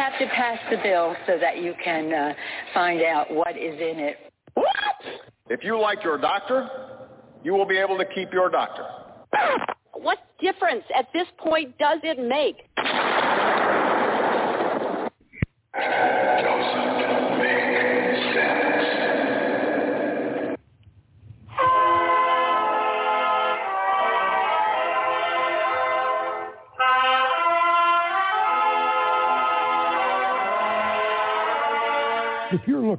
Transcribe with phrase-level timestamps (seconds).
[0.00, 2.32] have to pass the bill so that you can uh,
[2.72, 4.16] find out what is in it.
[4.54, 4.66] What?
[5.50, 6.68] If you like your doctor,
[7.44, 8.84] you will be able to keep your doctor.
[9.92, 12.56] What difference at this point does it make?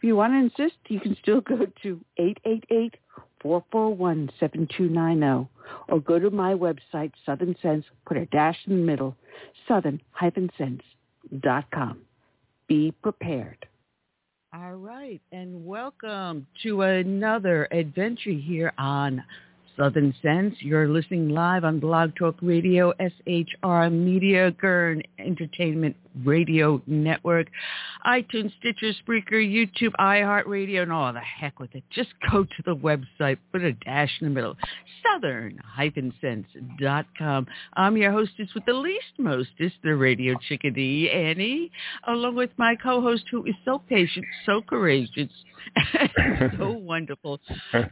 [0.00, 2.00] if you want to insist, you can still go to
[3.44, 5.46] 888-441-7290
[5.88, 9.14] or go to my website, Southern Sense, put a dash in the middle,
[9.68, 11.98] southern-sense.com.
[12.66, 13.66] Be prepared.
[14.54, 19.22] All right, and welcome to another adventure here on
[19.76, 20.54] Southern Sense.
[20.60, 27.48] You're listening live on Blog Talk Radio, SHR Media, Gurn Entertainment Radio Network,
[28.06, 31.82] iTunes, Stitcher, Spreaker, YouTube, iHeartRadio, and all the heck with it.
[31.90, 34.56] Just go to the website, put a dash in the middle,
[35.02, 37.46] southern-sense.com.
[37.74, 41.72] I'm your hostess with the least mostest, the radio chickadee, Annie,
[42.06, 45.30] along with my co-host who is so patient, so courageous,
[46.58, 47.40] so wonderful,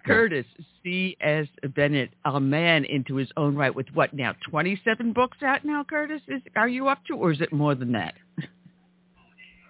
[0.07, 0.47] Curtis
[0.83, 1.47] C.S.
[1.75, 6.23] Bennett, a man into his own right with what now, 27 books out now, Curtis?
[6.29, 8.08] Is Are you up to, or is it more than that?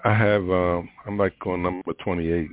[0.04, 2.48] I have, um, I'm like on number 28.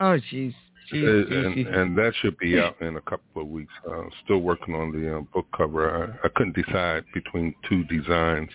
[0.00, 0.54] Oh, jeez.
[0.92, 3.72] Jeez, and, and, that should be out in a couple of weeks.
[3.88, 6.18] Uh, still working on the uh, book cover.
[6.22, 8.50] I, I couldn't decide between two designs,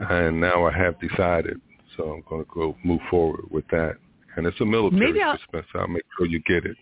[0.00, 1.60] and now I have decided.
[1.96, 3.96] So I'm going to go move forward with that.
[4.36, 5.20] And it's a military Maybe.
[5.74, 6.76] I'll make sure you get it.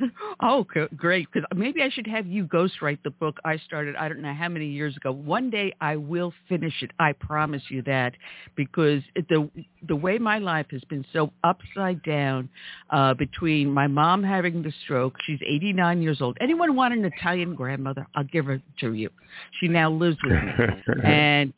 [0.42, 0.64] oh,
[0.96, 1.28] great!
[1.32, 3.96] Because maybe I should have you ghostwrite the book I started.
[3.96, 5.12] I don't know how many years ago.
[5.12, 6.90] One day I will finish it.
[6.98, 8.14] I promise you that.
[8.56, 9.50] Because the
[9.86, 12.48] the way my life has been so upside down,
[12.90, 16.36] uh, between my mom having the stroke, she's 89 years old.
[16.40, 18.06] Anyone want an Italian grandmother?
[18.14, 19.10] I'll give her to you.
[19.60, 21.02] She now lives with me.
[21.04, 21.52] and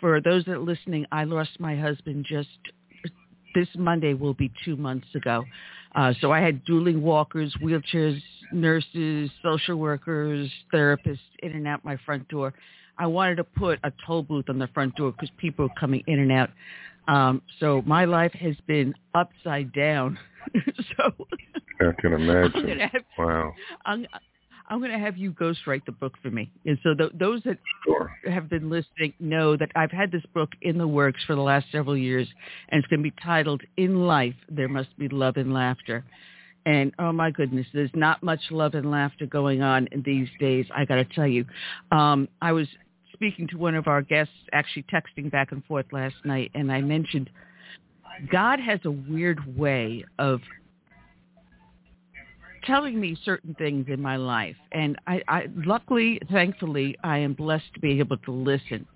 [0.00, 2.48] for those that are listening, I lost my husband just
[3.56, 5.42] this Monday will be two months ago.
[5.96, 8.20] Uh, so I had dueling walkers, wheelchairs,
[8.52, 12.52] nurses, social workers, therapists in and out my front door.
[12.98, 16.02] I wanted to put a toll booth on the front door because people are coming
[16.06, 16.50] in and out.
[17.08, 20.18] Um, so my life has been upside down.
[20.96, 21.12] so
[21.80, 22.78] I can imagine.
[22.92, 23.52] Have, wow.
[23.84, 24.06] I'm,
[24.68, 26.50] I'm going to have you ghostwrite the book for me.
[26.64, 28.12] And so the, those that sure.
[28.28, 31.66] have been listening know that I've had this book in the works for the last
[31.70, 32.28] several years,
[32.68, 36.04] and it's going to be titled "In Life There Must Be Love and Laughter."
[36.64, 40.66] And oh my goodness, there's not much love and laughter going on in these days.
[40.74, 41.44] I got to tell you,
[41.92, 42.66] um, I was
[43.12, 46.80] speaking to one of our guests, actually texting back and forth last night, and I
[46.80, 47.30] mentioned
[48.32, 50.40] God has a weird way of
[52.66, 54.56] telling me certain things in my life.
[54.72, 58.86] And I, I luckily, thankfully, I am blessed to be able to listen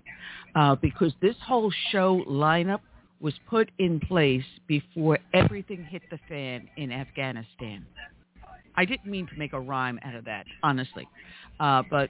[0.55, 2.81] uh, because this whole show lineup
[3.19, 7.85] was put in place before everything hit the fan in Afghanistan.
[8.75, 11.07] I didn't mean to make a rhyme out of that, honestly.
[11.59, 12.09] Uh, but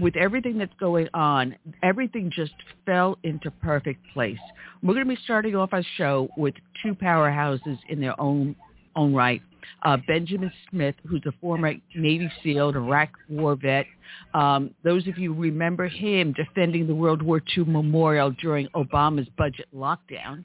[0.00, 2.54] with everything that's going on, everything just
[2.86, 4.38] fell into perfect place.
[4.82, 8.56] We're going to be starting off our show with two powerhouses in their own
[8.94, 9.40] own right
[9.82, 13.86] uh, Benjamin Smith, who's a former Navy SEAL, Iraq War vet.
[14.34, 19.66] Um, those of you remember him defending the World War II memorial during Obama's budget
[19.74, 20.44] lockdown.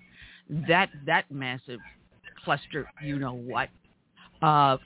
[0.67, 1.79] That that massive
[2.43, 3.69] cluster, you know what.
[4.41, 4.77] Uh,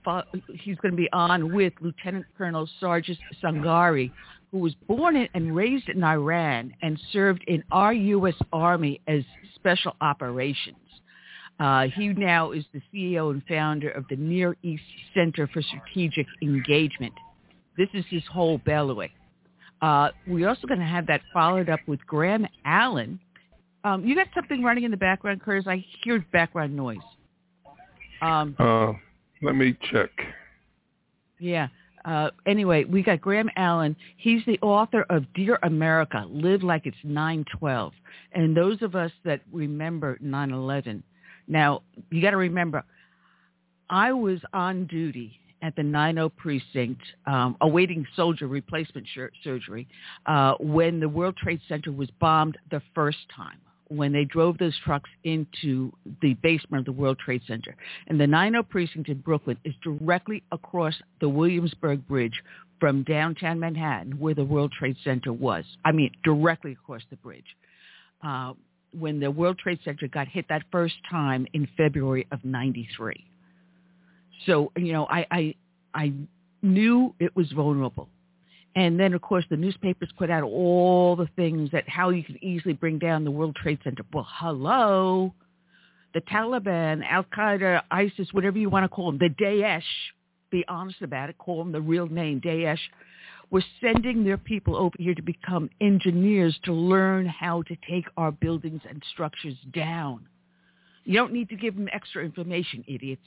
[0.54, 4.12] he's going to be on with Lieutenant Colonel Sargis Sangari,
[4.52, 8.36] who was born and raised in Iran and served in our U.S.
[8.54, 9.24] Army as
[9.56, 10.78] Special Operations.
[11.60, 14.84] Uh, he now is the CEO and founder of the Near East
[15.14, 17.14] Center for Strategic Engagement.
[17.78, 19.12] This is his whole bailiwick.
[19.82, 23.20] Uh, we're also going to have that followed up with Graham Allen.
[23.84, 25.66] Um, you got something running in the background, Curtis?
[25.68, 26.98] I hear background noise.
[28.22, 28.94] Um, uh,
[29.42, 30.12] let me check.
[31.40, 31.68] Yeah.
[32.06, 33.96] Uh, anyway, we got Graham Allen.
[34.18, 37.94] He's the author of Dear America, Live Like It's 912.
[38.34, 41.04] And those of us that remember 9-11,
[41.52, 42.84] now, you got to remember,
[43.90, 49.06] I was on duty at the 90 precinct um, awaiting soldier replacement
[49.44, 49.86] surgery
[50.26, 53.58] uh, when the World Trade Center was bombed the first time
[53.90, 57.76] when they drove those trucks into the basement of the World Trade Center.
[58.08, 62.42] And the 90 precinct in Brooklyn is directly across the Williamsburg Bridge
[62.80, 65.66] from downtown Manhattan where the World Trade Center was.
[65.84, 67.58] I mean, directly across the bridge.
[68.24, 68.54] Uh,
[68.98, 73.26] when the World Trade Center got hit that first time in February of 93.
[74.46, 75.56] So, you know, I, I,
[75.94, 76.14] I
[76.62, 78.10] knew it was vulnerable.
[78.76, 82.42] And then, of course, the newspapers put out all the things that how you can
[82.44, 84.04] easily bring down the World Trade Center.
[84.14, 85.34] Well, hello,
[86.14, 89.84] the Taliban, Al-Qaeda, ISIS, whatever you want to call them, the Daesh,
[90.52, 92.80] be honest about it, call them the real name, Daesh,
[93.52, 98.32] were sending their people over here to become engineers to learn how to take our
[98.32, 100.26] buildings and structures down.
[101.04, 103.26] You don't need to give them extra information, idiots.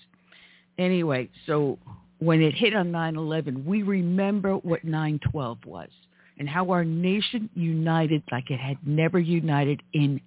[0.79, 1.79] Anyway, so
[2.19, 5.91] when it hit on 9-11, we remember what 9-12 was
[6.39, 10.21] and how our nation united like it had never united in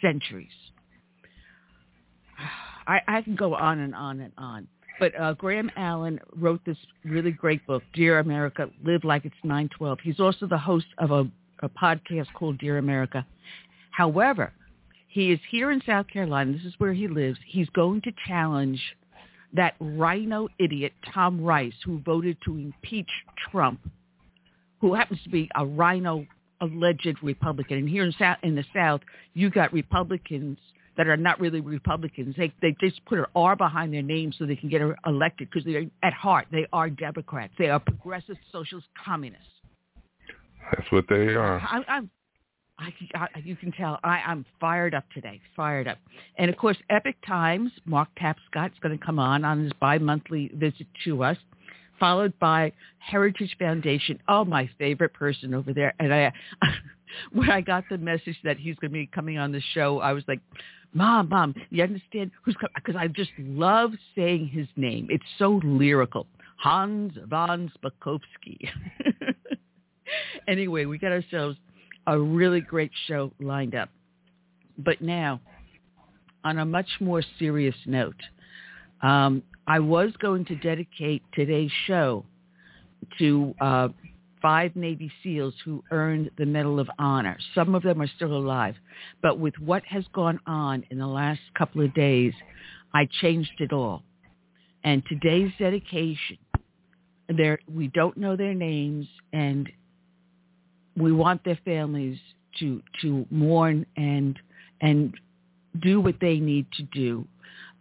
[0.00, 0.48] centuries.
[2.86, 4.68] I, I can go on and on and on.
[5.02, 9.98] But uh, Graham Allen wrote this really great book, Dear America, Live Like It's 912.
[10.00, 11.28] He's also the host of a,
[11.60, 13.26] a podcast called Dear America.
[13.90, 14.52] However,
[15.08, 16.52] he is here in South Carolina.
[16.52, 17.36] This is where he lives.
[17.48, 18.80] He's going to challenge
[19.52, 23.10] that rhino idiot, Tom Rice, who voted to impeach
[23.50, 23.80] Trump,
[24.80, 26.24] who happens to be a rhino
[26.60, 27.78] alleged Republican.
[27.78, 29.00] And here in, South, in the South,
[29.34, 30.58] you got Republicans
[30.96, 32.34] that are not really Republicans.
[32.36, 35.64] They they just put an R behind their name so they can get elected because
[35.64, 37.54] they at heart they are Democrats.
[37.58, 39.46] They are progressive socialist communists.
[40.70, 41.60] That's what they are.
[41.60, 42.10] I, I'm
[42.78, 45.98] I, I, you can tell I, I'm fired up today, fired up.
[46.36, 50.86] And of course, Epoch Times, Mark Tapscott's going to come on on his bi-monthly visit
[51.04, 51.36] to us,
[52.00, 54.18] followed by Heritage Foundation.
[54.28, 55.94] Oh, my favorite person over there.
[56.00, 56.32] And I,
[57.32, 60.12] when I got the message that he's going to be coming on the show, I
[60.12, 60.40] was like,
[60.94, 62.72] Mom, Mom, you understand who's coming?
[62.74, 65.06] Because I just love saying his name.
[65.10, 66.26] It's so lyrical.
[66.56, 68.68] Hans von Spakovsky.
[70.48, 71.56] anyway, we got ourselves
[72.06, 73.88] a really great show lined up.
[74.78, 75.40] But now,
[76.44, 78.20] on a much more serious note,
[79.02, 82.24] um, I was going to dedicate today's show
[83.18, 83.88] to uh,
[84.42, 87.38] five Navy SEALs who earned the Medal of Honor.
[87.54, 88.74] Some of them are still alive.
[89.22, 92.34] But with what has gone on in the last couple of days,
[92.92, 94.02] I changed it all.
[94.84, 96.38] And today's dedication,
[97.28, 99.70] there we don't know their names, and
[100.96, 102.18] we want their families
[102.58, 104.38] to to mourn and
[104.80, 105.14] and
[105.80, 107.26] do what they need to do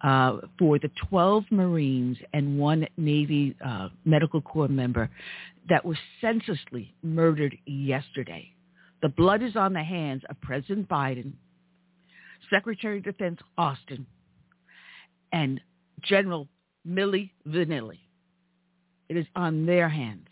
[0.03, 5.10] uh, for the 12 Marines and one Navy uh, Medical Corps member
[5.70, 8.53] that was senselessly murdered yesterday.
[9.01, 11.34] The blood is on the hands of President Biden,
[12.50, 14.06] Secretary of Defense Austin,
[15.32, 15.60] and
[16.03, 16.48] General
[16.88, 18.00] Milli Vanilli.
[19.10, 20.27] It is on their hands.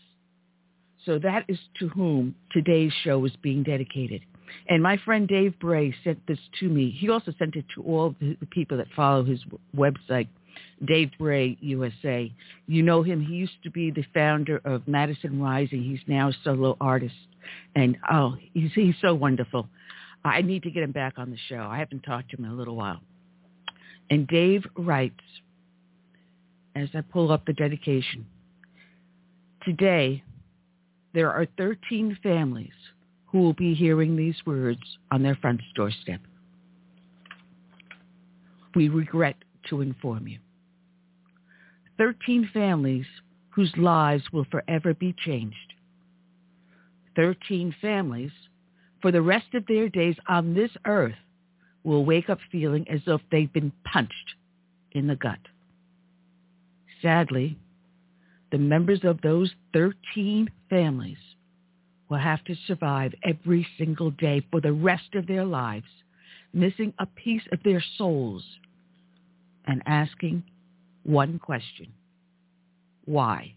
[1.06, 4.22] So that is to whom today's show is being dedicated.
[4.68, 6.90] And my friend Dave Bray sent this to me.
[6.90, 9.40] He also sent it to all the people that follow his
[9.76, 10.28] website,
[10.86, 12.32] Dave Bray USA.
[12.66, 13.20] You know him.
[13.20, 15.82] He used to be the founder of Madison Rising.
[15.82, 17.14] He's now a solo artist.
[17.74, 19.68] And oh, he's, he's so wonderful.
[20.24, 21.66] I need to get him back on the show.
[21.70, 23.00] I haven't talked to him in a little while.
[24.10, 25.20] And Dave writes,
[26.74, 28.26] as I pull up the dedication,
[29.64, 30.22] today
[31.14, 32.72] there are 13 families
[33.26, 36.20] who will be hearing these words on their front doorstep.
[38.74, 39.36] We regret
[39.68, 40.38] to inform you.
[42.00, 43.04] 13 families
[43.50, 45.74] whose lives will forever be changed.
[47.14, 48.30] 13 families
[49.02, 51.12] for the rest of their days on this earth
[51.84, 54.34] will wake up feeling as if they've been punched
[54.92, 55.40] in the gut.
[57.02, 57.58] Sadly,
[58.50, 61.18] the members of those 13 families
[62.08, 65.84] will have to survive every single day for the rest of their lives,
[66.54, 68.42] missing a piece of their souls
[69.66, 70.42] and asking
[71.02, 71.92] one question.
[73.04, 73.54] Why?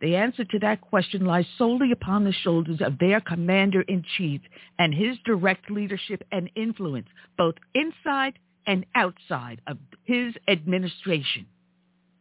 [0.00, 4.40] The answer to that question lies solely upon the shoulders of their commander-in-chief
[4.78, 11.46] and his direct leadership and influence, both inside and outside of his administration.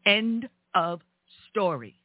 [0.05, 1.01] End of
[1.49, 1.99] story.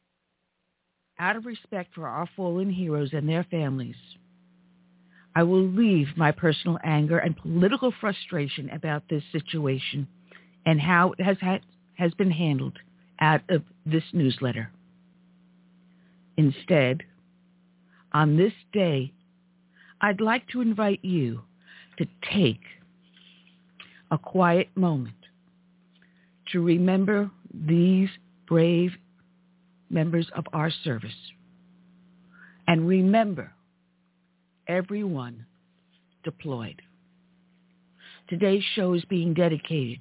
[1.17, 3.95] Out of respect for our fallen heroes and their families,
[5.35, 10.07] I will leave my personal anger and political frustration about this situation
[10.65, 11.61] and how it has, had,
[11.95, 12.77] has been handled
[13.19, 14.71] out of this newsletter.
[16.37, 17.03] Instead,
[18.11, 19.11] on this day,
[20.01, 21.41] I'd like to invite you
[21.97, 22.61] to take
[24.11, 25.15] a quiet moment
[26.51, 28.09] to remember these
[28.47, 28.91] brave
[29.89, 31.11] members of our service.
[32.67, 33.53] And remember,
[34.67, 35.45] everyone
[36.23, 36.81] deployed.
[38.29, 39.99] Today's show is being dedicated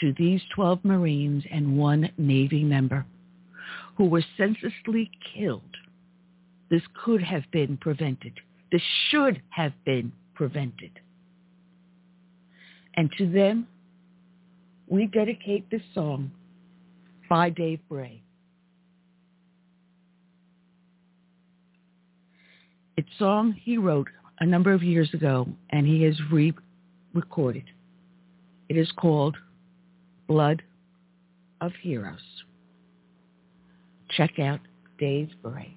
[0.00, 3.04] to these 12 Marines and one Navy member
[3.96, 5.62] who were senselessly killed.
[6.70, 8.32] This could have been prevented.
[8.70, 10.90] This should have been prevented.
[12.94, 13.66] And to them,
[14.88, 16.30] we dedicate this song
[17.28, 18.22] by Dave Bray.
[22.96, 24.08] It's a song he wrote
[24.40, 27.64] a number of years ago, and he has re-recorded.
[28.68, 29.36] It is called
[30.26, 30.62] Blood
[31.60, 32.20] of Heroes.
[34.10, 34.60] Check out
[34.98, 35.75] Dave Bray.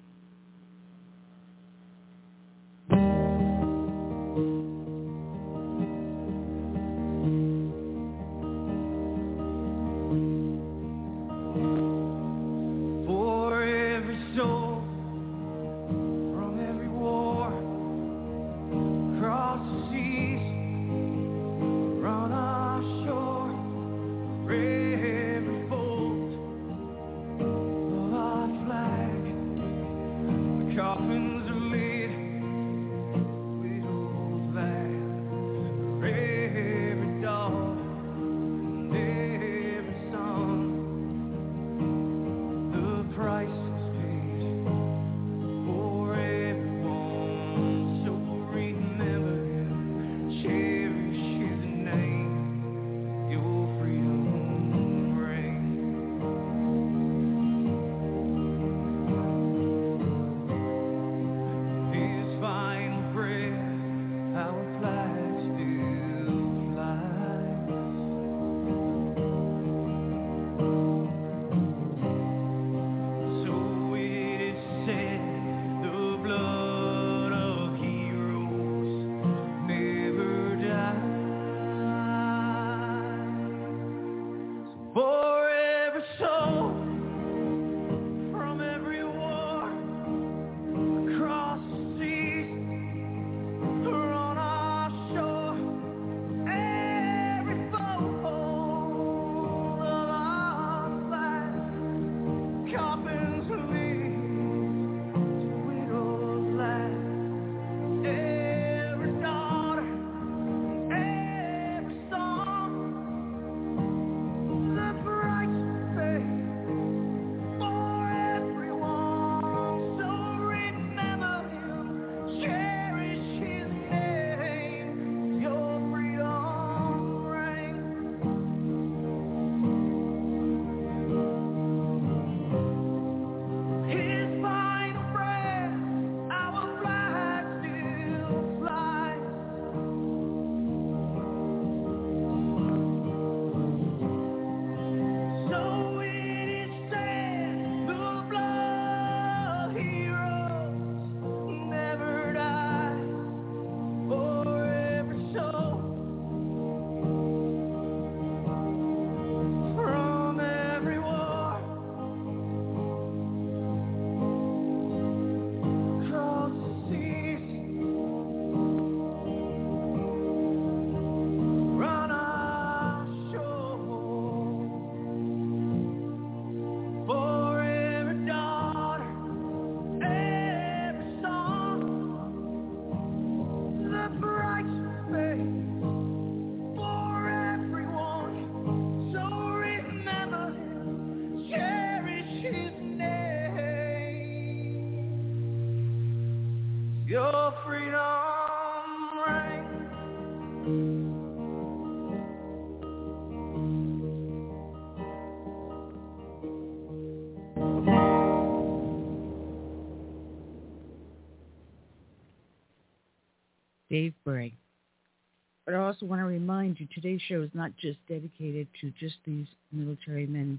[216.80, 220.58] You, today's show is not just dedicated to just these military men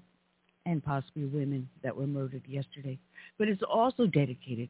[0.66, 2.98] and possibly women that were murdered yesterday,
[3.40, 4.70] but it's also dedicated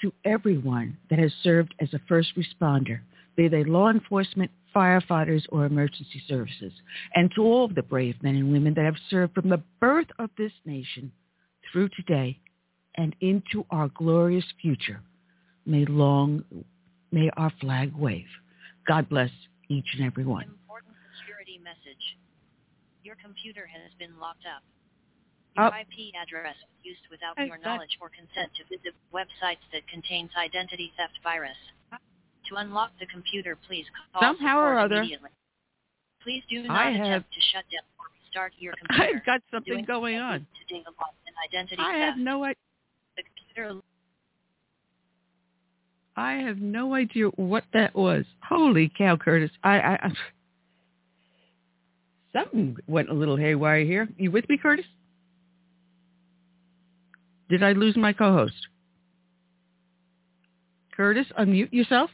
[0.00, 3.00] to everyone that has served as a first responder,
[3.36, 6.72] be they law enforcement, firefighters, or emergency services,
[7.14, 10.08] and to all of the brave men and women that have served from the birth
[10.18, 11.12] of this nation
[11.70, 12.38] through today
[12.96, 15.00] and into our glorious future.
[15.66, 16.44] May long,
[17.12, 18.26] may our flag wave.
[18.86, 19.30] God bless
[19.68, 20.46] each and every one.
[21.76, 22.16] Message.
[23.02, 24.62] Your computer has been locked up.
[25.58, 25.68] Oh.
[25.68, 30.92] Your IP address used without your knowledge or consent to visit websites that contains identity
[30.96, 31.56] theft virus.
[32.48, 35.30] To unlock the computer, please call Somehow or other, immediately.
[36.22, 39.16] Please do not I attempt have- to shut down or restart your computer.
[39.18, 40.40] I've got something going on.
[40.46, 42.04] To data loss and identity I theft.
[42.04, 42.56] have no idea.
[43.16, 43.80] The computer
[46.16, 48.24] I have no idea what that was.
[48.48, 49.50] Holy cow, Curtis!
[49.62, 50.12] I, I
[52.36, 54.08] something went a little haywire here.
[54.18, 54.84] You with me, Curtis?
[57.48, 58.54] Did I lose my co-host?
[60.96, 62.10] Curtis, unmute yourself.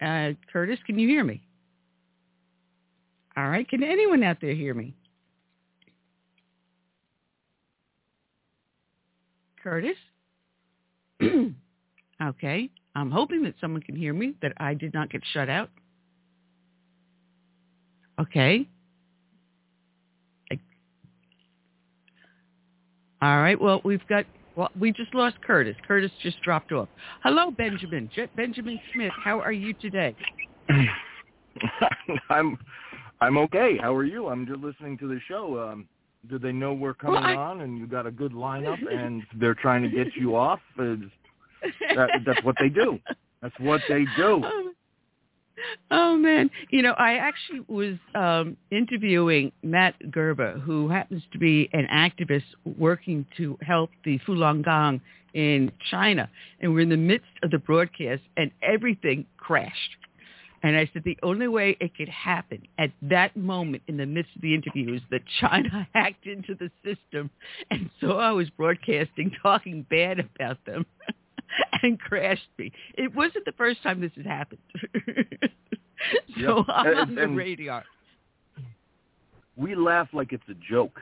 [0.00, 1.42] Uh, Curtis, can you hear me?
[3.36, 3.68] All right.
[3.68, 4.94] Can anyone out there hear me?
[9.62, 9.96] Curtis?
[12.22, 12.70] okay.
[12.94, 15.70] I'm hoping that someone can hear me, that I did not get shut out.
[18.20, 18.66] Okay.
[20.50, 20.58] I-
[23.20, 23.60] All right.
[23.60, 24.24] Well, we've got,
[24.56, 25.76] well, we just lost Curtis.
[25.86, 26.88] Curtis just dropped off.
[27.22, 28.10] Hello, Benjamin.
[28.36, 29.12] Benjamin Smith.
[29.24, 30.14] How are you today?
[32.30, 32.58] I'm
[33.20, 33.76] I'm okay.
[33.80, 34.28] How are you?
[34.28, 35.60] I'm just listening to the show.
[35.70, 35.86] Um,
[36.28, 39.22] do they know we're coming Well, I- on and you got a good lineup and
[39.38, 40.60] they're trying to get you off?
[40.78, 41.00] Is-
[41.94, 42.98] that, that's what they do.
[43.40, 44.42] That's what they do.
[45.90, 51.68] Oh, man, you know, I actually was um, interviewing Matt Gerber, who happens to be
[51.72, 52.44] an activist
[52.78, 55.00] working to help the Falun Gong
[55.34, 56.28] in China,
[56.60, 59.96] and we're in the midst of the broadcast, and everything crashed.
[60.62, 64.36] And I said the only way it could happen at that moment in the midst
[64.36, 67.30] of the interview is that China hacked into the system,
[67.70, 70.86] and so I was broadcasting, talking bad about them.
[71.82, 72.72] and crashed me.
[72.94, 74.60] It wasn't the first time this had happened.
[75.06, 75.50] so
[76.36, 76.62] Yeah.
[76.68, 77.84] I'm And- on the radar.
[79.56, 80.98] We laugh like it's a joke,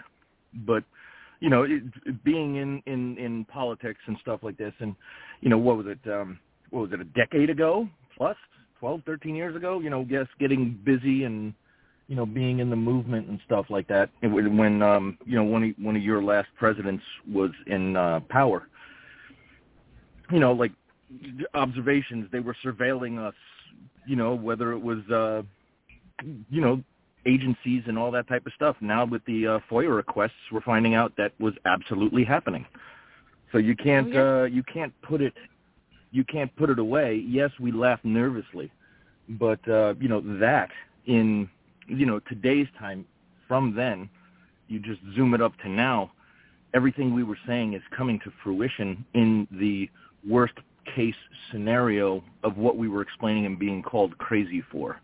[0.66, 0.82] but
[1.38, 4.94] you know, it, it- being in in in politics and stuff like this, and
[5.40, 6.00] you know, what was it?
[6.10, 6.38] Um,
[6.70, 7.00] what was it?
[7.00, 8.36] A decade ago, plus
[8.80, 9.78] 12, 13 years ago.
[9.80, 11.54] You know, guess getting busy and
[12.08, 14.10] you know, being in the movement and stuff like that.
[14.20, 18.20] It, when um, you know, one of one of your last presidents was in uh,
[18.28, 18.66] power.
[20.30, 20.72] You know, like
[21.54, 23.34] observations, they were surveilling us.
[24.06, 25.42] You know, whether it was uh,
[26.50, 26.82] you know
[27.26, 28.76] agencies and all that type of stuff.
[28.80, 32.64] Now with the uh, FOIA requests, we're finding out that was absolutely happening.
[33.52, 35.34] So you can't Oh, uh, you can't put it
[36.12, 37.24] you can't put it away.
[37.26, 38.70] Yes, we laugh nervously,
[39.28, 40.70] but uh, you know that
[41.06, 41.48] in
[41.86, 43.04] you know today's time
[43.48, 44.08] from then,
[44.68, 46.12] you just zoom it up to now.
[46.72, 49.90] Everything we were saying is coming to fruition in the
[50.28, 50.54] worst
[50.94, 51.14] case
[51.50, 55.00] scenario of what we were explaining and being called crazy for.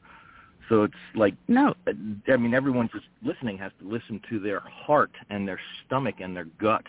[0.68, 5.12] So it's like No, I mean, everyone just listening has to listen to their heart
[5.30, 6.84] and their stomach and their gut,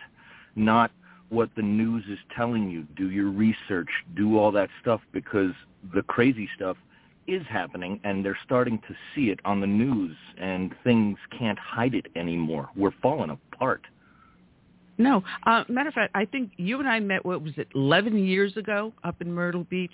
[0.55, 0.91] not
[1.29, 2.83] what the news is telling you.
[2.95, 5.51] Do your research, do all that stuff because
[5.93, 6.77] the crazy stuff
[7.27, 11.93] is happening and they're starting to see it on the news and things can't hide
[11.93, 12.69] it anymore.
[12.75, 13.81] We're falling apart.
[14.97, 15.23] No.
[15.45, 17.25] Uh, matter of fact, I think you and I met.
[17.25, 17.67] What was it?
[17.75, 19.91] Eleven years ago, up in Myrtle Beach,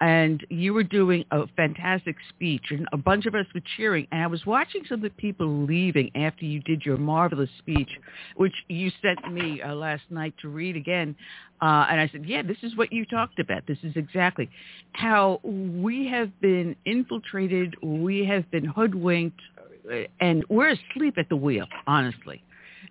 [0.00, 4.06] and you were doing a fantastic speech, and a bunch of us were cheering.
[4.10, 7.90] And I was watching some of the people leaving after you did your marvelous speech,
[8.36, 11.14] which you sent me uh, last night to read again.
[11.60, 13.66] Uh, and I said, yeah, this is what you talked about.
[13.68, 14.50] This is exactly
[14.92, 17.76] how we have been infiltrated.
[17.82, 19.40] We have been hoodwinked,
[19.88, 22.42] uh, and we're asleep at the wheel, honestly.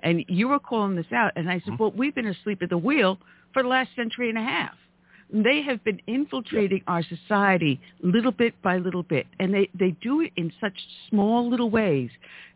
[0.04, 1.84] And you were calling this out, and I said, mm-hmm.
[1.84, 3.20] well, we've been asleep at the wheel
[3.54, 4.74] for the last century and a half.
[5.34, 10.22] They have been infiltrating our society little bit by little bit, and they, they do
[10.22, 10.74] it in such
[11.10, 12.10] small little ways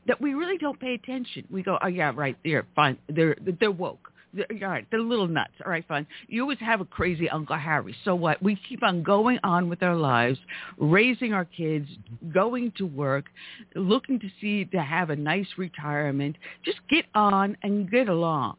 [0.07, 1.45] that we really don't pay attention.
[1.49, 5.53] We go, oh yeah, right, they're fine, they're they're woke, All right, they're little nuts.
[5.63, 6.05] All right, fine.
[6.27, 7.95] You always have a crazy Uncle Harry.
[8.03, 8.41] So what?
[8.43, 10.39] We keep on going on with our lives,
[10.77, 11.87] raising our kids,
[12.33, 13.25] going to work,
[13.75, 16.35] looking to see to have a nice retirement.
[16.63, 18.57] Just get on and get along.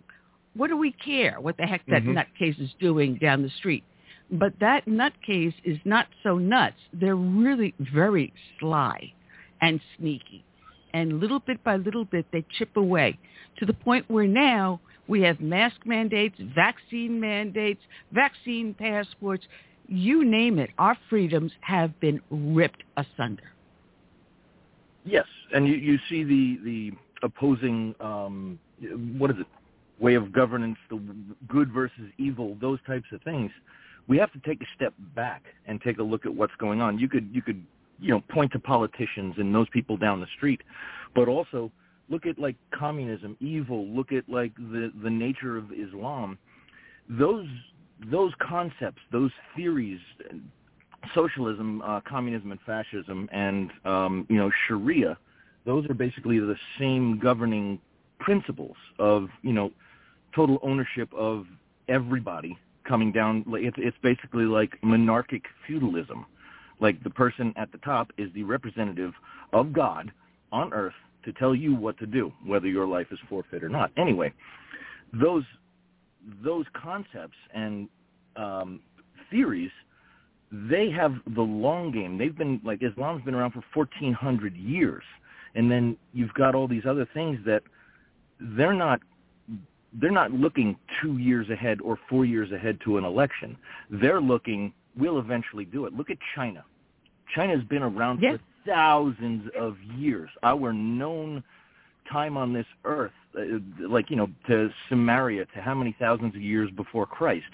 [0.54, 2.14] What do we care what the heck that Mhm.
[2.14, 3.84] nutcase is doing down the street?
[4.30, 6.80] But that nutcase is not so nuts.
[6.92, 9.12] They're really very sly
[9.60, 10.42] and sneaky.
[10.94, 13.18] And little bit by little bit, they chip away
[13.58, 17.81] to the point where now we have mask mandates, vaccine mandates,
[18.12, 19.47] vaccine passports,
[19.88, 20.71] you name it.
[20.79, 23.53] Our freedoms have been ripped asunder.
[25.05, 26.92] Yes, and you, you see the the
[27.23, 28.59] opposing um,
[29.16, 29.47] what is it
[29.99, 31.01] way of governance, the
[31.49, 33.51] good versus evil, those types of things.
[34.09, 36.99] We have to take a step back and take a look at what's going on.
[36.99, 37.62] You could you could
[38.01, 40.62] you know point to politicians and those people down the street,
[41.14, 41.71] but also
[42.09, 43.87] look at like communism, evil.
[43.87, 46.38] Look at like the the nature of Islam.
[47.09, 47.47] Those
[48.11, 50.01] those concepts, those theories,
[51.14, 55.16] socialism, uh, communism, and fascism, and um, you know Sharia.
[55.64, 57.81] Those are basically the same governing
[58.19, 59.73] principles of you know
[60.35, 61.47] total ownership of
[61.88, 63.45] everybody coming down.
[63.49, 66.27] It's it's basically like monarchic feudalism.
[66.79, 69.14] Like the person at the top is the representative
[69.53, 70.12] of God
[70.53, 70.95] on earth
[71.26, 73.90] to tell you what to do, whether your life is forfeit or not.
[73.98, 74.32] Anyway,
[75.12, 75.44] those
[76.42, 77.88] those concepts and
[78.36, 78.80] um,
[79.30, 79.70] theories,
[80.50, 82.16] they have the long game.
[82.16, 85.02] They've been like Islam's been around for 1400 years,
[85.54, 87.62] and then you've got all these other things that
[88.40, 89.00] they're not
[90.00, 93.56] they're not looking two years ahead or four years ahead to an election.
[93.90, 95.94] They're looking, we'll eventually do it.
[95.94, 96.64] Look at China.
[97.34, 98.32] China's been around Yeah.
[98.36, 100.31] for thousands of years.
[100.42, 101.42] Our known
[102.11, 103.42] time on this earth, uh,
[103.81, 107.50] like, you know, to Samaria, to how many thousands of years before Christ,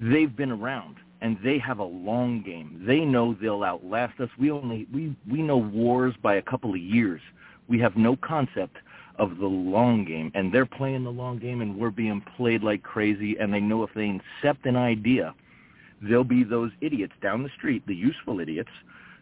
[0.00, 2.82] they've been around and they have a long game.
[2.86, 4.30] They know they'll outlast us.
[4.38, 7.20] We only we we know wars by a couple of years.
[7.68, 8.76] We have no concept
[9.18, 12.82] of the long game and they're playing the long game and we're being played like
[12.82, 15.34] crazy and they know if they incept an idea,
[16.00, 18.70] there'll be those idiots down the street, the useful idiots.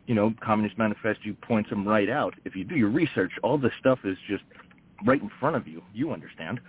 [0.09, 2.35] You know, Communist Manifesto points them right out.
[2.47, 4.43] If you do your research, all this stuff is just
[5.05, 5.83] right in front of you.
[5.93, 6.61] You understand.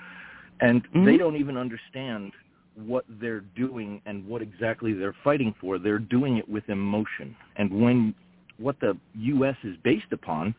[0.60, 1.06] And mm-hmm.
[1.06, 2.34] they don't even understand
[2.75, 5.80] what they're doing and what exactly they're fighting for.
[5.80, 7.34] They're doing it with emotion.
[7.56, 8.13] And when
[8.58, 9.56] what the U.S.
[9.63, 10.54] is based upon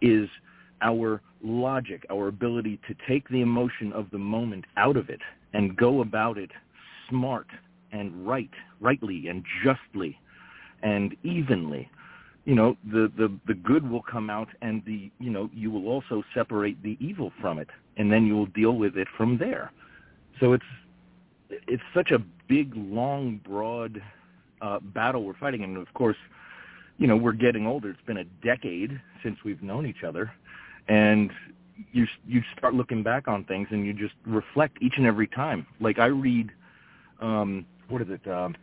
[0.00, 0.28] is
[0.80, 5.20] our logic, our ability to take the emotion of the moment out of it
[5.52, 6.50] and go about it
[7.08, 7.46] smart
[7.92, 10.18] and right, rightly and justly
[10.82, 11.90] and evenly.
[12.44, 15.86] You know, the, the, the good will come out and the, you know, you will
[15.86, 19.70] also separate the evil from it and then you will deal with it from there.
[20.40, 20.64] So it's,
[21.68, 24.02] it's such a big, long, broad
[24.60, 25.62] uh, battle we're fighting.
[25.62, 26.16] And of course,
[26.98, 27.90] you know, we're getting older.
[27.90, 30.32] It's been a decade since we've known each other.
[30.88, 31.30] And
[31.92, 35.66] you you start looking back on things and you just reflect each and every time.
[35.80, 36.50] Like I read,
[37.20, 38.56] um, what is it, um,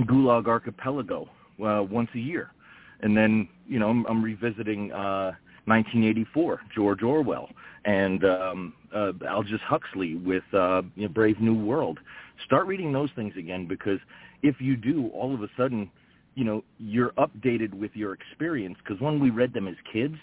[0.00, 1.28] Gulag Archipelago
[1.64, 2.52] uh, once a year,
[3.00, 5.32] and then you know I'm, I'm revisiting uh,
[5.66, 7.50] 1984, George Orwell,
[7.84, 11.98] and um, uh, Aldous Huxley with uh, you know, Brave New World.
[12.44, 13.98] Start reading those things again because
[14.42, 15.90] if you do, all of a sudden,
[16.34, 18.76] you know you're updated with your experience.
[18.82, 20.16] Because when we read them as kids,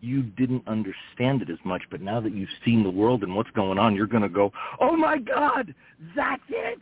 [0.00, 3.50] you didn't understand it as much, but now that you've seen the world and what's
[3.50, 5.74] going on, you're going to go, "Oh my God,
[6.16, 6.80] that's it!"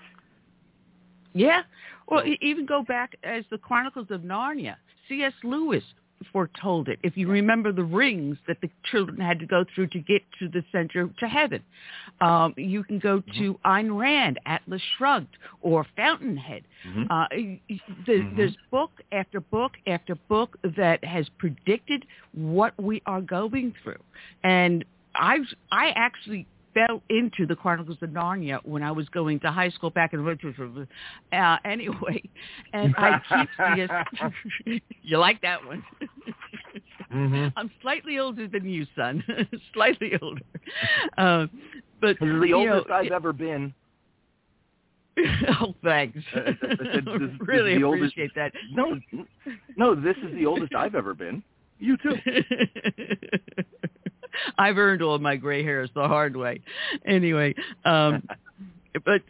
[1.34, 1.62] Yeah.
[2.08, 4.76] Well, even go back as the Chronicles of Narnia.
[5.08, 5.32] C.S.
[5.42, 5.84] Lewis
[6.32, 6.98] foretold it.
[7.02, 10.48] If you remember the rings that the children had to go through to get to
[10.48, 11.62] the center to heaven,
[12.20, 16.64] um, you can go to Ayn Rand, Atlas Shrugged, or Fountainhead.
[16.84, 17.06] Mhm.
[17.10, 17.28] Uh,
[18.06, 24.02] the, There's book after book after book that has predicted what we are going through,
[24.42, 25.38] and I
[25.70, 26.46] I actually
[26.86, 30.24] fell into the Chronicles of Narnia when I was going to high school back in
[30.24, 30.86] the
[31.32, 32.22] uh, anyway,
[32.72, 33.48] and I keep
[34.66, 34.80] seeing.
[35.02, 35.82] you like that one?
[37.12, 37.52] Mhm.
[37.56, 39.24] I'm slightly older than you, son.
[39.72, 40.42] slightly older.
[41.16, 41.46] Uh,
[42.00, 43.74] but This is the you know, oldest I've it- ever been.
[45.60, 46.18] oh, thanks.
[46.34, 48.52] Uh, this- this is really the oldest- appreciate that.
[48.72, 49.00] No,
[49.76, 51.42] no, this is the oldest I've ever been.
[51.78, 52.16] You too.
[54.58, 56.60] I've earned all my gray hairs the hard way.
[57.06, 58.26] Anyway, um,
[59.04, 59.22] but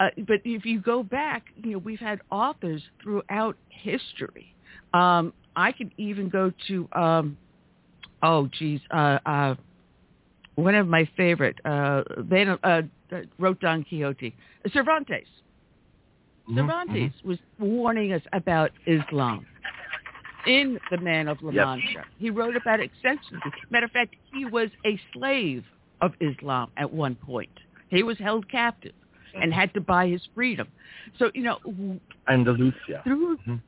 [0.00, 4.54] uh, but if you go back, you know, we've had authors throughout history.
[4.94, 7.36] Um, I could even go to um,
[8.22, 9.54] oh geez, uh, uh,
[10.54, 12.82] one of my favorite uh, Van, uh,
[13.38, 14.34] wrote Don Quixote.
[14.72, 15.26] Cervantes.
[16.54, 19.46] Cervantes was warning us about Islam
[20.46, 22.04] in The Man of La Yep.
[22.18, 23.40] He wrote about it extensively.
[23.70, 25.64] Matter of fact, he was a slave
[26.00, 27.50] of Islam at one point.
[27.88, 28.92] He was held captive
[29.34, 30.68] and had to buy his freedom.
[31.18, 31.58] So, you know,
[32.28, 33.00] Andalusia.
[33.04, 33.60] through Mhm.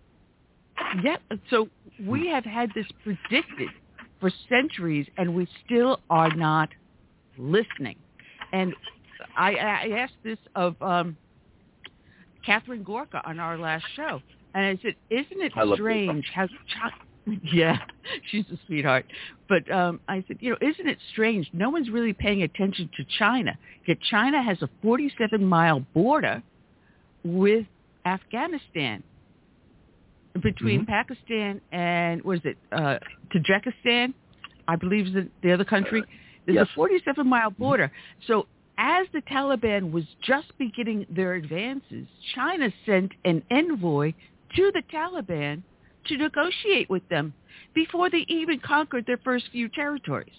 [1.02, 1.16] yeah
[1.50, 1.68] so
[2.04, 3.68] we have had this predicted
[4.18, 6.68] for centuries and we still are not
[7.38, 7.96] listening
[8.52, 8.74] and
[9.36, 11.16] i i asked this of um
[12.44, 14.22] catherine gorka on our last show
[14.54, 17.78] and i said isn't it I strange how Chi- yeah
[18.30, 19.06] she's a sweetheart
[19.48, 23.04] but um i said you know isn't it strange no one's really paying attention to
[23.18, 26.42] china yet china has a 47 mile border
[27.24, 27.66] with
[28.04, 29.02] afghanistan
[30.42, 30.90] between Mm-hmm.
[30.90, 32.98] Pakistan and what is it, uh,
[33.34, 34.14] Tajikistan,
[34.68, 36.02] I believe is the, the other country.
[36.46, 36.66] There's yes.
[36.72, 37.90] a 47 mile border.
[38.26, 38.46] So
[38.78, 44.14] as the Taliban was just beginning their advances, China sent an envoy
[44.56, 45.62] to the Taliban
[46.06, 47.34] to negotiate with them
[47.74, 50.34] before they even conquered their first few territories.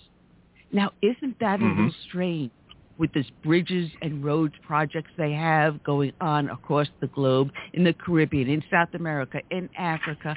[0.72, 1.76] Now, isn't that a Mhm.
[1.78, 2.52] little strange
[2.98, 7.94] with this bridges and roads projects they have going on across the globe, in the
[7.94, 10.36] Caribbean, in South America, in Africa,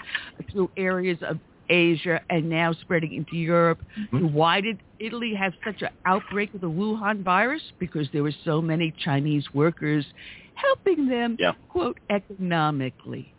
[0.50, 3.82] through areas of Asia, and now spreading into Europe?
[4.12, 4.32] Mhm.
[4.32, 7.62] Why did Italy have such an outbreak of the Wuhan virus?
[7.78, 10.06] Because there were so many Chinese workers
[10.54, 11.54] helping them, Yeah.
[11.68, 13.33] quote, economically.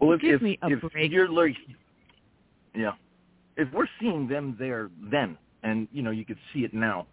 [0.00, 1.10] Well, if, Give if, me a if break.
[1.10, 1.56] you're like,
[2.74, 2.92] yeah,
[3.56, 7.06] if we're seeing them there then, and you know you could see it now,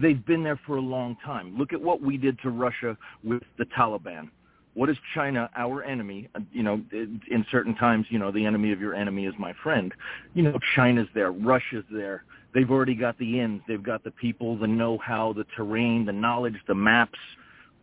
[0.00, 1.56] they've been there for a long time.
[1.58, 4.30] Look at what we did to Russia with the Taliban.
[4.74, 6.28] What is China, our enemy?
[6.34, 9.52] Uh, You know, in certain times, you know, the enemy of your enemy is my
[9.62, 9.92] friend.
[10.34, 12.24] You know, China's there, Russia's there.
[12.54, 13.62] They've already got the ins.
[13.66, 17.18] They've got the people, the know-how, the terrain, the knowledge, the maps,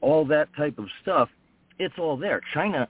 [0.01, 1.29] all that type of stuff.
[1.79, 2.41] It's all there.
[2.53, 2.87] China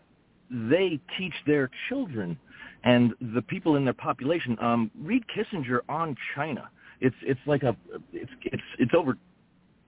[0.51, 2.37] they teach their children
[2.83, 4.57] and the people in their population.
[4.59, 6.69] Um, read Kissinger on China.
[6.99, 7.75] It's it's like a
[8.13, 9.17] it's it's it's over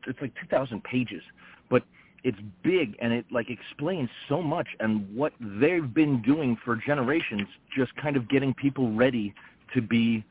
[0.07, 1.21] it's like two thousand pages,
[1.69, 1.83] but
[2.23, 7.47] it's big and it like explains so much and what they've been doing for generations,
[7.75, 9.33] just kind of getting people ready
[9.73, 10.23] to be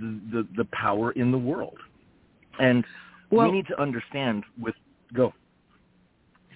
[0.00, 1.78] the the, the power in the world.
[2.58, 2.84] And
[3.30, 4.74] Well- we need to understand with
[5.12, 5.34] go.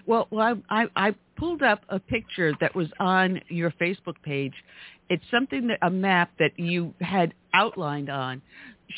[0.06, 4.54] Well, well, I, I I pulled up a picture that was on your Facebook page.
[5.08, 8.42] It's something that a map that you had outlined on,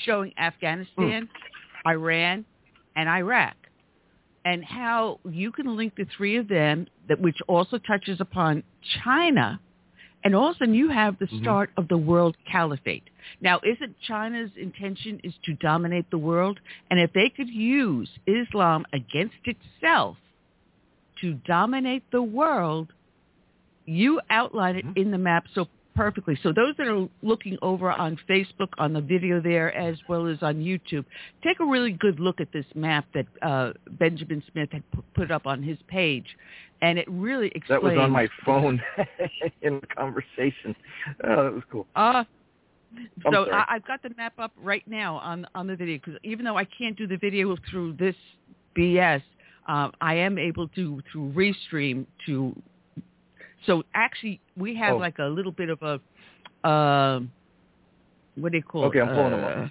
[0.05, 1.29] showing Afghanistan,
[1.87, 2.44] Iran,
[2.97, 3.57] and Iraq,
[4.44, 8.62] and how you can link the three of them, that which also touches upon
[9.05, 9.61] China,
[10.25, 11.40] and also you have the Mhm.
[11.40, 13.09] start of the world caliphate.
[13.40, 16.61] Now, isn't China's intention is to dominate the world?
[16.90, 20.16] And if they could use Islam against itself
[21.20, 22.92] to dominate the world,
[23.87, 25.66] you outline it in the map so
[25.98, 26.38] perfectly.
[26.42, 30.38] So those that are looking over on Facebook on the video there as well as
[30.42, 31.04] on YouTube,
[31.42, 35.46] take a really good look at this map that uh, Benjamin Smith had put up
[35.46, 36.26] on his page.
[36.81, 37.83] And it really explains...
[37.83, 38.81] That was on my phone
[39.62, 40.76] in the conversation.
[41.24, 41.87] Oh, that was cool.
[41.96, 42.22] Uh,
[43.33, 43.50] so.
[43.50, 46.57] I, I've got the map up right now on on the video because even though
[46.57, 48.14] I can't do the video through this
[48.76, 49.22] BS,
[49.68, 52.54] um, I am able to through Restream to.
[53.66, 54.98] So actually, we have Oh.
[54.98, 57.31] like a little bit of a, um,
[58.37, 59.02] what do you call Okay, it?
[59.02, 59.57] I'm pulling them up.
[59.57, 59.68] Uh,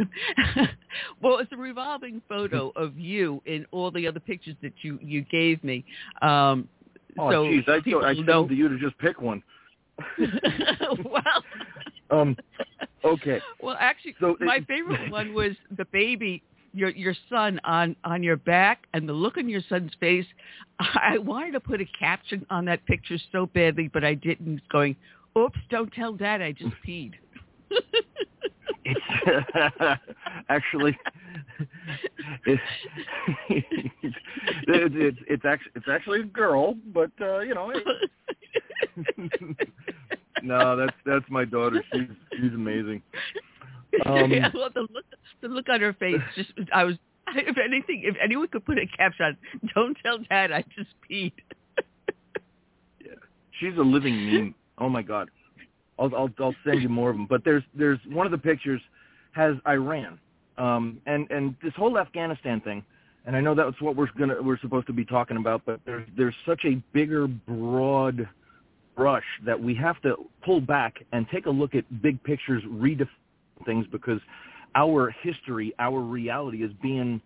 [1.22, 5.22] well, it's a revolving photo of you in all the other pictures that you you
[5.22, 5.84] gave me.
[6.22, 6.68] Um,
[7.20, 9.42] Oh, so jeez, I, told, I told you to just pick one.
[11.04, 11.42] well,
[12.10, 12.36] Um,
[13.04, 13.40] okay.
[13.62, 16.42] Well, actually, So it- my favorite one was the baby,
[16.78, 20.26] your your son on on your back, and the look on your son's face.
[20.78, 24.60] I wanted to put a caption on that picture so badly, but I didn't.
[24.68, 24.96] Going,
[25.36, 25.58] oops!
[25.70, 27.12] Don't tell Dad I just peed.
[28.84, 29.00] It's
[30.48, 30.96] actually
[32.46, 32.62] it's
[33.58, 33.74] it's
[34.68, 37.70] it's it's actually it's actually a girl, but uh, you know.
[37.70, 37.84] It,
[40.42, 41.82] no, that's that's my daughter.
[41.92, 43.02] She's she's amazing.
[44.04, 45.06] Um, yeah, well, the look
[45.40, 46.20] the look on her face.
[46.36, 46.96] Just I was.
[47.34, 49.36] If anything, if anyone could put a caption
[49.74, 51.32] don't tell Dad I just peed.
[53.04, 53.12] yeah,
[53.58, 54.54] she's a living meme.
[54.78, 55.28] Oh my god.
[55.98, 57.26] I'll I'll I'll send you more of them.
[57.28, 58.80] But there's there's one of the pictures
[59.32, 60.18] has Iran,
[60.56, 62.82] um, and and this whole Afghanistan thing.
[63.26, 66.08] And I know that's what we're gonna we're supposed to be talking about, but there's
[66.16, 68.26] there's such a bigger, broad
[68.98, 73.08] brush that we have to pull back and take a look at big pictures, redefine
[73.64, 74.20] things because
[74.74, 77.20] our history, our reality is being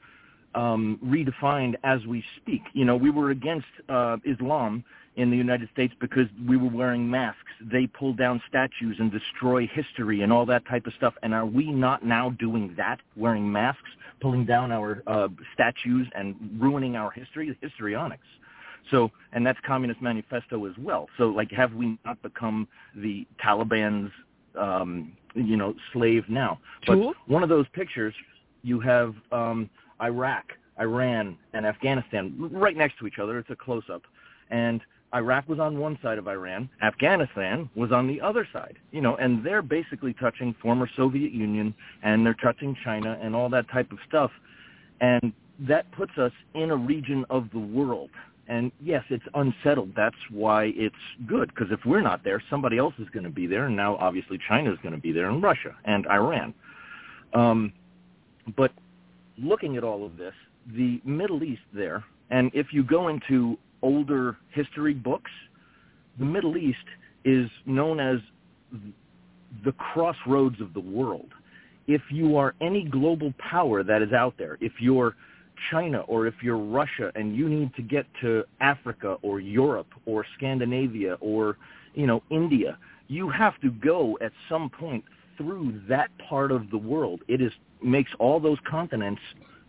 [0.55, 2.61] um, redefined as we speak.
[2.75, 4.85] You know, we were against uh, Islam
[5.17, 7.41] in the United States because we were wearing masks.
[7.61, 11.15] They pull down statues and destroy history and all that type of stuff.
[11.23, 16.37] And are we not now doing that, wearing masks, pulling down our uh, statues and
[16.59, 18.27] ruining our history, histrionics?
[18.91, 21.09] So, and that's Communist Manifesto as well.
[21.17, 24.11] So, like, have we not become the Taliban's,
[24.59, 26.59] um, you know, slave now?
[26.87, 28.15] But one of those pictures,
[28.63, 30.45] you have um, Iraq,
[30.81, 33.39] Iran, and Afghanistan right next to each other.
[33.39, 34.03] It's a close-up,
[34.51, 34.81] and
[35.15, 39.17] Iraq was on one side of Iran, Afghanistan was on the other side, you know,
[39.17, 43.93] and they're basically touching former Soviet Union and they're touching China and all that type
[43.93, 44.31] of stuff.
[45.01, 48.11] And that puts us in a region of the world.
[48.49, 49.93] And yes, it's unsettled.
[49.97, 50.95] That's why it's
[51.27, 53.67] good because if we're not there, somebody else is going to be there.
[53.67, 56.53] And now obviously China is going to be there and Russia and Iran.
[57.35, 57.73] Um,
[58.57, 58.73] but
[59.39, 60.35] looking at all of this,
[60.77, 65.31] the Middle East there, and if you go into older history books,
[66.19, 66.79] the Middle East
[67.25, 68.19] is known as
[69.65, 71.29] the crossroads of the world.
[71.87, 75.15] If you are any global power that is out there, if you're
[75.71, 80.25] China or if you're Russia and you need to get to Africa or Europe or
[80.37, 81.57] Scandinavia or,
[81.95, 85.05] you know, India, you have to go at some point
[85.37, 87.21] through that part of the world.
[87.29, 89.21] It is makes all those continents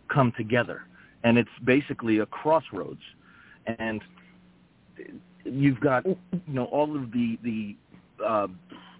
[0.08, 0.82] come together.
[1.24, 3.00] And it's basically a crossroads
[3.78, 4.02] and
[5.44, 6.16] you've got you
[6.46, 7.76] know all of the the
[8.24, 8.46] uh,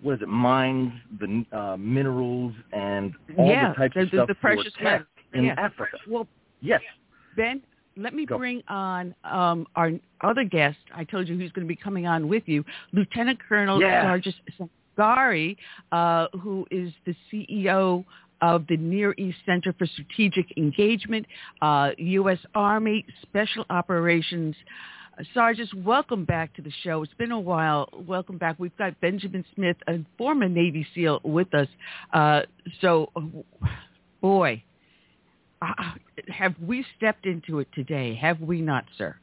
[0.03, 4.35] what is it mines, the uh, minerals, and all yeah, the types of stuff the
[4.35, 5.55] precious for tech in yeah.
[5.59, 5.97] Africa.
[6.09, 6.27] Well,
[6.65, 6.81] yes.
[7.37, 7.63] Ben,
[7.97, 8.39] let me Go.
[8.39, 9.93] bring on um, our
[10.23, 10.79] other guest.
[10.95, 14.05] I told you who's going to be coming on with you, Lieutenant Colonel Yeah.
[14.05, 14.35] Sargis
[14.99, 15.57] Sangari,
[15.93, 18.05] uh, who is the CEO
[18.41, 21.27] of the Near East Center for Strategic Engagement,
[21.63, 22.39] uh, U.S.
[22.55, 24.55] Army Special Operations.
[25.19, 27.03] Uh, Sargis, welcome back to the show.
[27.03, 27.89] It's been a while.
[28.07, 28.57] Welcome back.
[28.59, 31.69] We've got Benjamin Smith, a former Navy SEAL, with us.
[32.13, 32.43] Uh,
[32.81, 33.11] so,
[34.21, 34.63] boy,
[35.65, 38.15] uh, have we stepped into it today?
[38.15, 39.17] Have we not, sir?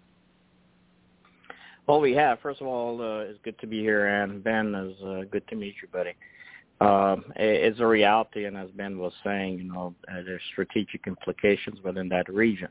[1.88, 2.40] Well, we have.
[2.40, 5.56] First of all, uh, it's good to be here, and Ben, it's uh, good to
[5.56, 6.14] meet you, buddy.
[6.80, 11.80] Um, it's a reality, and as Ben was saying, you know, uh, there's strategic implications
[11.84, 12.70] within that region.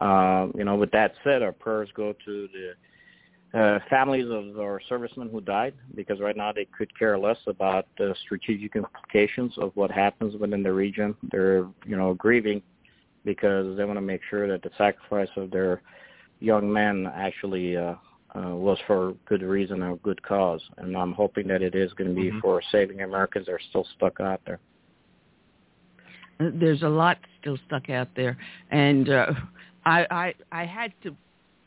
[0.00, 2.48] Um, you know, with that said, our prayers go to
[3.52, 7.38] the uh, families of our servicemen who died, because right now they could care less
[7.46, 11.14] about the strategic implications of what happens within the region.
[11.30, 12.62] They're, you know, grieving
[13.26, 15.82] because they want to make sure that the sacrifice of their
[16.40, 17.94] young men actually uh,
[18.34, 20.62] uh, was for good reason or good cause.
[20.78, 22.40] And I'm hoping that it is going to be Mhm.
[22.40, 24.60] for saving Americans that are still stuck out there.
[26.38, 28.36] There's a lot still stuck out there,
[28.70, 29.32] and uh,
[29.86, 31.16] I, I I had to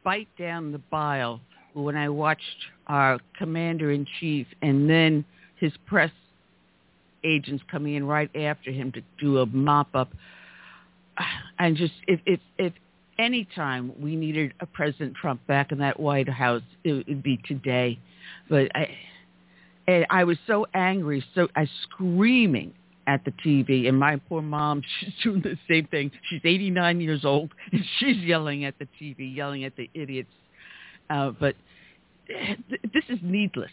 [0.03, 1.41] bite down the bile
[1.73, 6.11] when I watched our commander in chief and then his press
[7.23, 10.11] agents coming in right after him to do a mop up.
[11.59, 12.73] And just if if if
[13.19, 17.37] any time we needed a President Trump back in that White House, it would be
[17.45, 17.99] today.
[18.49, 18.87] But I
[19.87, 22.73] and I was so angry, so I was screaming
[23.07, 26.11] at the TV, and my poor mom, she's doing the same thing.
[26.29, 30.29] She's 89 years old, and she's yelling at the TV, yelling at the idiots.
[31.09, 31.55] Uh, but
[32.27, 33.71] th- this is needless.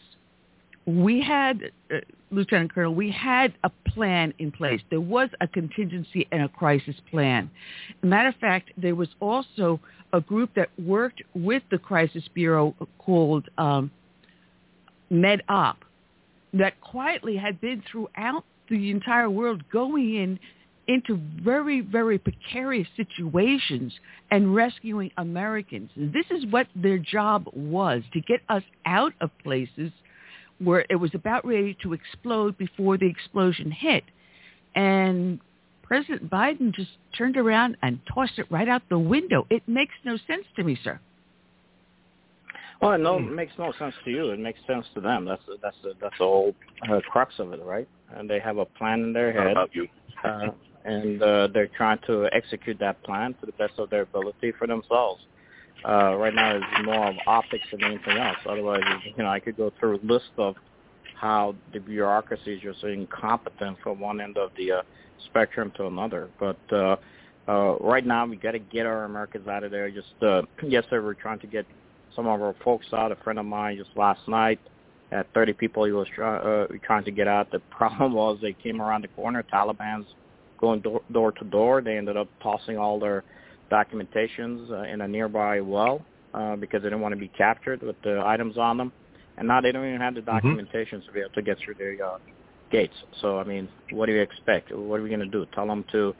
[0.86, 1.98] We had, uh,
[2.30, 4.80] Lieutenant Colonel, we had a plan in place.
[4.90, 7.50] There was a contingency and a crisis plan.
[8.02, 9.80] matter of fact, there was also
[10.12, 13.90] a group that worked with the Crisis Bureau called um,
[15.10, 15.76] MedOp
[16.54, 20.38] that quietly had been throughout the entire world going in
[20.88, 23.92] into very, very precarious situations
[24.30, 25.90] and rescuing Americans.
[25.96, 29.90] This is what their job was, to get us out of places
[30.58, 34.04] where it was about ready to explode before the explosion hit.
[34.74, 35.40] And
[35.82, 39.46] President Biden just turned around and tossed it right out the window.
[39.50, 40.98] It makes no sense to me, sir.
[42.82, 44.30] Well, no, it makes no sense to you.
[44.30, 45.24] It makes sense to them.
[45.24, 46.54] That's that's the that's the whole
[46.90, 47.88] uh, crux of it, right?
[48.14, 49.88] And they have a plan in their head, about you.
[50.24, 50.48] uh,
[50.84, 54.66] and uh, they're trying to execute that plan to the best of their ability for
[54.66, 55.22] themselves.
[55.84, 58.38] Uh, right now, it's more of optics than anything else.
[58.48, 60.56] Otherwise, you know, I could go through a list of
[61.14, 64.82] how the bureaucracy is just incompetent from one end of the uh,
[65.26, 66.28] spectrum to another.
[66.38, 66.96] But uh,
[67.48, 69.90] uh, right now, we got to get our Americans out of there.
[69.90, 71.66] Just uh, yesterday, we're trying to get
[72.14, 73.12] some of our folks out.
[73.12, 74.58] A friend of mine just last night
[75.10, 77.50] had 30 people he was try, uh, trying to get out.
[77.50, 79.44] The problem was they came around the corner.
[79.52, 80.06] Taliban's
[80.58, 81.80] going door, door to door.
[81.80, 83.24] They ended up tossing all their
[83.70, 86.04] documentations uh, in a nearby well
[86.34, 88.92] uh, because they didn't want to be captured with the items on them,
[89.38, 91.96] and now they don't even have the documentation to be able to get through their
[92.04, 92.18] uh,
[92.70, 92.94] gates.
[93.20, 94.72] So I mean, what do you expect?
[94.72, 95.46] What are we going to do?
[95.54, 96.14] Tell them to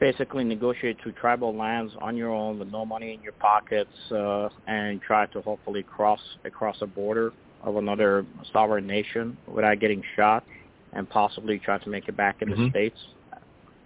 [0.00, 4.48] basically negotiate through tribal lands on your own with no money in your pockets uh,
[4.66, 10.44] and try to hopefully cross across a border of another sovereign nation without getting shot
[10.92, 12.64] and possibly try to make it back in Mm-hmm.
[12.64, 12.98] the states.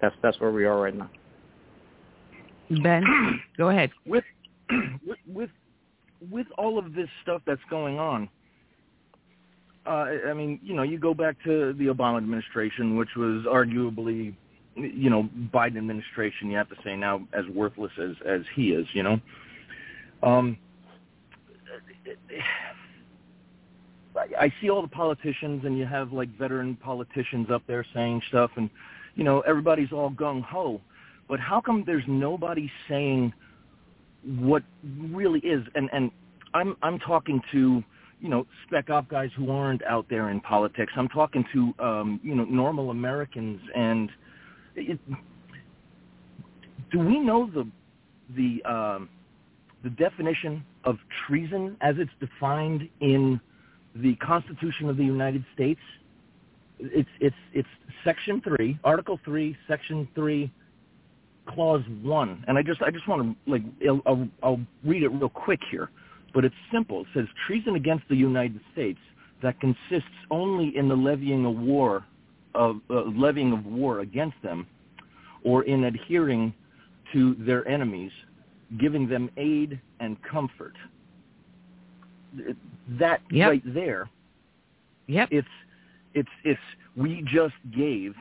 [0.00, 1.10] That's that's where we are right now.
[2.70, 3.04] Ben,
[3.56, 3.90] go ahead.
[4.06, 4.24] With
[4.70, 5.50] with with
[6.30, 8.28] with all of this stuff that's going on,
[9.86, 14.34] uh, I mean, you know, you go back to the Obama administration, which was arguably,
[14.74, 16.50] you know, Biden administration.
[16.50, 18.86] You have to say now as worthless as as he is.
[18.92, 19.20] You know,
[20.22, 20.58] um,
[24.14, 28.20] I, I see all the politicians, and you have like veteran politicians up there saying
[28.28, 28.68] stuff, and
[29.14, 30.80] you know, everybody's all gung ho.
[31.28, 33.32] But how come there's nobody saying
[34.24, 35.62] what really is?
[35.74, 36.10] And and
[36.54, 37.82] I'm I'm talking to
[38.20, 40.92] you know spec op guys who aren't out there in politics.
[40.96, 43.60] I'm talking to um, you know normal Americans.
[43.74, 44.10] And
[44.74, 44.98] it,
[46.90, 47.68] do we know the
[48.34, 49.08] the um,
[49.82, 53.40] the definition of treason as it's defined in
[53.94, 55.80] the Constitution of the United States?
[56.78, 57.68] It's it's it's
[58.04, 60.50] Section three, Article three, Section three,
[61.48, 65.08] Clause one, and I just I just want to like I'll, I'll, I'll read it
[65.08, 65.90] real quick here,
[66.34, 67.02] but it's simple.
[67.02, 68.98] It says treason against the United States
[69.42, 72.04] that consists only in the levying of war
[72.54, 74.66] of uh, levying of war against them,
[75.44, 76.52] or in adhering
[77.12, 78.12] to their enemies,
[78.78, 80.74] giving them aid and comfort.
[82.98, 83.48] That Yep.
[83.48, 84.10] right there
[85.08, 85.28] Yep.
[85.32, 85.48] it's
[86.14, 86.60] it's it's
[86.96, 88.14] we just gave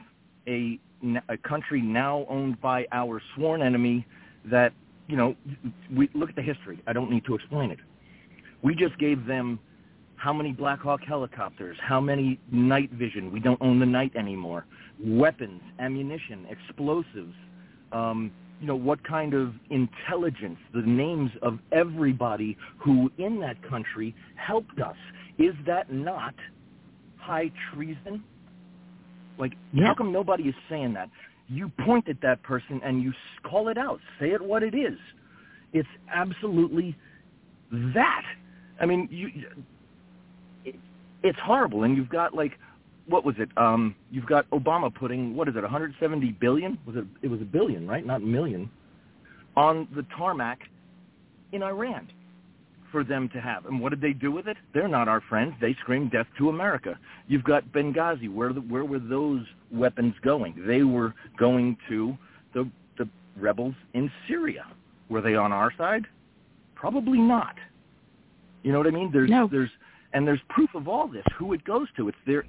[0.48, 0.80] a
[1.30, 4.06] a country now owned by our sworn enemy
[4.46, 4.74] that
[5.08, 5.36] you know
[5.96, 6.82] we look at the history.
[6.88, 7.80] I don't need to explain it.
[8.62, 9.60] We just gave them
[10.16, 13.32] how many black hawk helicopters how many night vision.
[13.32, 14.66] We don't own the night anymore.
[15.04, 17.36] Weapons ammunition explosives
[17.92, 24.16] um you know what kind of intelligence the names of everybody who in that country
[24.36, 24.96] helped us.
[25.38, 26.34] Is that not
[27.18, 28.24] high treason?
[29.38, 31.10] Like, how come nobody is saying that?
[31.48, 33.14] You point at that person and you
[33.44, 34.00] call it out.
[34.20, 34.98] Say it what it is.
[35.74, 36.96] It's absolutely
[37.72, 38.24] that.
[38.80, 39.30] I mean, you.
[40.66, 40.76] It,
[41.24, 42.54] it's horrible, and you've got like,
[43.08, 43.50] what was it?
[43.58, 45.62] Um, you've got Obama putting what is it?
[45.62, 46.78] 170 billion?
[46.86, 47.06] Was it?
[47.22, 48.06] It was a billion, right?
[48.06, 48.70] Not million.
[49.56, 50.60] On the tarmac
[51.52, 52.08] in Iran
[52.92, 53.66] for them to have.
[53.66, 54.58] And what did they do with it?
[54.74, 55.54] They're not our friends.
[55.60, 56.98] They screamed death to America.
[57.28, 58.32] You've got Benghazi.
[58.32, 60.64] Where the, where were those weapons going?
[60.66, 62.18] They were going to
[62.54, 64.66] the the rebels in Syria.
[65.10, 66.06] Were they on our side?
[66.76, 67.56] Probably not.
[68.64, 69.12] You know what I mean?
[69.12, 69.70] There's there's
[70.14, 71.26] and there's proof of all this.
[71.38, 72.08] Who it goes to?
[72.10, 72.46] It's their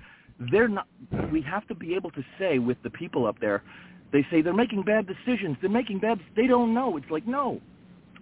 [0.53, 0.87] they're not.
[1.33, 3.63] We have to be able to say with the people up there.
[4.13, 5.57] They say they're making bad decisions.
[5.61, 6.21] They're making bad.
[6.35, 6.97] They don't know.
[6.97, 7.61] It's like no.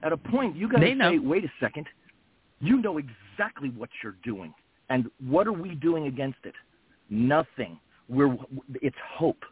[0.03, 1.87] At a point, you got to say, wait a second.
[2.61, 4.55] You know exactly what you're doing,
[4.89, 6.55] and what are we doing against it?
[7.11, 7.79] Nothing.
[8.09, 8.37] We're.
[8.83, 9.45] It's hope.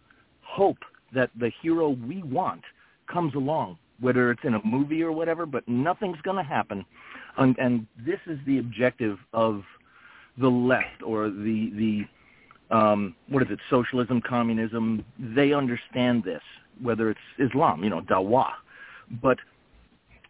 [0.43, 0.79] Hope
[1.15, 2.63] that the hero we want
[3.13, 5.47] comes along, whether it's in a movie or whatever.
[5.47, 6.85] But nothing's going to happen,
[7.37, 9.63] and, and this is the objective of
[10.39, 12.05] the left or the the
[12.71, 16.41] um, what is it, socialism, communism, they understand this,
[16.83, 18.51] whether it's Islam, you know, Dawah.
[19.23, 19.39] But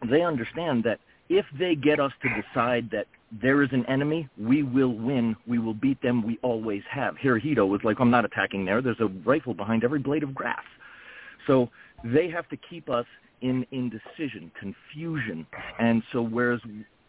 [0.09, 0.99] they understand that
[1.29, 3.07] if they get us to decide that
[3.41, 7.15] there is an enemy, we will win, we will beat them, we always have.
[7.15, 10.63] Hirohito was like, I'm not attacking there, there's a rifle behind every blade of grass.
[11.47, 11.69] So
[12.03, 13.05] they have to keep us
[13.41, 15.45] in indecision, confusion.
[15.79, 16.61] And so whereas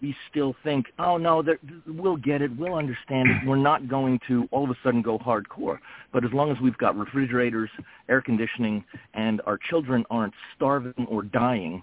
[0.02, 1.42] we still think, oh no,
[1.86, 3.46] we'll get it, we'll understand it.
[3.46, 5.78] We're not going to all of a sudden go hardcore.
[6.12, 7.70] But as long as we've got refrigerators,
[8.08, 11.82] air conditioning, and our children aren't starving or dying,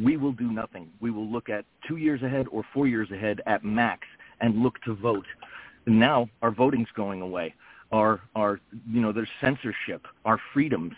[0.00, 0.88] we will do nothing.
[1.00, 4.06] We will look at two years ahead or four years ahead at max
[4.40, 5.26] and look to vote.
[5.86, 7.54] Now our voting's going away.
[7.90, 10.94] Our our you know there's censorship, our freedoms,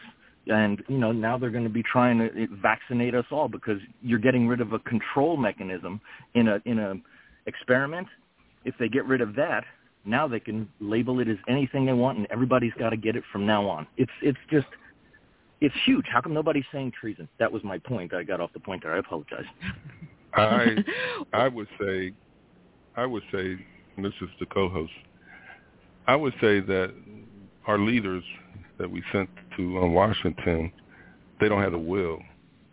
[0.46, 3.80] and you know now they're going to be trying to eh, vaccinate us all because
[4.02, 6.00] you're getting rid of a control mechanism
[6.34, 6.94] in a in a
[7.46, 8.06] experiment.
[8.64, 9.64] If they get rid of that,
[10.04, 13.24] now they can label it as anything they want, and everybody's got to get it
[13.32, 13.86] from now on.
[13.96, 14.68] It's it's just
[15.64, 16.04] it's huge.
[16.12, 17.26] How come nobody's saying treason?
[17.38, 18.12] That was my point.
[18.12, 18.94] I got off the point there.
[18.94, 19.46] I apologize.
[20.34, 20.76] I
[21.32, 22.12] I would say
[22.96, 23.56] I would say
[23.96, 24.92] is the co-host.
[26.06, 26.92] I would say that
[27.66, 28.22] our leaders
[28.78, 30.70] that we sent to um, Washington,
[31.40, 32.18] they don't have the will.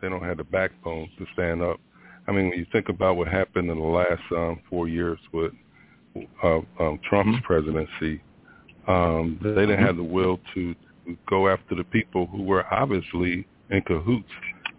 [0.02, 1.80] they don't have the backbone to stand up.
[2.28, 5.54] I mean, when you think about what happened in the last um, four years with
[6.44, 7.46] uh, um, Trump's mm-hmm.
[7.46, 8.22] presidency,
[8.88, 10.76] um, they didn't have the will to
[11.30, 14.30] go after the people who were obviously in cahoots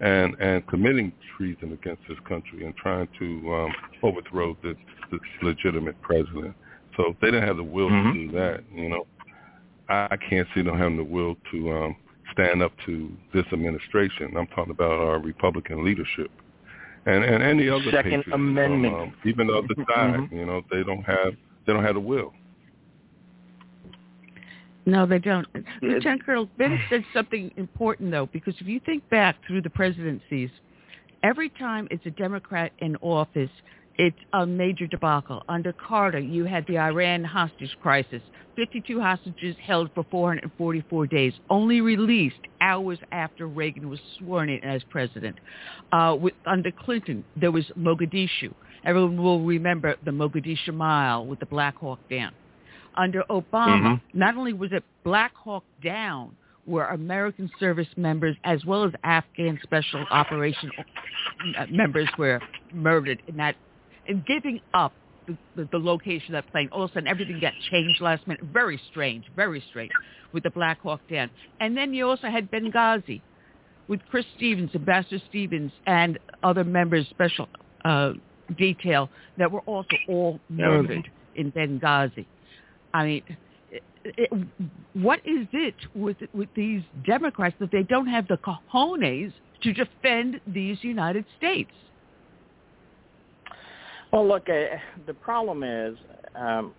[0.00, 3.72] and and committing treason against this country and trying to um,
[4.02, 4.76] overthrow this,
[5.10, 6.54] this legitimate president.
[6.96, 8.12] So if they didn't have the will mm-hmm.
[8.12, 8.64] to do that.
[8.74, 9.06] You know,
[9.88, 11.96] I, I can't see them having the will to um,
[12.32, 14.34] stand up to this administration.
[14.36, 16.30] I'm talking about our Republican leadership
[17.06, 20.20] and and any other Second Amendment, um, even the other side.
[20.20, 20.36] Mm-hmm.
[20.36, 21.34] You know, they don't have
[21.66, 22.32] they don't have the will.
[24.84, 25.46] No, they don't.
[25.80, 30.50] Lieutenant Colonel Ben said something important though, because if you think back through the presidencies,
[31.22, 33.50] every time it's a Democrat in office,
[33.96, 35.42] it's a major debacle.
[35.48, 38.22] Under Carter, you had the Iran hostage crisis.
[38.56, 44.82] 52 hostages held for 444 days, only released hours after Reagan was sworn in as
[44.90, 45.36] president.
[45.90, 48.52] Uh, with, under Clinton, there was Mogadishu.
[48.84, 52.32] Everyone will remember the Mogadishu Mile with the Black Hawk Down.
[52.96, 54.18] Under Obama, mm-hmm.
[54.18, 59.58] not only was it Black Hawk Down, where American service members as well as Afghan
[59.62, 60.70] special operation
[61.58, 62.40] uh, members were
[62.72, 63.56] murdered in that
[64.06, 64.92] and giving up
[65.26, 66.68] the, the, the location of that plane.
[66.72, 68.44] All of a sudden, everything got changed last minute.
[68.52, 69.92] Very strange, very strange
[70.32, 71.30] with the Black Hawk Down.
[71.60, 73.20] And then you also had Benghazi
[73.88, 77.48] with Chris Stevens, Ambassador Stevens, and other members, special
[77.84, 78.12] uh,
[78.56, 82.26] detail, that were also all murdered in Benghazi.
[82.94, 83.22] I mean,
[83.70, 84.48] it, it,
[84.94, 89.32] what is it with with these Democrats that they don't have the cojones
[89.62, 91.70] to defend these United States?
[94.12, 94.76] Well, look, uh,
[95.06, 95.96] the problem is
[96.34, 96.74] um,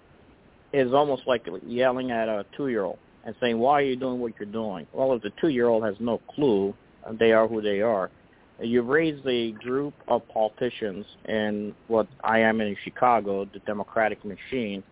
[0.72, 4.52] is almost like yelling at a two-year-old and saying, "Why are you doing what you're
[4.52, 6.74] doing?" Well, if the two-year-old has no clue,
[7.06, 8.12] uh, they are who they are.
[8.60, 14.84] You've raised a group of politicians in what I am in Chicago, the Democratic machine,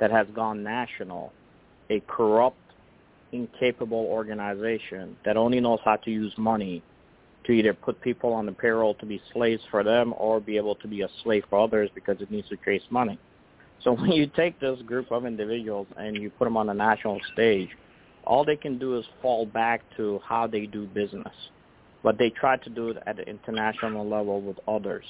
[0.00, 1.32] that has gone national,
[1.90, 2.56] a corrupt,
[3.32, 6.82] incapable organization that only knows how to use money
[7.44, 10.74] to either put people on the payroll to be slaves for them or be able
[10.76, 13.18] to be a slave for others because it needs to chase money.
[13.82, 17.20] So when you take this group of individuals and you put them on a national
[17.32, 17.68] stage,
[18.24, 21.32] all they can do is fall back to how they do business.
[22.02, 25.04] But they try to do it at the international level with others.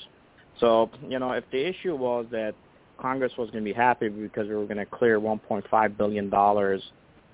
[0.61, 2.55] So, you know, if the issue was that
[3.01, 6.81] Congress was going to be happy because we were going to clear $1.5 billion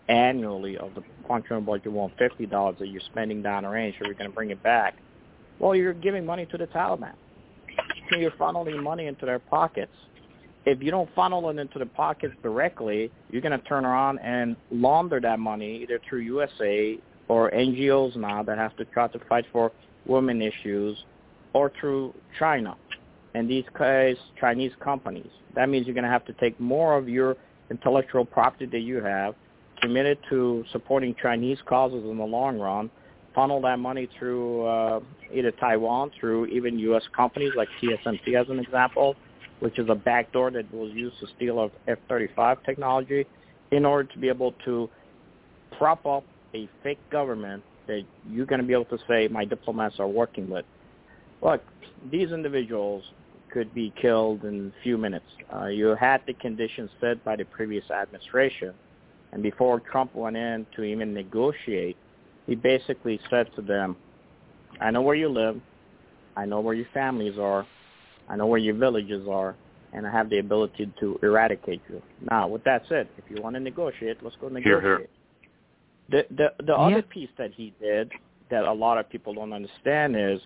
[0.08, 4.28] annually of the functional budget $150 that you're spending down the range, so we're going
[4.28, 4.94] to bring it back.
[5.58, 7.14] Well, you're giving money to the Taliban.
[8.10, 9.92] So you're funneling money into their pockets.
[10.66, 14.56] If you don't funnel it into the pockets directly, you're going to turn around and
[14.70, 16.98] launder that money either through USA
[17.28, 19.72] or NGOs now that have to try to fight for
[20.06, 21.02] women issues
[21.54, 22.76] or through China
[23.34, 25.30] and these guys, Chinese companies.
[25.54, 27.36] That means you're going to have to take more of your
[27.70, 29.34] intellectual property that you have
[29.80, 32.90] committed to supporting Chinese causes in the long run,
[33.34, 35.00] funnel that money through uh,
[35.32, 37.02] either Taiwan, through even U.S.
[37.14, 39.16] companies like TSMC as an example,
[39.60, 43.26] which is a backdoor that was used to steal of F-35 technology
[43.72, 44.88] in order to be able to
[45.76, 46.24] prop up
[46.54, 50.48] a fake government that you're going to be able to say my diplomats are working
[50.48, 50.64] with.
[51.42, 51.62] Look,
[52.10, 53.02] these individuals
[53.54, 55.24] could be killed in a few minutes.
[55.54, 58.74] Uh, you had the conditions set by the previous administration
[59.34, 61.96] and before Trump went in to even negotiate,
[62.46, 63.96] he basically said to them,
[64.80, 65.60] I know where you live.
[66.36, 67.66] I know where your families are.
[68.28, 69.56] I know where your villages are.
[69.92, 72.00] And I have the ability to eradicate you.
[72.30, 74.82] Now, with that said, if you want to negotiate, let's go negotiate.
[74.82, 75.08] Here, here.
[76.10, 76.86] The, the, the yeah.
[76.86, 78.12] other piece that he did
[78.50, 80.40] that a lot of people don't understand is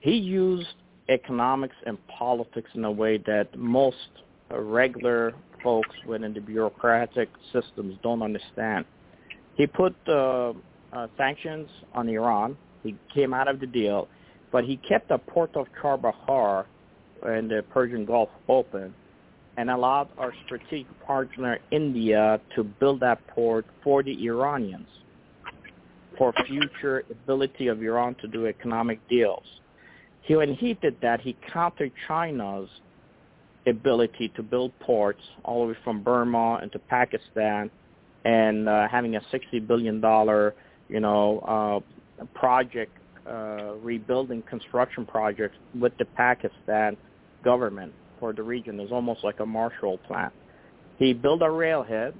[0.00, 0.68] he used
[1.08, 3.96] economics and politics in a way that most
[4.50, 8.84] regular folks within the bureaucratic systems don't understand.
[9.56, 10.52] He put uh,
[10.92, 12.56] uh, sanctions on Iran.
[12.82, 14.08] He came out of the deal,
[14.52, 16.66] but he kept the port of Chabahar
[17.26, 18.94] in the Persian Gulf open
[19.56, 24.86] and allowed our strategic partner India to build that port for the Iranians
[26.16, 29.44] for future ability of Iran to do economic deals.
[30.28, 32.68] He, when he did that, he countered China's
[33.66, 37.70] ability to build ports all the way from Burma into Pakistan
[38.26, 39.96] and uh, having a $60 billion,
[40.90, 41.82] you know,
[42.20, 42.92] uh, project,
[43.26, 46.94] uh, rebuilding construction project with the Pakistan
[47.42, 50.30] government for the region is almost like a Marshall Plan.
[50.98, 52.12] He built a railhead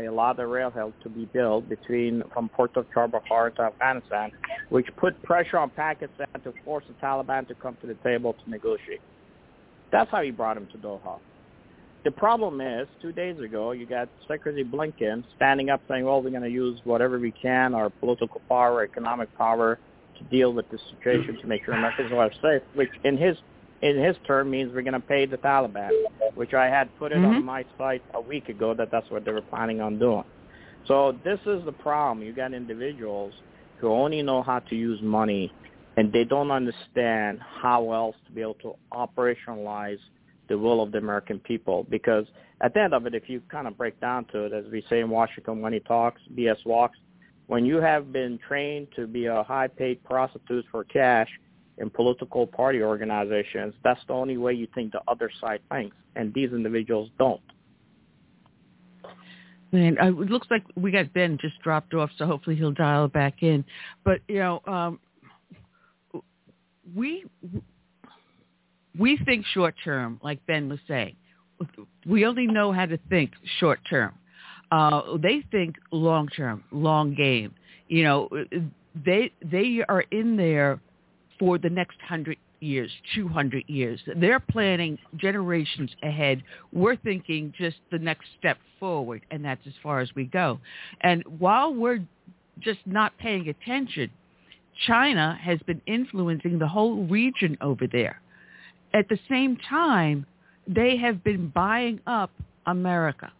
[0.00, 4.32] a lot of railhead to be built between from Port of Chabahar to Afghanistan,
[4.70, 8.50] which put pressure on Pakistan to force the Taliban to come to the table to
[8.50, 9.00] negotiate.
[9.90, 11.18] That's how he brought him to Doha.
[12.04, 16.30] The problem is, two days ago, you got Secretary Blinken standing up saying, well, we're
[16.30, 19.78] going to use whatever we can, our political power, economic power,
[20.18, 23.36] to deal with the situation to make sure Americans are safe, which in his
[23.82, 25.90] in his term means we're going to pay the Taliban,
[26.34, 27.36] which I had put it Mm-hmm.
[27.36, 30.24] on my site a week ago that that's what they were planning on doing.
[30.88, 32.24] So this is the problem.
[32.26, 33.34] You got individuals
[33.78, 35.52] who only know how to use money,
[35.96, 39.98] and they don't understand how else to be able to operationalize
[40.48, 41.86] the will of the American people.
[41.90, 42.26] Because
[42.60, 44.84] at the end of it, if you kind of break down to it, as we
[44.88, 46.98] say in Washington, when he talks, BS walks,
[47.48, 51.28] when you have been trained to be a high-paid prostitute for cash
[51.78, 56.32] in political party organizations, that's the only way you think the other side thinks, and
[56.34, 57.40] these individuals don't.
[59.74, 63.42] Uh, it looks like we got Ben just dropped off, so hopefully he'll dial back
[63.42, 63.64] in.
[64.04, 65.00] But you know, um,
[66.94, 67.24] we
[68.98, 71.16] we think short term, like Ben was saying.
[72.06, 74.12] We only know how to think short term.
[74.70, 77.54] Uh, they think long term, long game.
[77.88, 78.28] You know,
[79.06, 80.80] they they are in there
[81.42, 84.00] for the next hundred years, 200 years.
[84.14, 86.40] They're planning generations ahead.
[86.72, 90.60] We're thinking just the next step forward, and that's as far as we go.
[91.00, 91.98] And while we're
[92.60, 94.08] just not paying attention,
[94.86, 98.20] China has been influencing the whole region over there.
[98.94, 100.24] At the same time,
[100.68, 102.30] they have been buying up
[102.66, 103.32] America.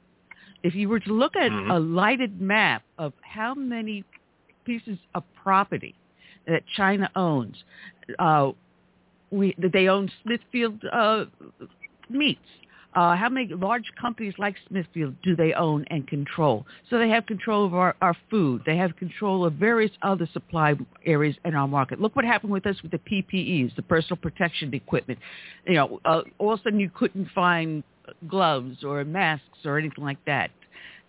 [0.65, 1.71] If you were to look at Mhm.
[1.71, 4.03] a lighted map of how many
[4.65, 5.95] pieces of property
[6.47, 7.57] that China owns,
[8.18, 8.53] uh,
[9.30, 11.24] we they own Smithfield uh,
[12.11, 12.40] Meats.
[12.95, 16.66] Uh, how many large companies like Smithfield do they own and control?
[16.90, 18.62] So they have control of our, our food.
[18.66, 20.74] They have control of various other supply
[21.07, 22.03] areas in our market.
[22.03, 25.18] Look what happened with us with the PPEs, the personal protection equipment.
[25.66, 27.82] You know, uh, all of a sudden you couldn't find
[28.28, 30.51] gloves or masks or anything like that.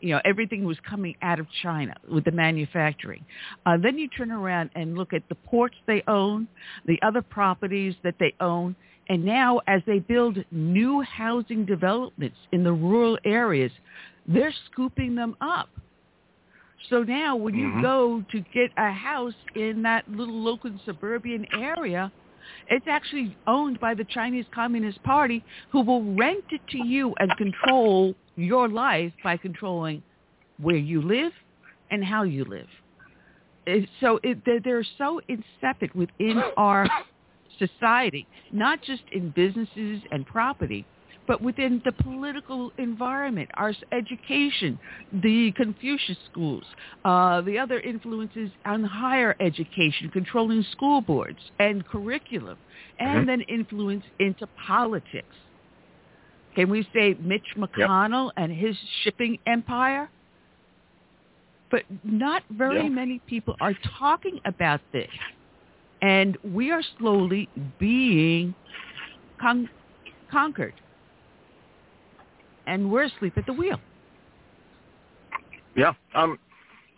[0.03, 3.23] You know, everything was coming out of China with the manufacturing.
[3.65, 6.49] Uh, then you turn around and look at the ports they own,
[6.85, 8.75] the other properties that they own,
[9.07, 13.71] and now as they build new housing developments in the rural areas,
[14.27, 15.69] they're scooping them up.
[16.89, 17.81] So now when you Mhm.
[17.81, 22.11] go to get a house in that little local suburban area,
[22.69, 27.31] it's actually owned by the Chinese Communist Party who will rent it to you and
[27.37, 30.03] control your life by controlling
[30.59, 31.31] where you live
[31.91, 32.67] and how you live.
[33.65, 36.87] It- so it, they're, they're so insipid within our
[37.59, 40.85] society, not just in businesses and property,
[41.27, 44.79] but within the political environment, our education,
[45.11, 46.65] the Confucius schools,
[47.05, 52.57] uh, the other influences on higher education, controlling school boards and curriculum,
[52.99, 53.25] and Mhm.
[53.25, 55.35] then influence into politics.
[56.55, 60.09] Can we say Mitch McConnell and his shipping empire?
[61.71, 62.89] But not very Yeah.
[62.89, 65.09] many people are talking about this.
[66.01, 67.49] And we are slowly
[67.79, 68.53] being
[69.39, 69.69] con-
[70.29, 70.79] conquered.
[72.67, 73.79] And we're asleep at the wheel.
[75.75, 75.93] Yeah.
[76.15, 76.39] Um,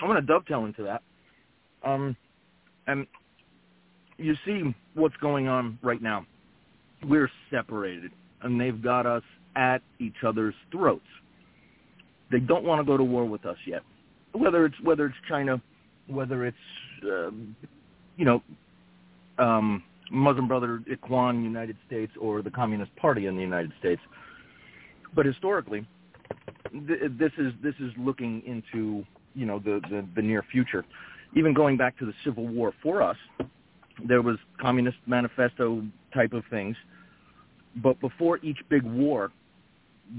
[0.02, 1.02] I want to dovetail into that.
[1.84, 2.16] Um,
[2.88, 3.08] and
[4.18, 6.26] you see what's going on right now.
[7.08, 8.12] We're separated,
[8.42, 9.24] and they've got us
[9.56, 11.06] at each other's throats.
[12.32, 13.84] They don't want to go to war with us yet.
[14.34, 15.62] Whether it's whether it's China,
[16.08, 16.58] whether it's
[17.04, 17.56] um,
[18.18, 18.42] you know
[19.38, 24.02] um, Muslim Brother Ikhwan United States or the Communist Party in the United States.
[25.16, 25.88] But historically,
[26.88, 30.86] th- this is this is looking into you know the, the the near future.
[31.36, 33.18] Even going back to the Civil War for us,
[34.06, 36.76] there was Communist Manifesto type of things.
[37.78, 39.32] But before each big war,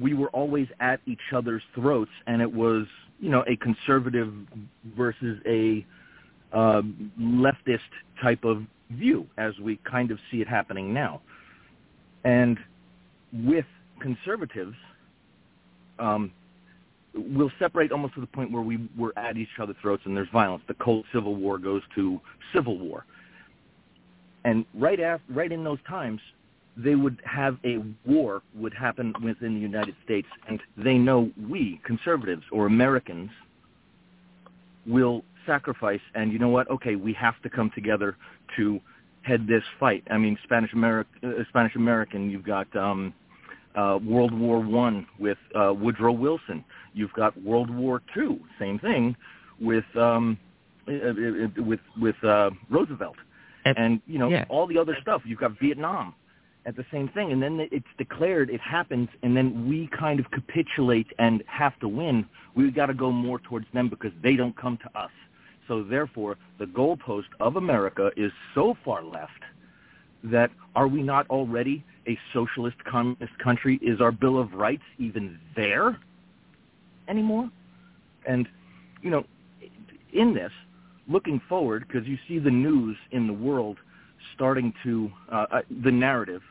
[0.00, 2.86] we were always at each other's throats, and it was
[3.20, 4.32] you know a conservative
[4.96, 5.84] versus a
[6.52, 6.82] uh,
[7.20, 7.80] leftist
[8.22, 11.20] type of view, as we kind of see it happening now.
[12.24, 12.58] And
[13.32, 13.64] with
[14.00, 14.74] conservatives,
[15.98, 16.32] um,
[17.14, 20.28] we'll separate almost to the point where we we're at each other's throats and there's
[20.32, 20.62] violence.
[20.68, 22.20] The Cold Civil War goes to
[22.54, 23.04] civil war,
[24.44, 26.20] and right after, right in those times,
[26.76, 31.80] they would have a war would happen within the United States, and they know we
[31.84, 33.30] conservatives or Americans
[34.86, 36.00] will sacrifice.
[36.14, 36.70] And you know what?
[36.70, 38.16] Okay, we have to come together
[38.56, 38.80] to
[39.22, 40.04] head this fight.
[40.10, 42.30] I mean, Spanish American, uh, Spanish American.
[42.30, 43.14] You've got um,
[43.76, 46.64] uh, World War One with uh, Woodrow Wilson.
[46.94, 49.16] You've got World War Two, same thing
[49.60, 50.38] with um,
[50.86, 53.16] with with uh, Roosevelt,
[53.64, 54.44] and you know yeah.
[54.48, 55.22] all the other stuff.
[55.24, 56.14] You've got Vietnam
[56.66, 60.30] at the same thing, and then it's declared, it happens, and then we kind of
[60.32, 62.26] capitulate and have to win.
[62.56, 65.12] We've got to go more towards them because they don't come to us.
[65.68, 69.30] So therefore, the goalpost of America is so far left
[70.24, 73.78] that are we not already a socialist communist country?
[73.82, 75.98] Is our Bill of Rights even there
[77.08, 77.50] anymore?
[78.26, 78.48] And,
[79.02, 79.24] you know,
[80.12, 80.52] in this,
[81.08, 83.78] looking forward, because you see the news in the world
[84.34, 86.42] starting to, uh, uh, the narrative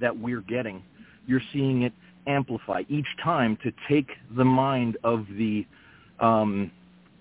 [0.00, 0.82] that we're getting,
[1.26, 1.92] you're seeing it
[2.26, 5.66] amplify each time to take the mind of the
[6.20, 6.70] um,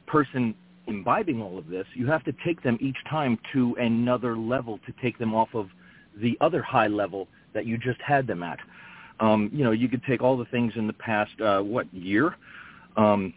[0.05, 0.53] person
[0.87, 1.85] imbibing all of this.
[1.93, 5.69] You have to take them each time to another level to take them off of
[6.17, 8.59] the other high level that you just had them at.
[9.19, 12.35] Um, you know, you could take all the things in the past, uh, what, year?
[12.97, 13.33] Um,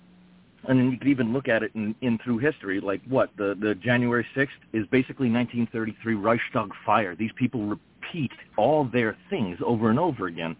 [0.66, 3.56] and then you could even look at it in, in through history, like what the
[3.60, 7.14] the January sixth is basically 1933 Reichstag fire.
[7.14, 10.56] These people repeat all their things over and over again,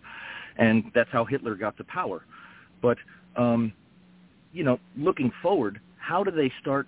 [0.59, 2.25] and that's how Hitler got to power.
[2.83, 2.99] But
[3.37, 3.73] um,
[4.53, 6.87] you know, looking forward, how do they start?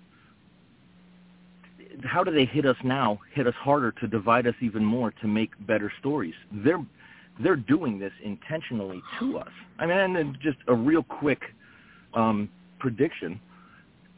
[2.03, 3.19] How do they hit us now?
[3.33, 6.35] Hit us harder to divide us even more to make better stories.
[6.51, 6.85] They're
[7.43, 9.51] they're doing this intentionally to us.
[9.79, 11.41] I mean, and just a real quick.
[12.13, 12.49] Um,
[12.79, 13.39] prediction,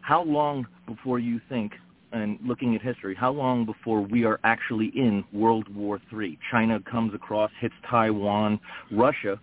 [0.02, 1.74] how long before you think,
[2.12, 6.38] and looking at history, how long before we are actually in World War III?
[6.50, 8.60] China comes across, hits Taiwan,
[8.91, 9.39] Russia,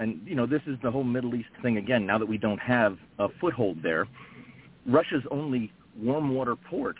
[0.00, 2.06] and you know this is the whole Middle East thing again.
[2.06, 4.06] Now that we don't have a foothold there,
[4.86, 6.96] Russia's only warm water port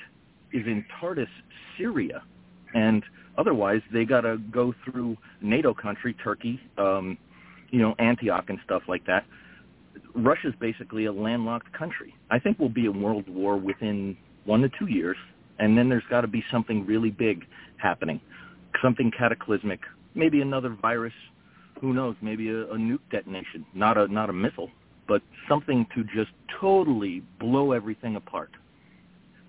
[0.52, 1.28] is in Tartus,
[1.76, 2.22] Syria,
[2.74, 3.02] and
[3.36, 7.18] otherwise they got to go through NATO country, Turkey, um,
[7.70, 9.24] you know, Antioch and stuff like that.
[10.14, 12.14] Russia's basically a landlocked country.
[12.30, 15.16] I think we'll be in world war within one to two years,
[15.58, 17.44] and then there's got to be something really big
[17.76, 18.20] happening,
[18.82, 19.80] something cataclysmic,
[20.14, 21.12] maybe another virus.
[21.80, 22.16] Who knows?
[22.20, 24.70] Maybe a, a nuke detonation, not a not a missile,
[25.08, 26.30] but something to just
[26.60, 28.50] totally blow everything apart.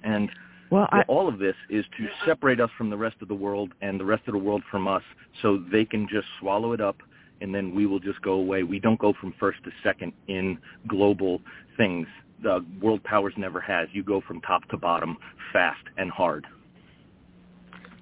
[0.03, 0.30] And
[0.72, 3.74] well, I, all of this is to separate us from the rest of the world
[3.82, 5.03] and the rest of the world from us,
[5.41, 6.97] so they can just swallow it up
[7.41, 8.64] and then we will just go away.
[8.64, 10.57] We don't go from first to second in
[10.88, 11.41] global
[11.78, 12.07] things.
[12.43, 13.88] The world powers never has.
[13.91, 15.18] You go from top to bottom,
[15.51, 16.45] fast and hard.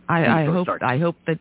[0.10, 0.84] I, I hope start.
[0.84, 1.39] I hope that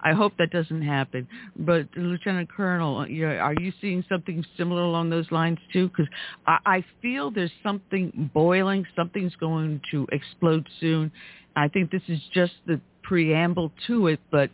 [0.00, 1.26] I hope that doesn't happen.
[1.56, 5.88] But Lieutenant Colonel, are you seeing something similar along those lines too?
[5.88, 6.06] Because
[6.46, 8.86] I, I feel there's something boiling.
[8.94, 11.10] Something's going to explode soon.
[11.56, 14.50] I think this is just the preamble to it, but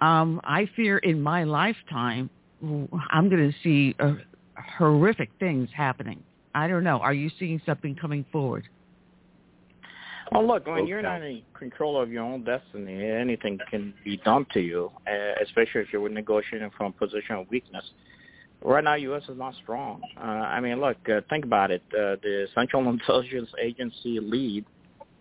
[0.00, 2.30] um, I fear in my lifetime
[3.10, 4.14] I'm going to see uh,
[4.78, 6.22] horrific things happening.
[6.54, 6.98] I don't know.
[6.98, 8.64] Are you seeing something coming forward?
[10.32, 14.46] Well, look, when you're not in control of your own destiny, anything can be done
[14.52, 17.84] to you, uh, especially if you're negotiating from a position of weakness.
[18.62, 19.22] Right now, U.S.
[19.28, 20.00] is not strong.
[20.16, 21.82] Uh, I mean, look, uh, think about it.
[21.92, 24.64] Uh, the Central Intelligence Agency lead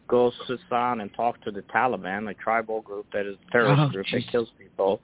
[0.08, 3.82] goes sits down and talks to the Taliban, a tribal group that is a terrorist
[3.82, 4.26] Oh, group jeez.
[4.26, 5.02] that kills people,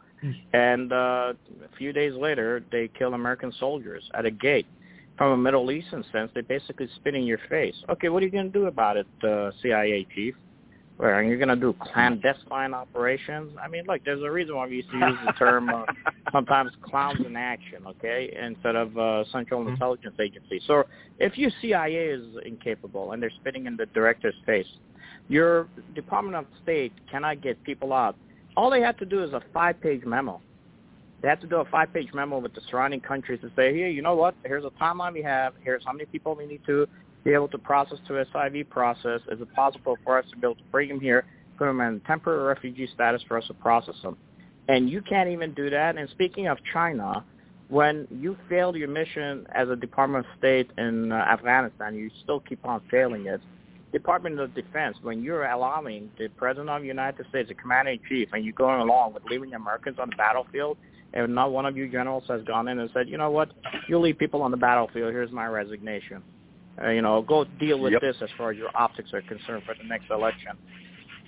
[0.54, 1.34] and uh,
[1.64, 4.68] a few days later, they kill American soldiers at a gate.
[5.20, 7.76] From a Middle Eastern sense, they basically spit in your face.
[7.89, 10.34] Okay, what are you going to do about it, uh, CIA chief?
[10.95, 13.51] Where are you going to do clandestine operations?
[13.61, 15.84] I mean, look, there's a reason why we used to use the term uh,
[16.32, 20.61] sometimes clowns in action, okay, instead of uh, Central Intelligence Agency.
[20.65, 20.86] So
[21.20, 24.67] if your CIA is incapable and they're spitting in the director's face,
[25.28, 28.15] your Department of State cannot get people out.
[28.55, 30.39] All they have to do is a five-page memo.
[31.22, 34.01] They have to do a five-page memo with the surrounding countries to say, here, you
[34.01, 34.36] know what?
[34.45, 35.53] Here's a timeline we have.
[35.63, 36.88] Here's how many people we need to
[37.24, 39.20] be able to process to SIV process.
[39.30, 41.26] Is it possible for us to be able to bring them here,
[41.57, 44.17] put them in temporary refugee status for us to process them?
[44.70, 45.97] And you can't even do that.
[45.97, 47.26] And speaking of China,
[47.67, 52.39] when you failed your mission as a Department of State in uh, Afghanistan, you still
[52.39, 53.41] keep on failing it.
[53.91, 58.45] Department of Defense, when you're allowing the President of the United States, the Commander-in-Chief, and
[58.45, 60.78] you're going along with leaving Americans on the battlefield,
[61.14, 63.51] and not one of you generals has gone in and said, you know what,
[63.88, 66.24] you leave people on the battlefield, here's my resignation.
[66.82, 68.01] Uh, you know, go deal with Yep.
[68.01, 70.57] this as far as your optics are concerned for the next election.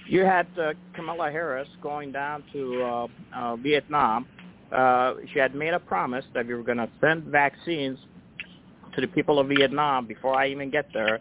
[0.07, 4.25] You had uh, Kamala Harris going down to uh, uh, Vietnam.
[4.71, 7.99] Uh, she had made a promise that we were going to send vaccines
[8.95, 11.19] to the people of Vietnam before I even get there.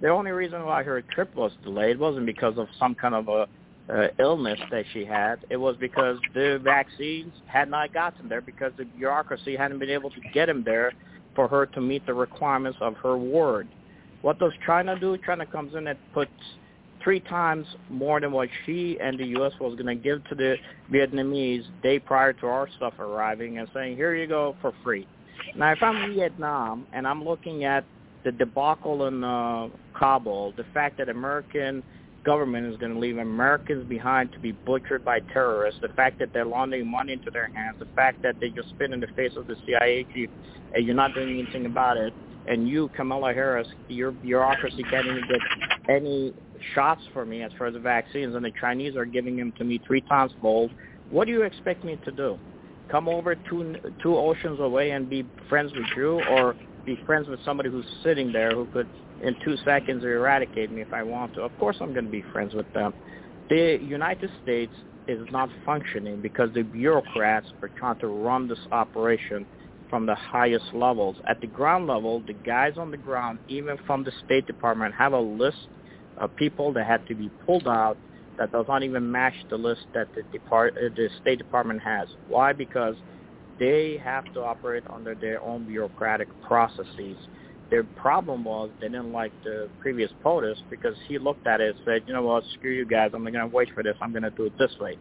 [0.00, 3.46] The only reason why her trip was delayed wasn't because of some kind of a
[3.88, 8.72] uh, illness that she had, it was because the vaccines had not gotten there because
[8.78, 10.92] the bureaucracy hadn't been able to get them there
[11.34, 13.68] for her to meet the requirements of her ward.
[14.22, 15.18] What does China do?
[15.26, 16.30] China comes in and puts
[17.02, 19.52] three times more than what she and the U.S.
[19.60, 20.56] was going to give to the
[20.90, 25.06] Vietnamese day prior to our stuff arriving and saying, here you go for free.
[25.56, 27.84] Now, if I'm Vietnam and I'm looking at
[28.24, 29.68] the debacle in uh,
[29.98, 31.82] Kabul, the fact that American
[32.24, 36.32] government is going to leave Americans behind to be butchered by terrorists, the fact that
[36.32, 39.32] they're laundering money into their hands, the fact that they just spit in the face
[39.36, 40.30] of the CIA chief
[40.74, 42.12] and you're not doing anything about it,
[42.46, 46.34] and you, Kamala Harris, your bureaucracy can't even get any
[46.74, 49.64] shots for me as far as the vaccines, and the Chinese are giving them to
[49.64, 50.70] me three times fold.
[51.10, 52.38] What do you expect me to do?
[52.90, 57.40] Come over two two oceans away and be friends with you, or be friends with
[57.44, 58.88] somebody who's sitting there who could,
[59.22, 61.42] in two seconds, eradicate me if I want to?
[61.42, 62.94] Of course, I'm going to be friends with them.
[63.48, 64.72] The United States
[65.08, 69.46] is not functioning because the bureaucrats are trying to run this operation
[69.88, 71.16] from the highest levels.
[71.28, 75.12] At the ground level, the guys on the ground, even from the State Department, have
[75.12, 75.58] a list
[76.16, 77.98] of people that had to be pulled out
[78.38, 82.08] that does not even match the list that the, Depart- uh, the State Department has.
[82.26, 82.52] Why?
[82.52, 82.96] Because
[83.58, 87.18] they have to operate under their own bureaucratic processes.
[87.72, 91.84] Their problem was they didn't like the previous POTUS because he looked at it and
[91.86, 94.10] said, you know what, screw you guys, I'm not going to wait for this, I'm
[94.12, 94.98] going to do it this way.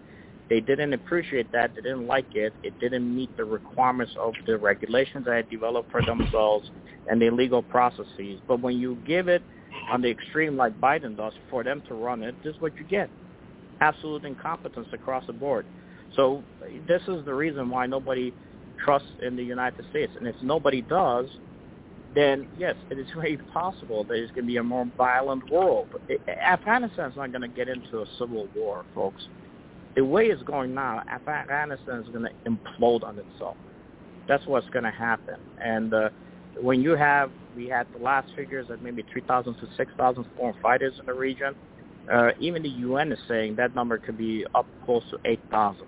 [0.50, 4.58] They didn't appreciate that, they didn't like it, it didn't meet the requirements of the
[4.58, 6.72] regulations they had developed for themselves
[7.10, 8.40] and the legal processes.
[8.48, 9.44] But when you give it
[9.92, 12.86] on the extreme like Biden does for them to run it, this is what you
[12.86, 13.10] get.
[13.82, 15.66] Absolute incompetence across the board.
[16.16, 16.42] So
[16.88, 18.34] this is the reason why nobody
[18.86, 20.14] trusts in the United States.
[20.18, 21.26] And if nobody does,
[22.14, 25.88] then yes, it is very possible that it's going to be a more violent world.
[26.28, 29.28] Afghanistan is not going to get into a civil war, folks.
[29.96, 33.58] The way it's going now, Afghanistan is going to implode on itself.
[34.28, 35.36] That's what's going to happen.
[35.62, 36.10] And uh,
[36.60, 40.94] when you have, we had the last figures at maybe 3,000 to 6,000 foreign fighters
[41.00, 41.56] in the region.
[42.12, 45.86] Uh, even the UN is saying that number could be up close to 8,000.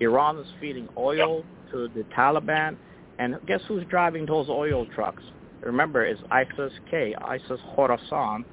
[0.00, 2.76] Iran is feeding oil to the Taliban,
[3.18, 5.22] and guess who's driving those oil trucks?
[5.64, 8.44] Remember, it's ISIS-K, ISIS Khorasan.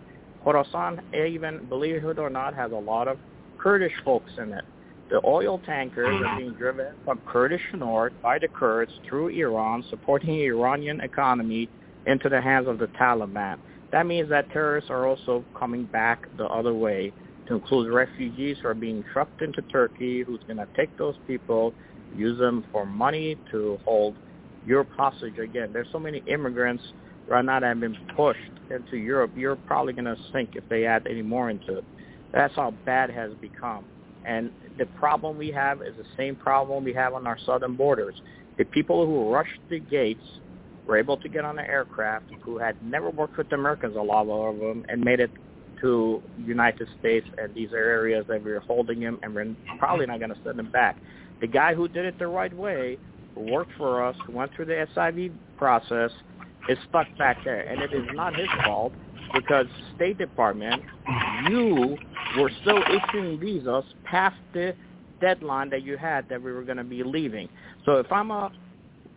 [0.46, 3.18] Khorasan, even believe it or not, has a lot of
[3.58, 4.66] Kurdish folks in it.
[5.10, 10.30] The oil tankers are being driven from Kurdish north by the Kurds through Iran, supporting
[10.30, 11.70] the Iranian economy
[12.08, 13.58] into the hands of the Taliban.
[13.92, 17.12] That means that terrorists are also coming back the other way
[17.48, 21.74] to include refugees who are being trucked into Turkey, who's going to take those people,
[22.16, 24.16] use them for money to hold
[24.66, 25.72] Europe hostage again.
[25.74, 26.84] There's so many immigrants
[27.28, 28.40] right now that have been pushed
[28.70, 29.32] into Europe.
[29.36, 31.84] Europe probably going to sink if they add any more into it.
[32.34, 33.86] That's how bad it has become.
[34.26, 38.16] And the problem we have is the same problem we have on our southern borders.
[38.58, 40.24] The people who rushed the gates
[40.88, 44.02] were able to get on the aircraft who had never worked with the Americans, a
[44.02, 45.32] lot of them, and made it
[45.82, 50.20] to United States and these are areas that we're holding them and we're probably not
[50.20, 50.98] going to send them back.
[51.42, 53.00] The guy who did it the right way,
[53.36, 56.12] worked for us, went through the SIV process,
[56.70, 57.62] is stuck back there.
[57.62, 58.94] And it is not his fault
[59.34, 59.66] because
[59.96, 60.82] State Department,
[61.50, 61.98] you
[62.38, 64.76] were still issuing visas past the
[65.20, 67.48] deadline that you had that we were going to be leaving.
[67.86, 68.52] So if I'm a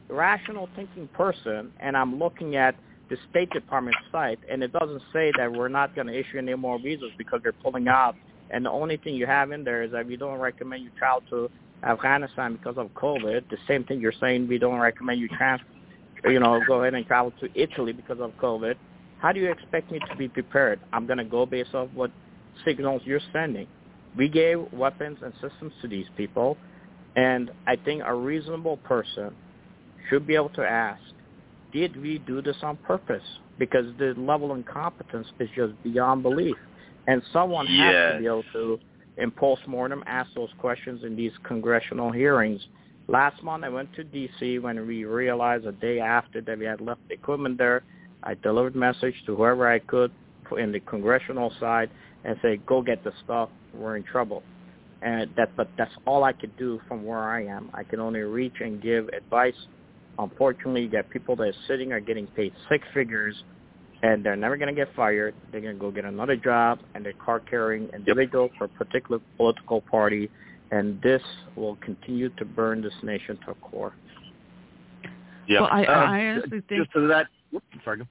[0.08, 2.76] rational thinking person and I'm looking at
[3.10, 6.54] the State Department site and it doesn't say that we're not going to issue any
[6.54, 8.14] more visas because they're pulling out
[8.50, 11.22] and the only thing you have in there is that we don't recommend you travel
[11.30, 11.50] to
[11.84, 13.48] Afghanistan because of COVID.
[13.50, 15.60] The same thing you're saying we don't recommend you trans,
[16.24, 18.74] you know, go ahead and travel to Italy because of COVID.
[19.18, 20.80] How do you expect me to be prepared?
[20.92, 22.10] I'm going to go based off what
[22.64, 23.66] signals you're sending.
[24.16, 26.56] We gave weapons and systems to these people,
[27.16, 29.34] and I think a reasonable person
[30.08, 31.00] should be able to ask,
[31.72, 33.22] did we do this on purpose?
[33.58, 36.56] Because the level of incompetence is just beyond belief.
[37.06, 37.92] And someone yes.
[37.92, 38.80] has to be able to,
[39.16, 42.60] in postmortem, ask those questions in these congressional hearings.
[43.06, 44.58] Last month, I went to D.C.
[44.60, 47.82] when we realized a day after that we had left the equipment there.
[48.22, 50.10] I delivered message to whoever I could
[50.58, 51.90] in the congressional side
[52.24, 53.50] and say, go get the stuff.
[53.74, 54.42] We're in trouble.
[55.02, 57.70] And that, but that's all I could do from where I am.
[57.74, 59.54] I can only reach and give advice.
[60.18, 63.34] Unfortunately, you get people that are sitting are getting paid six figures,
[64.04, 65.34] and they're never going to get fired.
[65.50, 69.18] They're going to go get another job, and they're card carrying individual for a particular
[69.38, 70.30] political party,
[70.70, 71.22] and this
[71.56, 73.94] will continue to burn this nation to a core.
[75.48, 75.62] Yeah.
[75.62, 76.82] Well, I, uh, I honestly think.
[76.82, 77.28] Just to that.
[77.50, 78.06] Whoops, sorry.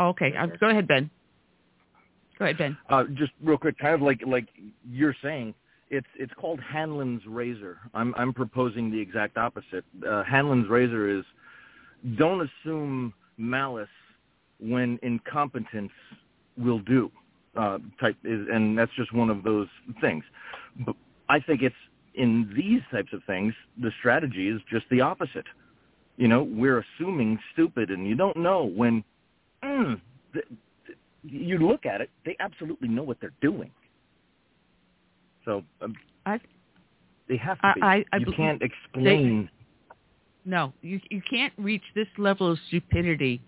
[0.00, 1.08] Okay, go ahead, Ben.
[2.36, 2.76] Go ahead, Ben.
[2.88, 4.48] Uh, just real quick, kind of like like
[4.90, 5.54] you're saying,
[5.88, 7.78] it's it's called Hanlon's razor.
[7.94, 9.84] I'm I'm proposing the exact opposite.
[10.08, 11.24] Uh, Hanlon's razor is
[12.16, 13.88] don't assume malice
[14.60, 15.92] when incompetence
[16.56, 17.10] will do.
[17.56, 19.66] Uh, type is, and that's just one of those
[20.00, 20.22] things.
[20.84, 20.94] But
[21.28, 21.74] I think it's
[22.14, 25.46] in these types of things, the strategy is just the opposite.
[26.16, 29.04] You know, we're assuming stupid, and you don't know when.
[29.64, 30.00] Mm,
[30.32, 30.44] th-
[30.86, 33.70] th- you look at it; they absolutely know what they're doing.
[35.44, 35.94] So um,
[36.26, 36.38] I,
[37.28, 37.82] they have to be.
[37.82, 39.48] I, I, you can't explain.
[40.44, 43.40] They, no, you you can't reach this level of stupidity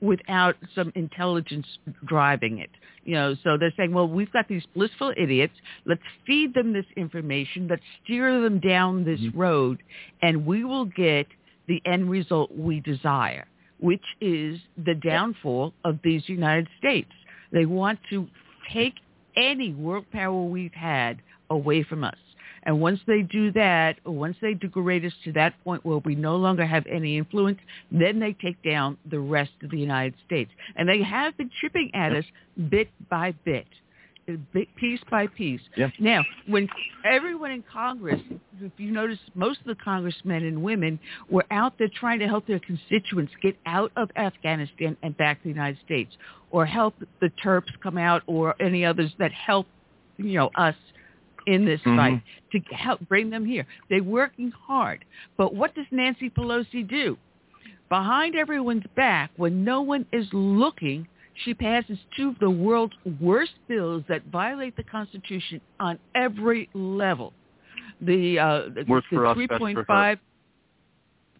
[0.00, 1.66] without some intelligence
[2.06, 2.70] driving it.
[3.04, 5.54] You know, so they're saying, well, we've got these blissful idiots.
[5.86, 7.68] Let's feed them this information.
[7.68, 9.38] Let's steer them down this Mm-hmm.
[9.38, 9.78] road,
[10.22, 11.26] and we will get
[11.66, 13.46] the end result we desire,
[13.80, 17.10] which is the downfall of these United States.
[17.52, 18.26] They want to
[18.72, 18.94] take
[19.36, 21.18] any world power we've had
[21.50, 22.16] away from us.
[22.68, 26.14] And once they do that, or once they degrade us to that point where we
[26.14, 27.58] no longer have any influence,
[27.90, 30.50] then they take down the rest of the United States.
[30.76, 32.26] And they have been chipping at us
[32.68, 33.64] bit by bit,
[34.52, 35.62] bit, piece by piece.
[35.78, 35.88] Yeah.
[35.98, 36.68] Now, when
[37.10, 38.20] everyone in Congress,
[38.60, 41.00] if you notice, most of the congressmen and women
[41.30, 45.44] were out there trying to help their constituents get out of Afghanistan and back to
[45.44, 46.14] the United States,
[46.50, 49.66] or help the Terps come out, or any others that help,
[50.18, 50.74] you know, us
[51.48, 51.96] in this Mhm.
[51.96, 52.22] fight
[52.52, 53.66] to help bring them here.
[53.88, 55.04] They're working hard.
[55.38, 57.16] But what does Nancy Pelosi do?
[57.88, 63.54] Behind everyone's back, when no one is looking, she passes two of the world's worst
[63.66, 67.32] bills that violate the Constitution on every level.
[68.02, 69.84] The, uh, the, Worse the for us, best for her.
[69.84, 70.20] 3.5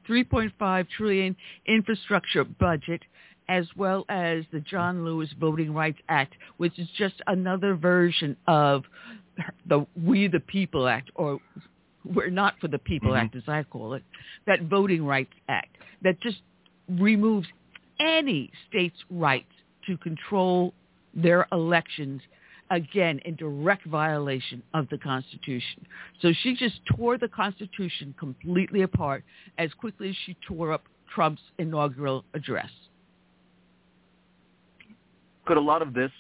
[0.07, 1.37] 3.5 trillion
[1.67, 3.03] infrastructure budget
[3.49, 8.85] as well as the John Lewis Voting Rights Act, which is just another version of
[9.67, 11.41] the We the People Act, or
[12.05, 13.23] We're Not for the People Mhm.
[13.23, 14.05] Act, as I call it,
[14.47, 16.43] that Voting Rights Act that just
[16.89, 17.49] removes
[18.01, 19.53] any state's rights
[19.87, 20.73] to control
[21.15, 22.23] their elections,
[22.71, 25.85] again, in direct violation of the Constitution.
[26.21, 29.25] So she just tore the Constitution completely apart
[29.59, 32.71] as quickly as she tore up Trump's inaugural address.
[35.47, 36.13] Could a lot of this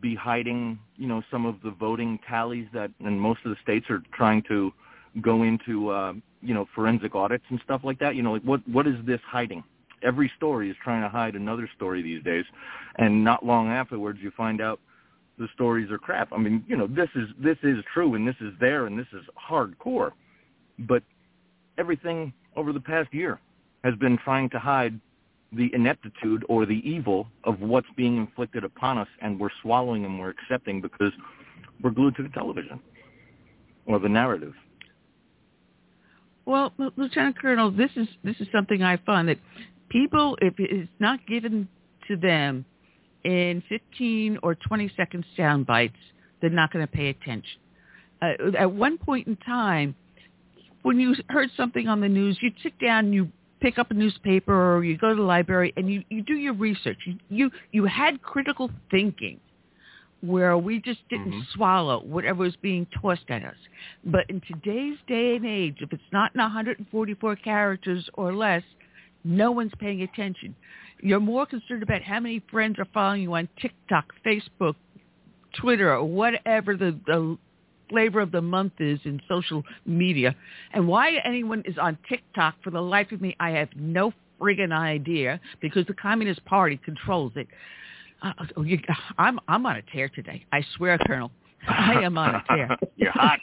[0.00, 3.86] be hiding, you know, some of the voting tallies that, and most of the states
[3.90, 4.72] are trying to
[5.20, 8.14] go into, uh, you know, forensic audits and stuff like that.
[8.14, 9.62] You know, like what what is this hiding?
[10.02, 12.44] Every story is trying to hide another story these days,
[12.96, 14.80] and not long afterwards you find out
[15.38, 16.32] the stories are crap.
[16.32, 19.06] I mean, you know, this is this is true and this is there and this
[19.12, 20.12] is hardcore,
[20.80, 21.02] but
[21.78, 23.40] everything over the past year
[23.84, 24.98] has been trying to hide
[25.52, 30.18] the ineptitude or the evil of what's being inflicted upon us, and we're swallowing and
[30.18, 31.12] we're accepting because
[31.82, 32.80] we're glued to the television
[33.86, 34.54] or the narrative.
[36.44, 39.38] Well, Lieutenant Colonel, this is this is something I find that
[39.90, 41.68] people, if it's not given
[42.08, 42.64] to them
[43.24, 45.94] in 15 or 20 second sound bites,
[46.40, 47.60] they're not going to pay attention.
[48.20, 49.94] Uh, at one point in time,
[50.82, 53.28] when you heard something on the news, you'd sit down, and you
[53.62, 56.52] pick up a newspaper, or you go to the library, and you, you do your
[56.52, 56.98] research.
[57.06, 59.40] You, you you had critical thinking
[60.20, 61.40] where we just didn't mm-hmm.
[61.54, 63.56] swallow whatever was being tossed at us.
[64.04, 68.62] But in today's day and age, if it's not in 144 characters or less,
[69.24, 70.54] no one's paying attention.
[71.00, 74.74] You're more concerned about how many friends are following you on TikTok, Facebook,
[75.60, 77.36] Twitter, or whatever the, the
[77.92, 80.34] flavor of the month is in social media.
[80.72, 84.72] And why anyone is on TikTok, for the life of me, I have no friggin'
[84.72, 87.46] idea because the Communist Party controls it.
[88.22, 88.32] Uh,
[88.64, 88.78] you,
[89.18, 90.44] I'm I'm on a tear today.
[90.52, 91.30] I swear, Colonel.
[91.68, 92.76] I am on a tear.
[92.96, 93.38] You're hot.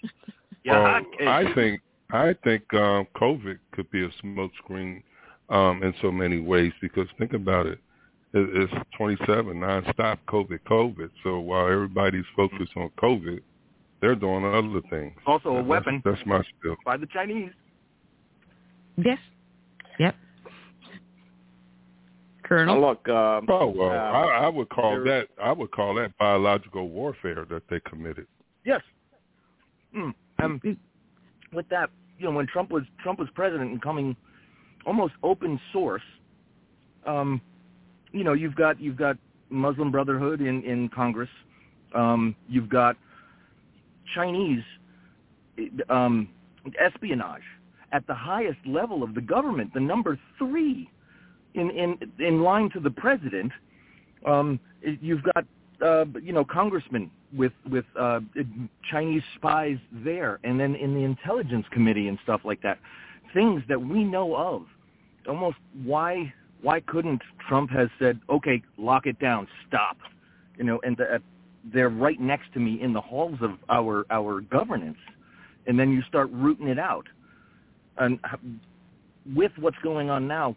[0.63, 1.03] You're well, hot.
[1.17, 1.27] kid.
[1.27, 1.81] I think
[2.11, 5.03] I think um, COVID could be a smokescreen
[5.49, 7.79] um, in so many ways because think about it.
[8.33, 11.09] It- It's 27 nonstop COVID, COVID.
[11.23, 13.41] So while everybody's focused on COVID,
[14.01, 15.13] they're doing other things.
[15.25, 16.75] Also a That's- weapon That's my spiel.
[16.85, 17.51] by the Chinese.
[18.97, 19.19] Yes.
[19.99, 20.15] Yep.
[22.43, 22.75] Colonel.
[22.81, 26.17] Now, look, um, Oh well, uh, I, I would call that I would call that
[26.17, 28.27] biological warfare that they committed.
[28.65, 28.81] Yes.
[29.95, 30.13] Mm.
[30.41, 30.61] Um,
[31.53, 34.15] with that, you know, when Trump was Trump was president and coming
[34.85, 36.01] almost open source,
[37.05, 37.39] um,
[38.11, 39.17] you know, you've got you've got
[39.49, 41.29] Muslim Brotherhood in in Congress,
[41.93, 42.97] um, you've got
[44.13, 44.63] Chinese
[45.89, 46.29] um,
[46.79, 47.43] espionage
[47.91, 50.89] at the highest level of the government, the number three
[51.55, 53.51] in in in line to the president.
[54.25, 55.45] Um, you've got
[55.81, 58.19] uh, you know congressmen with with uh,
[58.89, 62.79] Chinese spies there, and then in the intelligence committee and stuff like that,
[63.33, 64.65] things that we know of.
[65.27, 69.97] Almost why why couldn't Trump has said, okay, lock it down, stop,
[70.57, 71.19] you know, and the, uh,
[71.73, 74.97] they're right next to me in the halls of our our governance,
[75.67, 77.07] and then you start rooting it out,
[77.97, 78.19] and
[79.35, 80.55] with what's going on now,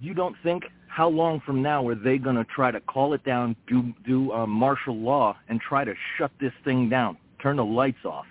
[0.00, 3.24] you don't think how long from now are they going to try to call it
[3.24, 7.64] down, do do uh, martial law, and try to shut this thing down, turn the
[7.64, 8.26] lights off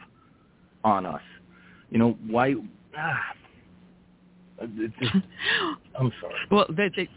[0.84, 1.22] on us?
[1.90, 2.56] You know why?
[2.98, 3.36] Ah,
[4.60, 4.94] just,
[6.00, 6.36] I'm sorry.
[6.50, 7.10] Well, they, they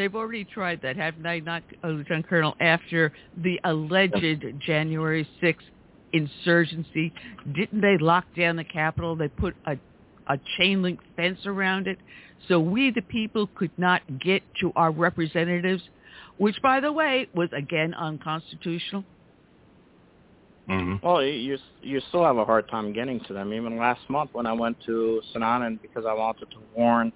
[0.00, 1.40] they've already tried that, haven't they?
[1.40, 5.56] Not uh, Lieutenant Colonel after the alleged January 6th
[6.12, 7.12] insurgency.
[7.54, 9.16] Didn't they lock down the Capitol?
[9.16, 9.76] They put a
[10.30, 11.98] a chain link fence around it
[12.48, 15.82] so we the people could not get to our representatives,
[16.38, 19.04] which by the way was again unconstitutional.
[20.68, 21.04] Mm-hmm.
[21.04, 23.52] Well, you you still have a hard time getting to them.
[23.52, 25.42] Even last month when I went to St.
[25.42, 27.12] Annan because I wanted to warn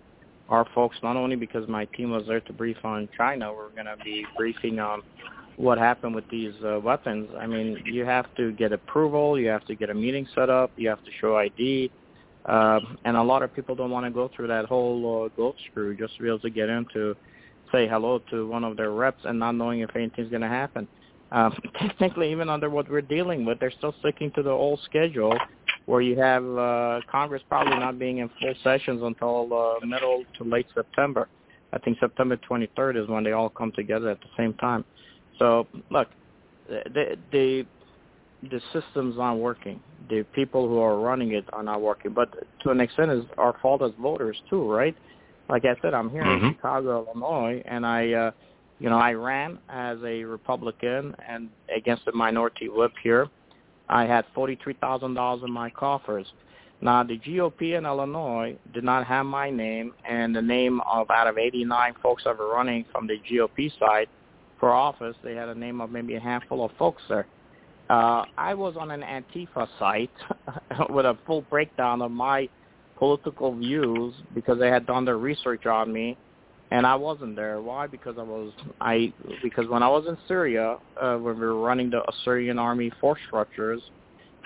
[0.49, 3.87] our folks, not only because my team was there to brief on China, we're going
[3.87, 5.03] to be briefing on
[5.57, 7.31] what happened with these uh, weapons.
[7.39, 10.71] I mean, you have to get approval, you have to get a meeting set up,
[10.77, 11.91] you have to show ID,
[12.47, 15.57] um, and a lot of people don't want to go through that whole uh, goat
[15.71, 17.17] screw just to be able to get in to
[17.73, 20.87] say hello to one of their reps and not knowing if anything's going to happen.
[21.33, 25.37] Um, technically, even under what we're dealing with, they're still sticking to the old schedule
[25.87, 30.45] where you have uh, Congress probably not being in full sessions until uh, middle to
[30.45, 31.29] late September.
[31.73, 34.85] I think September 23rd is when they all come together at the same time.
[35.39, 36.09] So, look,
[36.69, 37.67] the the
[38.51, 42.13] the system's not working the people who are running it are not working.
[42.13, 44.97] But to an extent, it's our fault as voters too, right?
[45.49, 46.47] Like I said, I'm here mm-hmm.
[46.47, 48.31] in Chicago, Illinois, and I, uh,
[48.79, 53.29] you know, I ran as a Republican and against the minority whip here.
[53.89, 56.27] I had forty-three thousand dollars in my coffers.
[56.81, 61.27] Now, the GOP in Illinois did not have my name and the name of out
[61.27, 64.09] of 89 folks that were running from the GOP side
[64.61, 67.27] for office, they had a name of maybe a handful of folks there.
[67.91, 70.11] Uh, I was on an Antifa site
[70.91, 72.49] with a full breakdown of my
[72.97, 76.17] political views because they had done their research on me,
[76.75, 77.61] and I wasn't there.
[77.61, 77.87] Why?
[77.87, 81.91] Because I was I because when I was in Syria, uh, when we were running
[81.91, 83.81] the Assyrian army force structures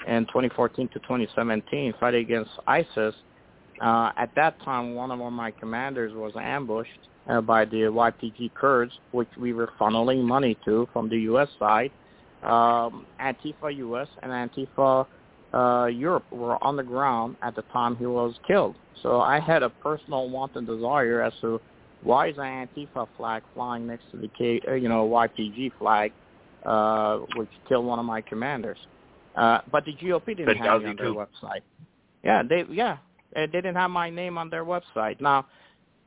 [0.06, 3.14] in 2014 to 2017, fighting against ISIS.
[3.80, 6.90] Uh, at that time, one of my commanders was ambushed
[7.28, 11.48] uh, by the YPG Kurds, which we were funneling money to from the U.S.
[11.60, 11.92] side
[12.42, 15.06] um, Antifa US and Antifa
[15.52, 18.76] uh, Europe were on the ground at the time he was killed.
[19.02, 21.60] So I had a personal want and desire as to
[22.02, 26.12] why is an Antifa flag flying next to the K, uh, you know YPG flag,
[26.64, 28.78] uh, which killed one of my commanders.
[29.34, 31.62] Uh, but the GOP didn't have me on their website.
[32.22, 32.98] Yeah, they yeah
[33.34, 35.20] they didn't have my name on their website.
[35.20, 35.46] Now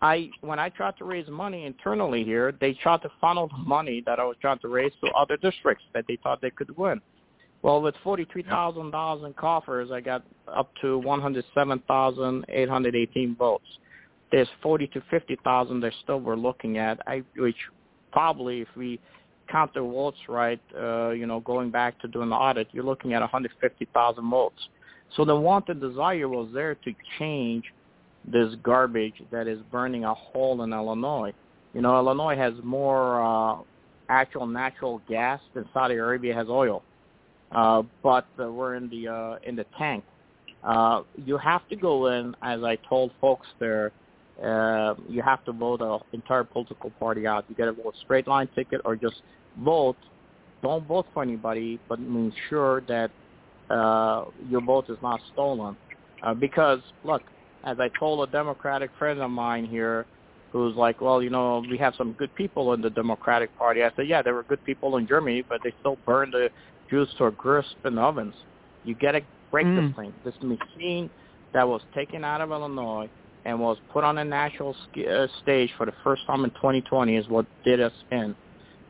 [0.01, 4.01] I when I tried to raise money internally here, they tried to funnel the money
[4.05, 6.99] that I was trying to raise to other districts that they thought they could win.
[7.61, 12.45] Well, with forty-three thousand dollars in coffers, I got up to one hundred seven thousand
[12.49, 13.65] eight hundred eighteen votes.
[14.31, 17.57] There's forty to fifty thousand they still were looking at, I, which
[18.11, 18.99] probably, if we
[19.49, 23.13] count the votes right, uh, you know, going back to doing the audit, you're looking
[23.13, 24.69] at one hundred fifty thousand votes.
[25.15, 27.65] So the wanted desire was there to change
[28.25, 31.33] this garbage that is burning a hole in Illinois.
[31.73, 33.57] You know, Illinois has more uh,
[34.07, 36.83] actual natural gas than Saudi Arabia has oil,
[37.51, 40.05] uh, but uh, we're in the uh, in the tank.
[40.63, 43.91] Uh, you have to go in, as I told folks there.
[44.43, 47.45] Uh, you have to vote an entire political party out.
[47.47, 49.21] You get a vote straight line ticket or just
[49.63, 49.97] vote.
[50.63, 53.11] Don't vote for anybody, but ensure that
[53.69, 55.75] uh, your vote is not stolen.
[56.23, 57.21] Uh, because look,
[57.63, 60.05] as I told a Democratic friend of mine here
[60.51, 63.83] who's like, well, you know, we have some good people in the Democratic Party.
[63.83, 66.49] I said, yeah, there were good people in Germany, but they still burned the
[66.89, 68.33] Jews to a crisp in ovens.
[68.83, 69.87] You got to break mm.
[69.87, 70.13] this thing.
[70.25, 71.09] This machine
[71.53, 73.09] that was taken out of Illinois
[73.45, 77.27] and was put on a national uh, stage for the first time in 2020 is
[77.27, 78.35] what did us in.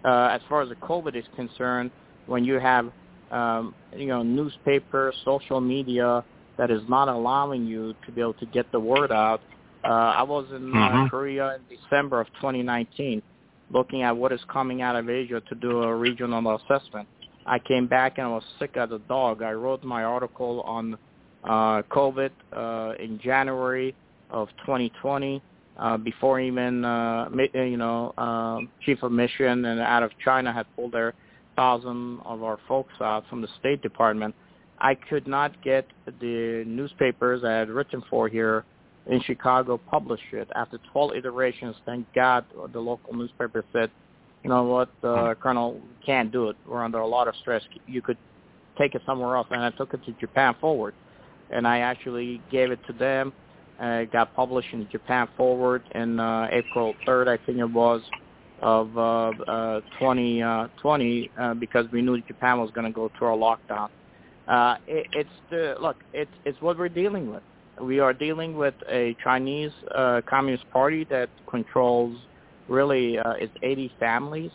[0.04, 1.92] Uh, as far as the COVID is concerned,
[2.26, 2.92] when you have,
[3.32, 6.24] um, you know, newspapers, social media,
[6.58, 9.42] that is not allowing you to be able to get the word out.
[9.84, 11.06] Uh, I was in uh, mm-hmm.
[11.06, 13.22] uh, Korea in December of 2019
[13.74, 17.08] looking at what is coming out of Asia to do a regional assessment.
[17.46, 19.42] I came back and I was sick as a dog.
[19.42, 20.98] I wrote my article on
[21.44, 23.96] uh, COVID uh, in January
[24.32, 25.42] of 2020
[25.78, 30.66] uh, before even, uh, you know, uh, chief of mission and out of China had
[30.76, 31.14] pulled their
[31.56, 34.34] thousand of our folks out from the State Department.
[34.80, 35.88] I could not get
[36.20, 38.66] the newspapers I had written for here
[39.08, 40.48] in Chicago publish it.
[40.56, 43.92] After 12 iterations, thank God the local newspaper said,
[44.44, 46.56] you know what, uh, Colonel, can't do it.
[46.68, 47.62] We're under a lot of stress.
[47.88, 48.18] You could
[48.78, 49.48] take it somewhere else.
[49.52, 50.96] And I took it to Japan Forward.
[51.52, 53.34] And I actually gave it to them.
[53.82, 58.02] Uh, it got published in Japan Forward in uh, April 3rd, I think it was,
[58.62, 63.38] of uh, uh, 2020 uh, because we knew Japan was going to go through a
[63.38, 63.90] lockdown.
[64.48, 65.98] Uh, it, it's the look.
[66.14, 67.44] It's it's what we're dealing with.
[67.82, 72.18] We are dealing with a Chinese uh, Communist Party that controls
[72.68, 74.52] really uh, it's 80 families,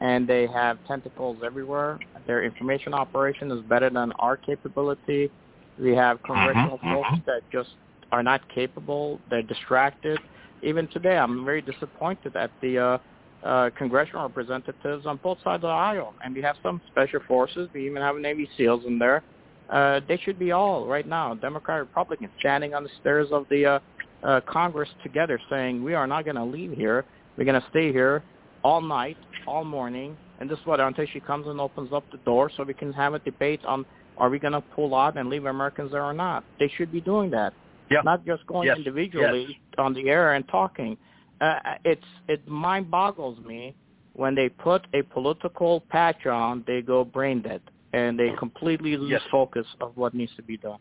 [0.00, 1.98] and they have tentacles everywhere.
[2.26, 5.30] Their information operation is better than our capability.
[5.78, 7.70] We have congressional Mhm, folks that just
[8.12, 9.20] are not capable.
[9.30, 10.18] They're distracted.
[10.62, 12.98] Even today, I'm very disappointed at the uh,
[13.46, 16.14] uh, congressional representatives on both sides of the aisle.
[16.24, 17.68] And we have some special forces.
[17.72, 19.22] We even have Navy SEALs in there.
[19.70, 23.66] Uh, they should be all right now, Democrat, Republican, standing on the stairs of the
[23.66, 23.78] uh,
[24.22, 27.04] uh, Congress together, saying we are not going to leave here.
[27.36, 28.22] We're going to stay here
[28.64, 32.18] all night, all morning, and this is what until she comes and opens up the
[32.18, 33.84] door, so we can have a debate on
[34.16, 36.42] are we going to pull out and leave Americans there or not.
[36.58, 37.52] They should be doing that,
[37.90, 38.02] Yeah.
[38.04, 38.76] not just going Yes.
[38.76, 40.96] individually on the air and talking.
[41.40, 43.74] Uh, it's it mind boggles me
[44.14, 47.62] when they put a political patch on, they go brain dead
[47.92, 49.22] and they completely lose Yes.
[49.30, 50.78] focus of what needs to be done.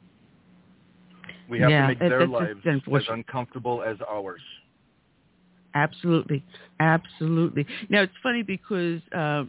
[1.47, 4.41] We have Yeah, to make it- their it's lives as uncomfortable as ours.
[5.75, 6.43] Absolutely,
[6.79, 7.65] absolutely.
[7.89, 9.45] Now it's funny because uh,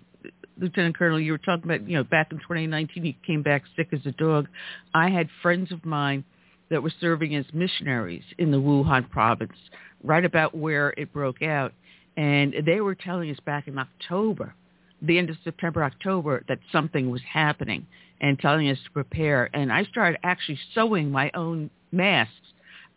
[0.59, 3.89] Lieutenant Colonel, you were talking about you know back in 2019 you came back sick
[3.93, 4.49] as a dog.
[4.93, 6.25] I had friends of mine
[6.71, 9.57] that were serving as missionaries in the Wuhan province,
[10.03, 11.73] right about where it broke out,
[12.17, 14.55] and they were telling us back in October,
[15.03, 17.87] the end of September, October, that something was happening
[18.21, 19.49] and telling us to prepare.
[19.55, 22.33] And I started actually sewing my own masks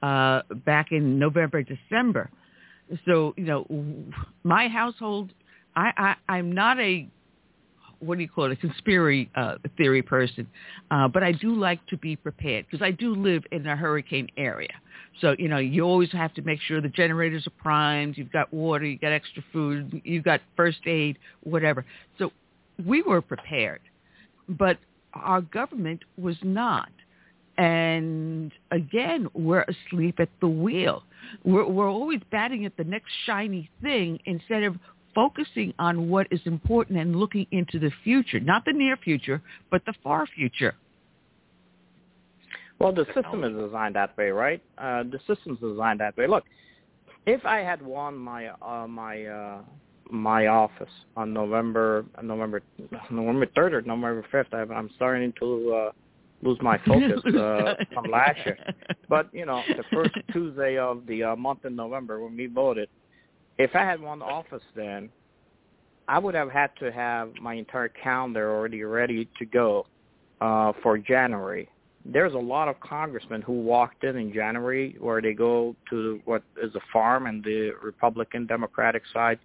[0.02, 2.30] uh, back in November, December
[3.06, 3.66] so you know
[4.44, 5.32] my household
[5.76, 7.08] i i i'm not a
[8.02, 10.48] what do you call it a conspiracy uh, theory person.
[10.90, 14.30] Uh but i do like to be prepared because i do live in a hurricane
[14.38, 14.74] area.
[15.22, 18.54] So you know you always have to make sure the generators are primed you've got
[18.54, 21.86] water you got extra food you've got first aid whatever.
[22.20, 22.32] So
[22.86, 23.82] we were prepared
[24.48, 24.78] but
[25.14, 26.90] our government was not.
[27.58, 31.04] And again, we're asleep at the wheel.
[31.44, 34.76] We're, we're always batting at the next shiny thing instead of
[35.14, 39.84] focusing on what is important and looking into the future, not the near future, but
[39.86, 40.76] the far future.
[42.80, 44.62] Well, the system is designed that way, right?
[44.78, 46.28] Uh, the system's designed that way.
[46.28, 46.46] Look,
[47.26, 49.62] if I had won my uh, my uh,
[50.10, 52.62] my office on November November
[53.12, 55.92] November third or November fifth, I'm I'm starting to uh,
[56.42, 58.58] lose my focus uh, from last year.
[59.08, 62.90] But you know, the first Tuesday of the uh, month in November when we voted,
[63.64, 65.10] if I had won the office then,
[66.08, 69.86] I would have had to have my entire calendar already ready to go
[70.42, 71.70] uh, for January.
[72.04, 76.44] There's a lot of congressmen who walked in in January where they go to what
[76.62, 79.40] is a farm and the Republican Democratic side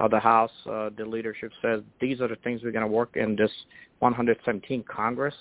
[0.00, 3.16] of the House, uh, the leadership says these are the things we're going to work
[3.16, 3.50] in this
[3.98, 5.34] 117 Congress.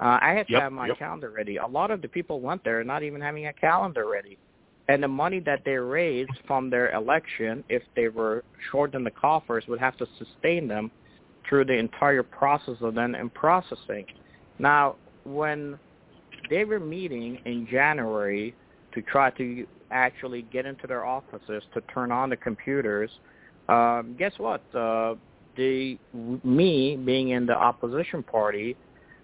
[0.00, 0.98] Uh, I had to Yep, have my yep.
[0.98, 1.56] calendar ready.
[1.56, 4.38] A lot of the people went there not even having a calendar ready.
[4.88, 9.10] And the money that they raised from their election, if they were short in the
[9.10, 10.90] coffers, would have to sustain them
[11.48, 14.06] through the entire process of then and processing.
[14.58, 15.78] Now, when
[16.50, 18.54] they were meeting in January
[18.94, 23.10] to try to actually get into their offices to turn on the computers,
[23.68, 24.62] um, guess what?
[24.74, 25.14] Uh,
[25.56, 25.98] the
[26.44, 28.76] me being in the opposition party,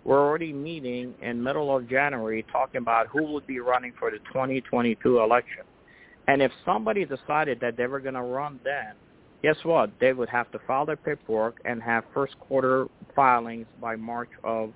[0.04, 4.18] we're already meeting in middle of January talking about who would be running for the
[4.32, 5.62] 2022 election.
[6.28, 8.94] And if somebody decided that they were going to run then,
[9.42, 9.90] guess what?
[10.00, 14.72] They would have to file their paperwork and have first quarter filings by March of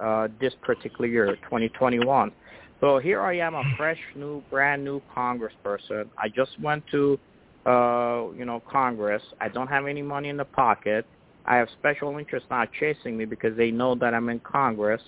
[0.00, 2.32] uh, this particular year, 2021.
[2.80, 6.08] So here I am, a fresh, new, brand new congressperson.
[6.18, 7.18] I just went to,
[7.64, 9.22] uh, you know, Congress.
[9.40, 11.06] I don't have any money in the pocket.
[11.46, 15.02] I have special interests now chasing me because they know that I'm in Congress.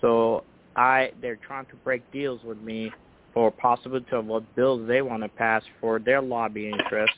[0.00, 0.44] So
[0.74, 2.92] I, they're trying to break deals with me
[3.32, 7.16] for possibility of what bills they want to pass for their lobby interests.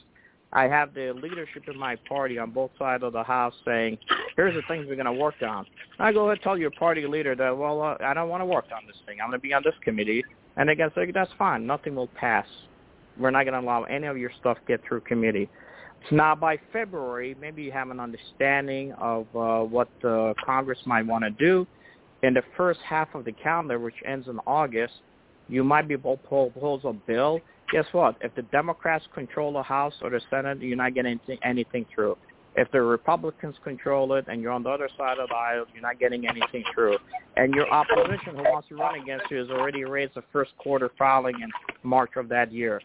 [0.52, 3.98] I have the leadership in my party on both sides of the house saying,
[4.34, 5.66] "Here's the things we're going to work on."
[5.98, 8.46] I go ahead and tell your party leader that, "Well, uh, I don't want to
[8.46, 9.20] work on this thing.
[9.20, 10.24] I'm going to be on this committee,"
[10.56, 11.66] and they can say, "That's fine.
[11.66, 12.46] Nothing will pass.
[13.18, 15.50] We're not going to allow any of your stuff get through committee."
[16.10, 21.24] Now by February, maybe you have an understanding of uh, what uh, Congress might want
[21.24, 21.66] to do.
[22.22, 24.94] In the first half of the calendar, which ends in August,
[25.48, 27.40] you might be able to propose a bill.
[27.72, 28.16] Guess what?
[28.20, 32.16] If the Democrats control the House or the Senate, you're not getting anything through.
[32.56, 35.82] If the Republicans control it and you're on the other side of the aisle, you're
[35.82, 36.96] not getting anything through.
[37.36, 40.90] And your opposition who wants to run against you has already raised the first quarter
[40.98, 41.50] filing in
[41.82, 42.80] March of that year.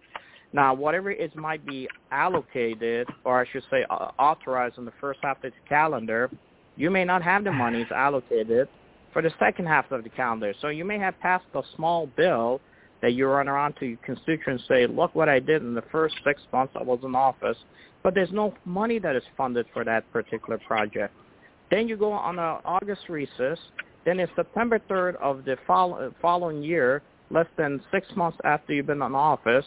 [0.54, 5.20] Now, whatever it might be allocated, or I should say uh, authorized in the first
[5.24, 6.30] half of the calendar,
[6.76, 8.68] you may not have the monies allocated
[9.12, 10.54] for the second half of the calendar.
[10.62, 12.62] So you may have passed a small bill
[13.02, 15.84] that you run around to your constituents and say, look what I did in the
[15.92, 17.58] first six months I was in office,
[18.02, 21.14] but there's no money that is funded for that particular project.
[21.70, 23.58] Then you go on an August recess.
[24.06, 28.86] Then in September 3rd of the follow- following year, less than six months after you've
[28.86, 29.66] been in office,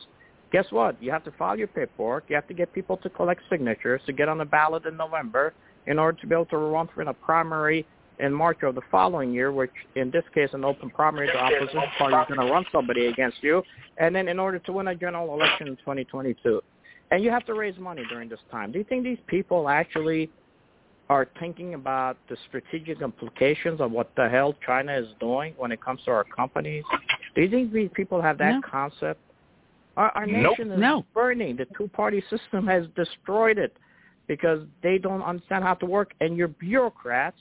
[0.56, 0.96] guess what?
[1.02, 2.24] You have to file your paperwork.
[2.28, 5.52] You have to get people to collect signatures to get on the ballot in November
[5.86, 7.86] in order to be able to run for a primary
[8.20, 11.82] in March of the following year, which in this case an open primary, the opposition
[11.98, 13.62] party is going to run somebody against you,
[13.98, 16.62] and then in order to win a general election in 2022.
[17.10, 18.72] And you have to raise money during this time.
[18.72, 20.30] Do you think these people actually
[21.10, 25.82] are thinking about the strategic implications of what the hell China is doing when it
[25.82, 26.82] comes to our companies?
[27.34, 28.62] Do you think these people have that No.
[28.62, 29.20] concept?
[29.96, 30.58] Our, our Nope.
[30.58, 31.04] nation is No.
[31.14, 31.56] burning.
[31.56, 33.76] The two-party system has destroyed it
[34.26, 37.38] because they don't understand how to work, and your bureaucrats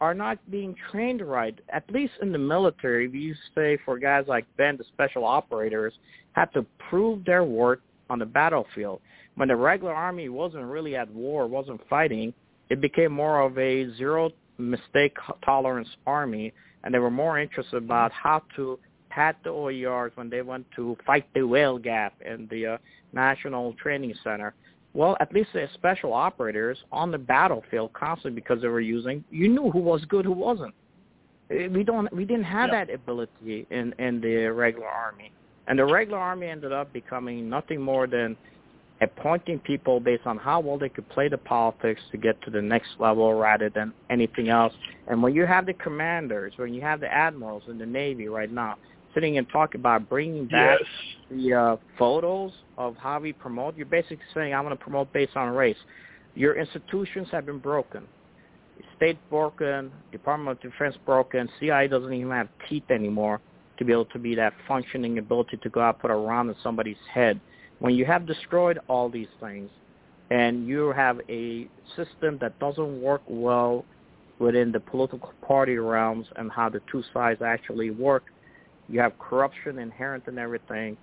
[0.00, 1.58] are not being trained right.
[1.70, 5.24] At least in the military, we used to say for guys like Ben, the special
[5.24, 5.94] operators,
[6.32, 7.80] had to prove their worth
[8.10, 9.00] on the battlefield.
[9.36, 12.32] When the regular army wasn't really at war, wasn't fighting,
[12.68, 16.52] it became more of a zero mistake tolerance army,
[16.84, 18.78] and they were more interested about how to
[19.16, 22.78] pat the OERs when they went to fight the whale gap in the uh,
[23.14, 24.52] National Training Center.
[24.92, 29.48] Well, at least the special operators on the battlefield constantly because they were using, you
[29.48, 30.74] knew who was good, who wasn't.
[31.50, 32.84] Eh, We don't, we didn't have Yeah.
[32.84, 35.28] that ability in in the regular army,
[35.66, 38.36] and the regular army ended up becoming nothing more than
[39.06, 42.62] appointing people based on how well they could play the politics to get to the
[42.74, 44.74] next level rather than anything else.
[45.08, 48.52] And when you have the commanders, when you have the admirals in the Navy right
[48.64, 48.76] now
[49.16, 50.88] sitting and talking about bringing back Yes.
[51.30, 55.36] the uh, photos of how we promote, you're basically saying, I'm going to promote based
[55.36, 55.76] on race.
[56.34, 58.04] Your institutions have been broken.
[58.96, 63.40] State broken, Department of Defense broken, CIA doesn't even have teeth anymore
[63.78, 66.56] to be able to be that functioning ability to go out put a round in
[66.62, 67.40] somebody's head.
[67.78, 69.70] When you have destroyed all these things
[70.30, 73.84] and you have a system that doesn't work well
[74.38, 78.24] within the political party realms and how the two sides actually work,
[78.88, 80.96] you have corruption inherent in everything.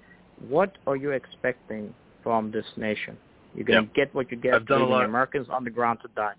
[0.47, 3.18] What are you expecting from this nation?
[3.55, 3.93] You're going to Yep.
[3.93, 6.34] get what you get, I've done a lot- Americans on the ground to die.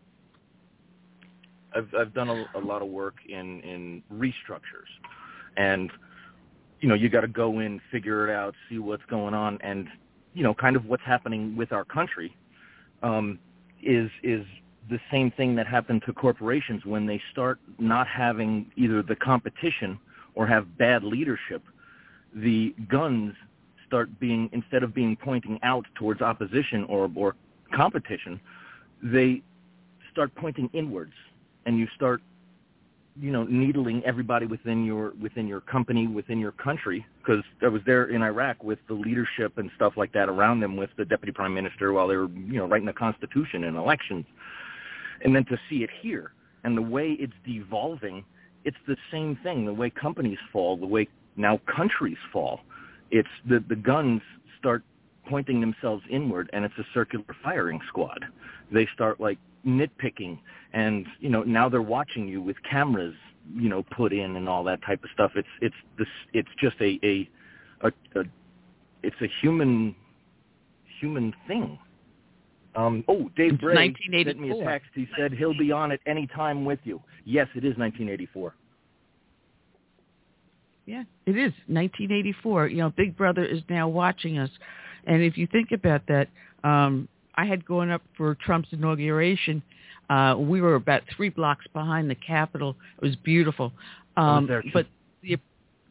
[1.77, 4.91] I've I've done a, a lot of work in in restructures,
[5.57, 5.91] and
[6.81, 9.89] you know you got to go in, figure it out, see what's going on, and
[10.35, 12.37] you know kind of what's happening with our country
[13.03, 13.41] um,
[13.83, 14.45] is is
[14.89, 19.99] the same thing that happened to corporations when they start not having either the competition
[20.35, 21.63] or have bad leadership.
[22.35, 23.35] The guns
[23.87, 27.37] start being instead of being pointing out towards opposition or or
[27.75, 28.41] competition,
[29.03, 29.43] they
[30.11, 31.13] start pointing inwards.
[31.67, 32.21] And you start
[33.21, 37.07] you know needling everybody within your within your company within your country.
[37.19, 40.77] Because I was there in Iraq with the leadership and stuff like that around them
[40.77, 44.27] with the deputy prime minister while they were you know writing the constitution and elections.
[45.23, 46.33] And then to see it here.
[46.65, 48.25] And the way it's devolving
[48.65, 52.61] it's the same thing the way companies fall the way now countries fall.
[53.11, 54.23] It's the the guns
[54.59, 54.83] start
[55.29, 58.25] pointing themselves inward and it's a circular firing squad.
[58.73, 60.39] They start like nitpicking
[60.73, 63.15] and you know now they're watching you with cameras
[63.55, 65.33] you know put in and all that type of stuff.
[65.37, 67.29] It's it's this it's just a a
[67.83, 68.25] a, a
[69.03, 69.95] it's a human
[71.01, 71.79] human thing
[72.77, 73.95] um oh dave bray
[74.25, 74.91] sent me a text.
[74.95, 77.01] He said he'll be on at any time with you.
[77.25, 78.55] Yes it is 1984
[80.87, 82.69] Yeah, it is 1984.
[82.69, 84.51] You know, Big Brother is now watching us,
[85.07, 86.29] and if you think about that,
[86.63, 89.63] um, I had gone up for Trump's inauguration.
[90.11, 92.77] Uh, we were about three blocks behind the Capitol.
[93.01, 93.73] It was beautiful,
[94.17, 94.87] was um, but
[95.23, 95.39] the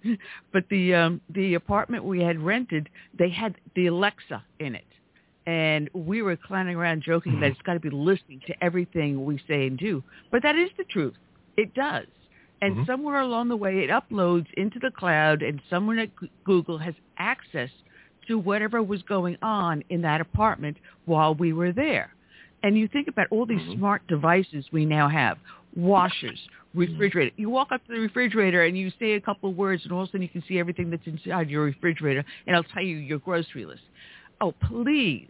[0.53, 4.85] but the um, the apartment we had rented, they had the Alexa in it,
[5.45, 9.39] and we were clowning around joking that it's got to be listening to everything we
[9.47, 10.03] say and do.
[10.31, 11.15] But that is the truth.
[11.57, 12.07] It does.
[12.61, 12.85] And Mhm.
[12.87, 16.09] somewhere along the way, it uploads into the cloud, and someone at
[16.45, 17.69] Google has access
[18.27, 22.15] to whatever was going on in that apartment while we were there.
[22.63, 23.79] And you think about all these Mm-hmm.
[23.79, 25.37] smart devices we now have,
[25.75, 26.39] washers,
[26.73, 27.31] refrigerator.
[27.35, 30.03] You walk up to the refrigerator and you say a couple of words and all
[30.03, 32.95] of a sudden you can see everything that's inside your refrigerator and I'll tell you
[32.97, 33.83] your grocery list.
[34.41, 35.29] Oh, please.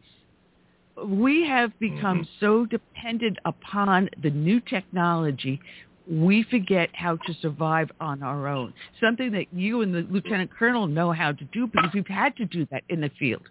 [1.06, 2.46] We have become Mm-hmm.
[2.46, 5.60] so dependent upon the new technology
[6.06, 8.74] we forget how to survive on our own.
[9.00, 12.46] Something that you and the lieutenant colonel know how to do because we've had to
[12.46, 13.44] do that in the field.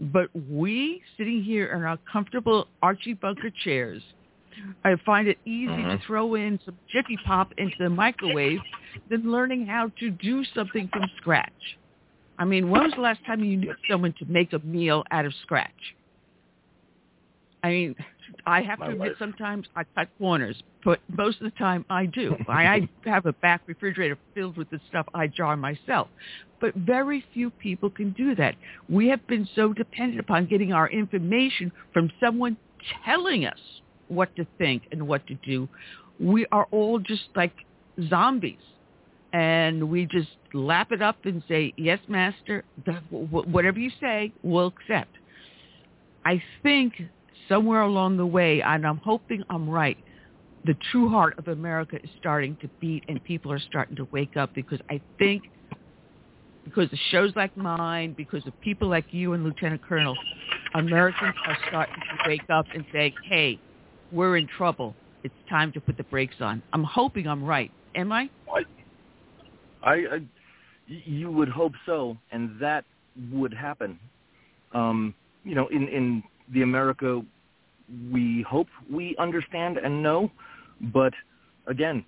[0.00, 4.02] But we, sitting here in our comfortable Archie Bunker chairs,
[4.82, 6.02] I find it easy to Mhm.
[6.02, 8.62] throw in some Jiffy Pop into the microwave
[9.10, 11.76] than learning how to do something from scratch.
[12.40, 15.26] I mean, when was the last time you knew someone to make a meal out
[15.26, 15.70] of scratch?
[17.62, 17.94] I mean,
[18.46, 19.16] I have My to admit wife.
[19.18, 22.34] sometimes I cut corners, but most of the time I do.
[22.48, 26.08] I, I have a back refrigerator filled with the stuff I jar myself.
[26.62, 28.54] But very few people can do that.
[28.88, 32.56] We have been so dependent upon getting our information from someone
[33.04, 33.58] telling us
[34.08, 35.68] what to think and what to do.
[36.18, 37.52] We are all just like
[38.08, 38.56] zombies.
[39.32, 42.64] And we just lap it up and say, yes, master,
[43.10, 45.16] whatever you say, we'll accept.
[46.24, 46.94] I think
[47.48, 49.96] somewhere along the way, and I'm hoping I'm right,
[50.64, 54.36] the true heart of America is starting to beat and people are starting to wake
[54.36, 55.44] up because I think
[56.64, 60.16] because of shows like mine, because of people like you and Lieutenant Colonel,
[60.74, 63.58] Americans are starting to wake up and say, hey,
[64.12, 64.94] we're in trouble.
[65.24, 66.62] It's time to put the brakes on.
[66.72, 67.70] I'm hoping I'm right.
[67.94, 68.28] Am I?
[69.82, 70.20] I, I
[70.86, 72.84] you would hope so, and that
[73.32, 73.98] would happen.
[74.72, 77.22] Um, you know, in in the America
[78.12, 80.30] we hope we understand and know,
[80.92, 81.12] but
[81.66, 82.04] again,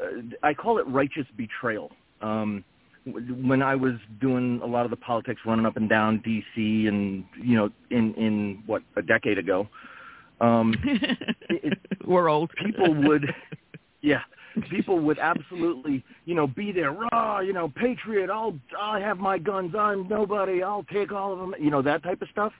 [0.00, 1.90] uh, I call it righteous betrayal.
[2.20, 2.64] Um,
[3.04, 6.86] when I was doing a lot of the politics, running up and down D.C.
[6.88, 9.68] and you know, in in what a decade ago,
[10.40, 10.74] um,
[11.50, 12.50] it, We're old.
[12.64, 13.32] people would
[14.02, 14.22] yeah
[14.70, 19.38] people would absolutely you know be there raw you know patriot i'll i have my
[19.38, 22.52] guns i'm nobody i'll take all of them you know that type of stuff.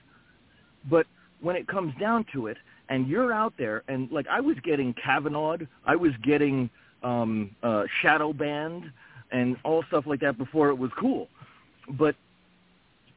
[0.89, 1.05] But
[1.41, 2.57] when it comes down to it
[2.89, 6.69] and you're out there and like i was getting Kavanaugh, i was getting
[7.03, 8.91] um uh shadow banned
[9.31, 11.27] and all stuff like that before it was cool.
[11.97, 12.15] But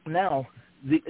[0.05, 0.47] now
[0.83, 1.01] the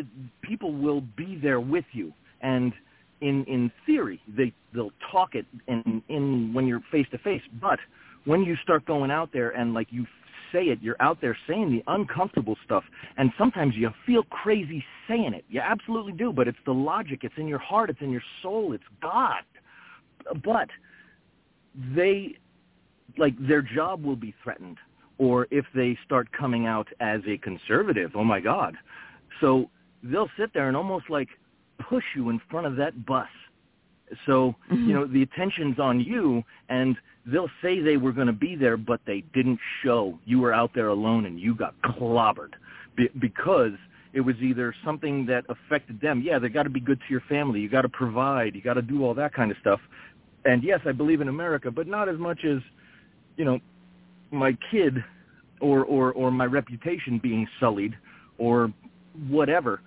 [0.41, 2.14] people will be there with you.
[2.41, 2.73] And
[3.22, 7.80] in in theory they they'll talk it in in when you're face to face but
[8.26, 10.06] when you start going out there and like you
[10.52, 12.84] say it you're out there saying the uncomfortable stuff
[13.18, 15.45] and sometimes you feel crazy saying it.
[15.49, 17.19] You absolutely do but it's the logic.
[17.23, 17.89] It's in your heart.
[17.89, 18.73] It's in your soul.
[18.73, 19.43] It's god.
[20.43, 20.69] But
[21.95, 22.38] they
[23.18, 24.77] like their job will be threatened
[25.18, 28.76] or if they start coming out as a conservative oh my god.
[29.39, 29.69] So
[30.03, 31.30] they'll sit there and almost like
[31.89, 33.27] push you in front of that bus.
[34.25, 34.87] So, mm-hmm.
[34.87, 36.95] you know, the attention's on you and
[37.25, 40.19] they'll say they were going to be there, but they didn't show.
[40.25, 42.53] You were out there alone and you got clobbered
[42.95, 43.73] be- because
[44.13, 46.21] it was either something that affected them.
[46.25, 47.61] Yeah, they got to be good to your family.
[47.61, 48.55] You got to provide.
[48.55, 49.79] You got to do all that kind of stuff.
[50.43, 52.57] And yes, I believe in America, but not as much as,
[53.37, 53.59] you know,
[54.31, 55.03] my kid
[55.59, 57.95] or, or, or my reputation being sullied
[58.37, 58.73] or
[59.29, 59.81] whatever.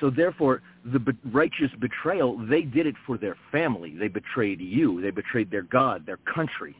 [0.00, 0.62] So therefore,
[0.92, 3.94] the be- righteous betrayal, they did it for their family.
[3.98, 5.00] They betrayed you.
[5.00, 6.76] They betrayed their God, their country,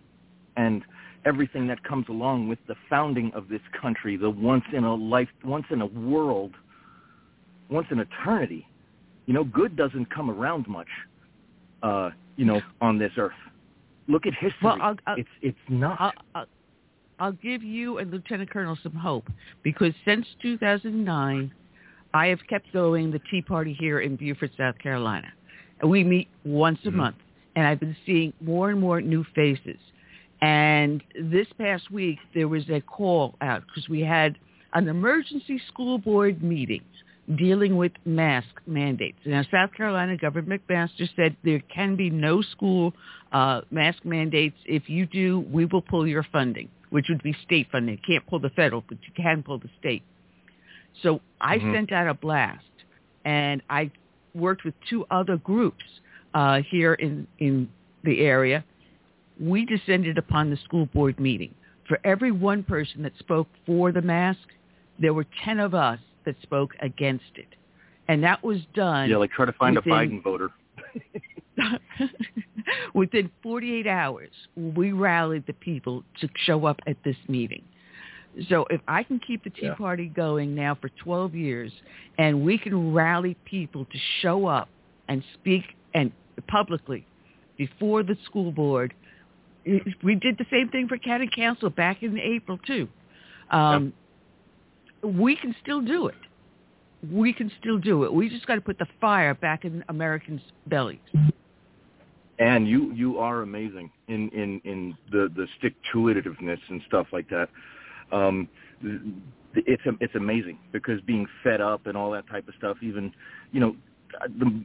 [0.56, 0.82] and
[1.24, 5.28] everything that comes along with the founding of this country, the once in a life,
[5.44, 6.54] once in a world,
[7.68, 8.66] once in eternity.
[9.26, 10.88] You know, good doesn't come around much,
[11.82, 13.32] uh, you know, on this earth.
[14.06, 14.58] Look at history.
[14.62, 16.00] Well, I'll, I'll, it's it's not.
[16.00, 16.46] I'll, I'll,
[17.20, 19.28] I'll give you and Lieutenant Colonel some hope
[19.62, 21.52] because since 2009,
[22.14, 25.28] I have kept going the Tea Party here in Beaufort, South Carolina.
[25.80, 27.16] And we meet once a month,
[27.54, 29.78] and I've been seeing more and more new faces.
[30.40, 34.36] And this past week, there was a call out because we had
[34.72, 36.82] an emergency school board meeting
[37.36, 39.18] dealing with mask mandates.
[39.26, 42.94] Now, South Carolina Governor McMaster said there can be no school
[43.32, 44.56] uh, mask mandates.
[44.64, 47.96] If you do, we will pull your funding, which would be state funding.
[47.96, 50.02] You can't pull the federal, but you can pull the state.
[51.02, 51.72] So I Mhm.
[51.74, 52.64] sent out a blast,
[53.24, 53.90] and I
[54.34, 55.84] worked with two other groups
[56.34, 57.68] uh, here in, in
[58.04, 58.64] the area.
[59.40, 61.54] We descended upon the school board meeting.
[61.86, 64.46] For every one person that spoke for the mask,
[64.98, 67.54] there were 10 of us that spoke against it.
[68.08, 70.50] And that was done yeah, like try to find within- a Biden voter.
[72.94, 77.62] Within 48 hours, we rallied the people to show up at this meeting.
[78.48, 79.74] So if I can keep the Tea Yeah.
[79.74, 81.72] Party going now for 12 years
[82.18, 84.68] and we can rally people to show up
[85.08, 85.64] and speak
[85.94, 86.12] and
[86.46, 87.06] publicly
[87.56, 88.94] before the school board,
[90.02, 92.88] we did the same thing for county council back in April too.
[93.50, 93.92] Um,
[95.02, 96.16] We can still do it.
[97.10, 98.12] We can still do it.
[98.12, 100.98] We just got to put the fire back in Americans' bellies.
[102.40, 107.06] and you you are amazing in in in the the stick to itiveness and stuff
[107.12, 107.48] like that
[108.12, 108.48] um
[109.54, 113.12] it's it's amazing because being fed up and all that type of stuff even
[113.52, 113.76] you know
[114.38, 114.62] the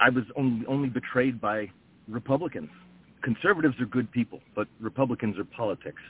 [0.00, 1.70] i was only only betrayed by
[2.08, 2.70] republicans.
[3.22, 6.02] Conservatives are good people but republicans are politics.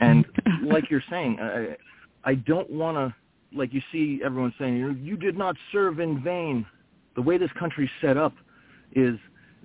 [0.00, 0.26] And
[0.62, 1.76] like you're saying i
[2.24, 3.14] i don't want to
[3.56, 6.66] like you see everyone saying you, you did not serve in vain.
[7.14, 8.34] The way this country's set up
[8.92, 9.18] is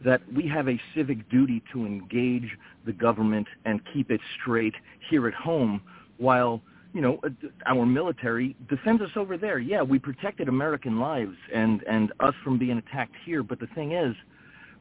[0.03, 4.73] that we have a civic duty to engage the government and keep it straight
[5.09, 5.81] here at home
[6.21, 6.61] while
[6.93, 7.29] you know uh,
[7.65, 12.57] our military defends us over there yeah we protected american lives and and us from
[12.57, 14.13] being attacked here but the thing is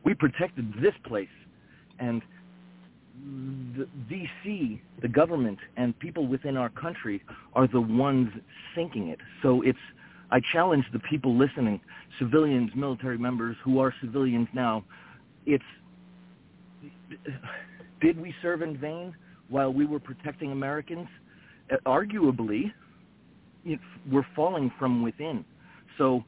[0.05, 1.29] we protected this place
[1.99, 2.23] and
[3.77, 7.23] the DC, the government, and people within our country
[7.55, 8.31] are the ones
[8.75, 9.19] sinking it.
[9.43, 9.79] So it's,
[10.31, 11.81] I challenge the people listening,
[12.19, 14.85] civilians, military members who are civilians now,
[15.47, 15.65] it's,
[18.01, 19.15] did we serve in vain
[19.49, 21.09] while we were protecting Americans?
[21.87, 22.73] Arguably,
[23.65, 23.79] it,
[24.11, 25.45] we're falling from within.
[25.99, 26.25] So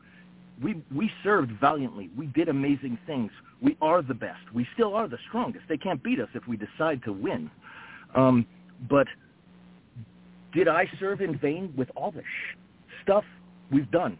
[0.62, 2.10] we we served valiantly.
[2.16, 3.30] We did amazing things.
[3.60, 4.40] We are the best.
[4.52, 5.64] We still are the strongest.
[5.68, 7.50] They can't beat us if we decide to win.
[8.14, 8.46] Um,
[8.90, 9.06] but
[10.52, 12.56] did I serve in vain with all the sh-
[13.02, 13.24] stuff
[13.70, 14.18] we've done?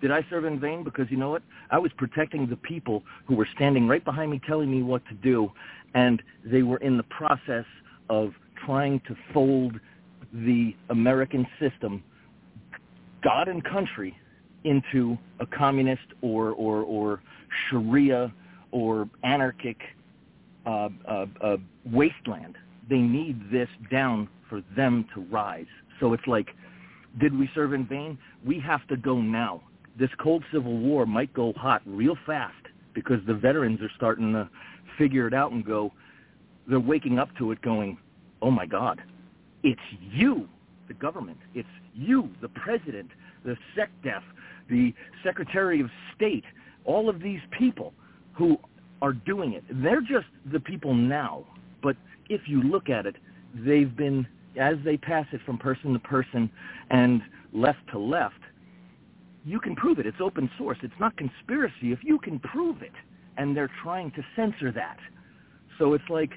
[0.00, 0.84] Did I serve in vain?
[0.84, 1.42] Because you know what?
[1.70, 5.14] I was protecting the people who were standing right behind me telling me what to
[5.14, 5.50] do,
[5.94, 7.64] and they were in the process
[8.08, 8.32] of
[8.64, 9.80] trying to fold
[10.44, 12.02] the American system,
[13.22, 14.16] God and country,
[14.64, 17.22] into a communist or or, or
[17.70, 18.32] Sharia
[18.72, 19.78] or anarchic
[20.66, 21.56] uh, uh, uh,
[21.92, 22.56] wasteland.
[22.90, 25.66] They need this down for them to rise.
[26.00, 26.48] So it's like,
[27.20, 28.18] did we serve in vain?
[28.44, 29.62] We have to go now.
[29.98, 32.54] This cold civil war might go hot real fast
[32.94, 34.48] because the veterans are starting to
[34.98, 35.92] figure it out and go.
[36.68, 37.96] They're waking up to it, going,
[38.42, 39.00] "Oh my God,
[39.62, 40.48] it's you,
[40.88, 41.38] the government.
[41.54, 43.10] It's you, the president,
[43.44, 44.22] the SecDef,
[44.68, 46.44] the Secretary of State,
[46.84, 47.92] all of these people
[48.32, 48.58] who
[49.02, 49.64] are doing it.
[49.70, 51.44] They're just the people now.
[51.82, 51.96] But
[52.28, 53.16] if you look at it,
[53.54, 54.26] they've been,
[54.58, 56.50] as they pass it from person to person
[56.90, 57.22] and
[57.52, 58.40] left to left,
[59.44, 60.06] you can prove it.
[60.06, 60.78] It's open source.
[60.82, 62.92] It's not conspiracy if you can prove it.
[63.36, 64.98] And they're trying to censor that.
[65.78, 66.30] So it's like,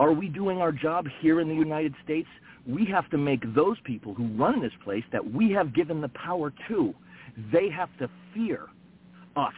[0.00, 2.28] are we doing our job here in the United States?
[2.66, 6.08] We have to make those people who run this place that we have given the
[6.08, 6.94] power to,
[7.52, 8.66] they have to fear
[9.36, 9.54] us.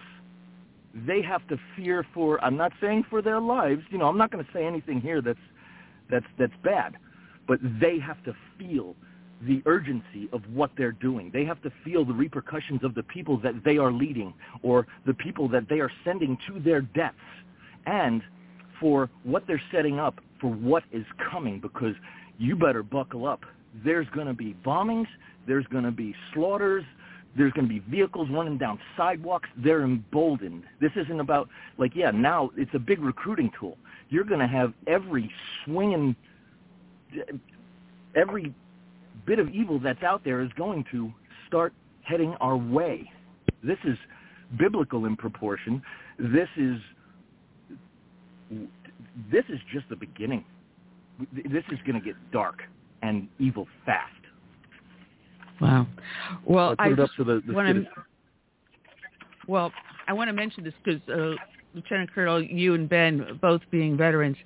[1.07, 4.31] They have to fear for I'm not saying for their lives, you know, I'm not
[4.31, 5.39] going to say anything here that's
[6.11, 6.97] that's that's bad,
[7.47, 8.95] but they have to feel
[9.47, 11.31] the urgency of what they're doing.
[11.33, 15.15] They have to feel the repercussions of the people that they are leading or the
[15.15, 17.17] people that they are sending to their deaths
[17.87, 18.23] and
[18.83, 21.95] for what they're setting up for what is coming because
[22.39, 23.41] you better buckle up.
[23.83, 25.07] There's going to be bombings,
[25.47, 26.85] there's going to be slaughters,
[27.37, 29.49] there's going to be vehicles running down sidewalks.
[29.57, 30.65] They're emboldened.
[30.81, 31.49] This isn't about
[31.79, 32.11] like yeah.
[32.11, 33.79] Now it's a big recruiting tool.
[34.11, 35.31] You're going to have every
[35.65, 36.15] swinging,
[38.15, 38.53] every
[39.25, 41.11] bit of evil that's out there is going to
[41.47, 43.11] start heading our way.
[43.65, 43.97] This is
[44.59, 45.83] biblical in proportion.
[46.19, 46.79] This is
[49.31, 50.45] this is just the beginning.
[51.33, 52.63] This is going to get dark
[53.03, 54.13] and evil fast.
[55.61, 55.87] Wow.
[56.45, 57.87] Well, I'll put I it up to the, the want to.
[59.47, 59.73] Well,
[60.09, 61.37] I want to mention this because uh,
[61.75, 64.37] Lieutenant Colonel, you and Ben, both being veterans,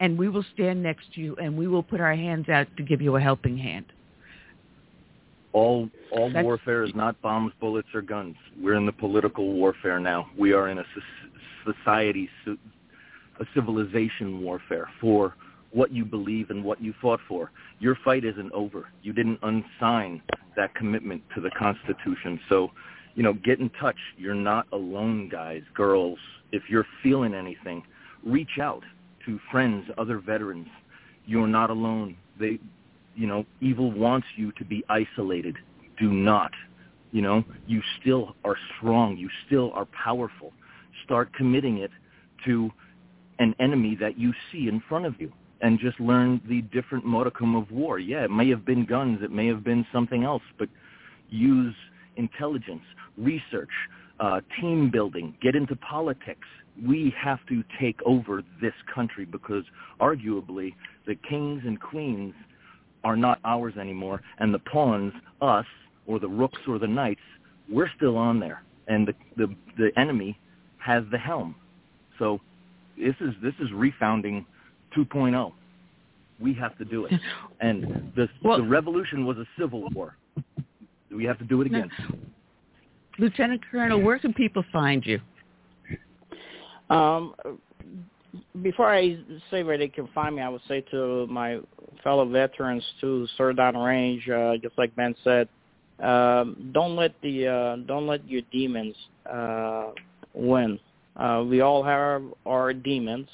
[0.00, 2.82] and we will stand next to you, and we will put our hands out to
[2.82, 3.86] give you a helping hand.
[5.52, 8.36] All all That's- warfare is not bombs, bullets, or guns.
[8.60, 10.28] We're in the political warfare now.
[10.36, 10.84] We are in a
[11.64, 15.34] society, a civilization warfare for
[15.74, 17.50] what you believe and what you fought for.
[17.80, 18.86] Your fight isn't over.
[19.02, 20.22] You didn't unsign
[20.56, 22.40] that commitment to the Constitution.
[22.48, 22.70] So,
[23.14, 23.96] you know, get in touch.
[24.16, 26.18] You're not alone, guys, girls.
[26.52, 27.82] If you're feeling anything,
[28.24, 28.84] reach out
[29.26, 30.68] to friends, other veterans.
[31.26, 32.16] You're not alone.
[32.38, 32.60] They
[33.16, 35.56] you know, evil wants you to be isolated.
[35.98, 36.50] Do not.
[37.12, 39.16] You know, you still are strong.
[39.16, 40.52] You still are powerful.
[41.04, 41.92] Start committing it
[42.44, 42.70] to
[43.38, 45.32] an enemy that you see in front of you
[45.64, 47.98] and just learn the different modicum of war.
[47.98, 49.20] Yeah, it may have been guns.
[49.22, 50.68] It may have been something else, but
[51.30, 51.74] use
[52.16, 52.82] intelligence,
[53.16, 53.70] research,
[54.20, 56.46] uh, team building, get into politics.
[56.86, 59.64] We have to take over this country because
[60.02, 60.74] arguably
[61.06, 62.34] the kings and queens
[63.02, 65.66] are not ours anymore, and the pawns, us,
[66.06, 67.22] or the rooks or the knights,
[67.70, 70.38] we're still on there, and the the, the enemy
[70.76, 71.54] has the helm.
[72.18, 72.42] So
[72.98, 74.44] this is this is refounding
[74.96, 75.52] 2.0.
[76.40, 77.20] We have to do it,
[77.60, 80.16] and the Well- the revolution was a civil war.
[81.10, 81.90] We have to do it again.
[83.18, 85.20] Lieutenant Colonel, where can people find you?
[86.90, 87.34] Um,
[88.62, 89.18] before I
[89.50, 91.60] say where they can find me, I would say to my
[92.02, 95.48] fellow veterans to serve down range, uh, just like Ben said,
[96.00, 98.96] um, don't let the uh, don't let your demons
[99.32, 99.90] uh,
[100.34, 100.78] win.
[101.16, 103.28] Uh, we all have our demons,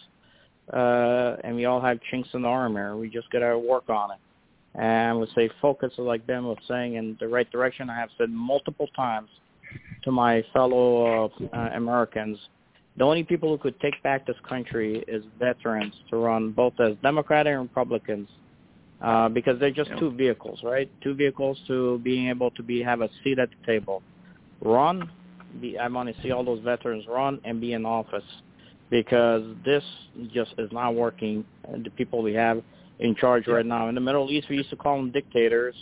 [0.72, 2.96] uh, and we all have chinks in the armor.
[2.96, 4.18] We just gotta work on it.
[4.74, 7.90] And I would say focus, like Ben was saying, in the right direction.
[7.90, 9.28] I have said multiple times
[10.04, 12.38] to my fellow uh, uh, Americans
[12.96, 16.96] the only people who could take back this country is veterans to run both as
[17.02, 18.28] Democratic and Republicans,
[19.00, 20.90] uh, because they're just two vehicles, right?
[21.02, 24.02] Two vehicles to being able to be have a seat at the table.
[24.60, 25.10] Run.
[25.60, 28.24] Be, I want to see all those veterans run and be in office,
[28.90, 29.84] because this
[30.32, 31.44] just is not working.
[31.68, 32.62] And the people we have
[32.98, 35.74] in charge right now in the Middle East, we used to call them dictators,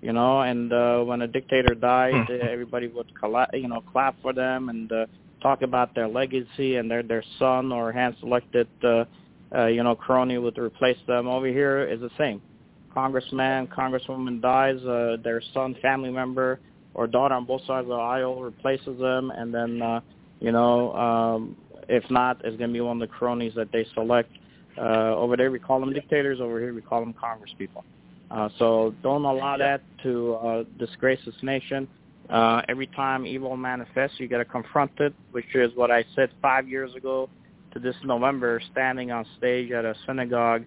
[0.00, 0.40] you know.
[0.42, 4.90] And uh, when a dictator died, everybody would colla- you know clap for them and.
[4.90, 5.06] Uh,
[5.42, 9.04] talk about their legacy and their their son or hand selected uh,
[9.54, 11.26] uh, you know crony would replace them.
[11.26, 12.40] Over here is the same.
[12.94, 16.60] Congressman, congresswoman dies, uh, their son, family member,
[16.94, 20.00] or daughter on both sides of the aisle replaces them, and then uh,
[20.40, 21.56] you know um,
[21.88, 24.30] if not, it's going to be one of the cronies that they select.
[24.78, 26.40] Uh, over there we call them dictators.
[26.40, 27.82] Over here we call them congresspeople.
[28.30, 31.86] Uh, so don't allow that to uh, disgrace this nation.
[32.30, 36.30] Uh, every time evil manifests, you got to confront it, which is what I said
[36.40, 37.28] five years ago
[37.72, 40.64] to this November, standing on stage at a synagogue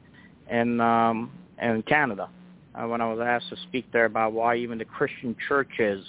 [0.52, 1.32] in um,
[1.62, 2.30] in Canada,
[2.76, 6.04] uh, when I was asked to speak there about why even the Christian churches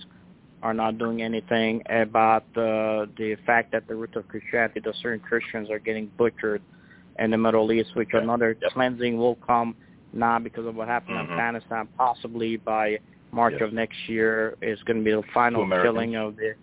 [0.62, 5.20] are not doing anything about uh, the fact that the root of Christianity, that certain
[5.20, 6.62] Christians are getting butchered
[7.18, 9.76] in the Middle East, which another cleansing will come
[10.12, 12.98] now because of what happened in Afghanistan, possibly by
[13.32, 13.62] March Yes.
[13.62, 16.54] of next year is going to be the final killing of the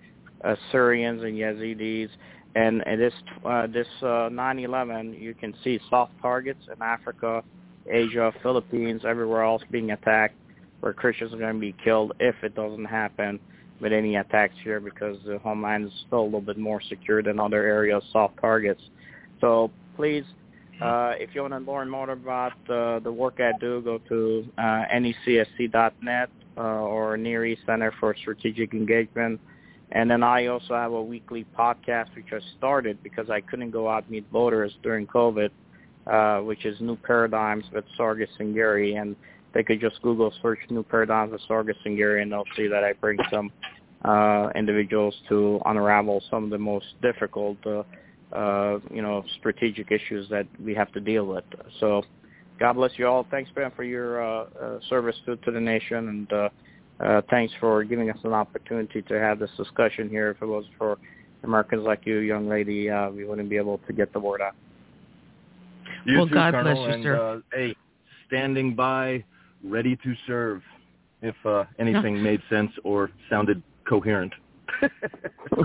[0.41, 2.09] Assyrians and Yazidis.
[2.55, 3.13] And, and this
[3.45, 7.43] uh, this uh, 9/11, you can see soft targets in Africa,
[7.89, 10.35] Asia, Philippines, everywhere else being attacked,
[10.81, 13.39] where Christians are going to be killed if it doesn't happen
[13.83, 17.39] with any attacks here, because the homeland is still a little bit more secure than
[17.39, 18.81] other areas, soft targets.
[19.41, 20.23] So please,
[20.81, 24.47] uh, if you want to learn more about uh, the work I do, go to
[24.57, 24.61] uh,
[24.95, 29.39] necsc.net uh, or Near East Center for Strategic Engagement.
[29.91, 33.89] And then I also have a weekly podcast which I started because I couldn't go
[33.89, 35.49] out and meet voters during COVID,
[36.07, 38.99] uh, which is New Paradigms with Sargis Sangari.
[38.99, 39.15] And
[39.53, 42.93] they could just Google search New Paradigms with Sargis Sangari and they'll see that I
[42.93, 43.51] bring some
[44.03, 47.83] uh, individuals to unravel some of the most difficult, uh,
[48.35, 51.45] uh, you know, strategic issues that we have to deal with.
[51.79, 52.03] So
[52.59, 53.25] God bless you all.
[53.29, 56.49] Thanks, Ben, for your uh, uh, service to, to the nation, and uh,
[56.99, 60.31] uh, thanks for giving us an opportunity to have this discussion here.
[60.31, 60.97] If it was for
[61.43, 64.55] Americans like you, young lady, uh, we wouldn't be able to get the word out.
[66.05, 67.41] You Well, too, God Colonel, bless you, and, sir.
[67.53, 67.75] Uh, hey,
[68.27, 69.23] standing by,
[69.63, 70.61] ready to serve.
[71.21, 74.33] If uh, anything made sense or sounded coherent.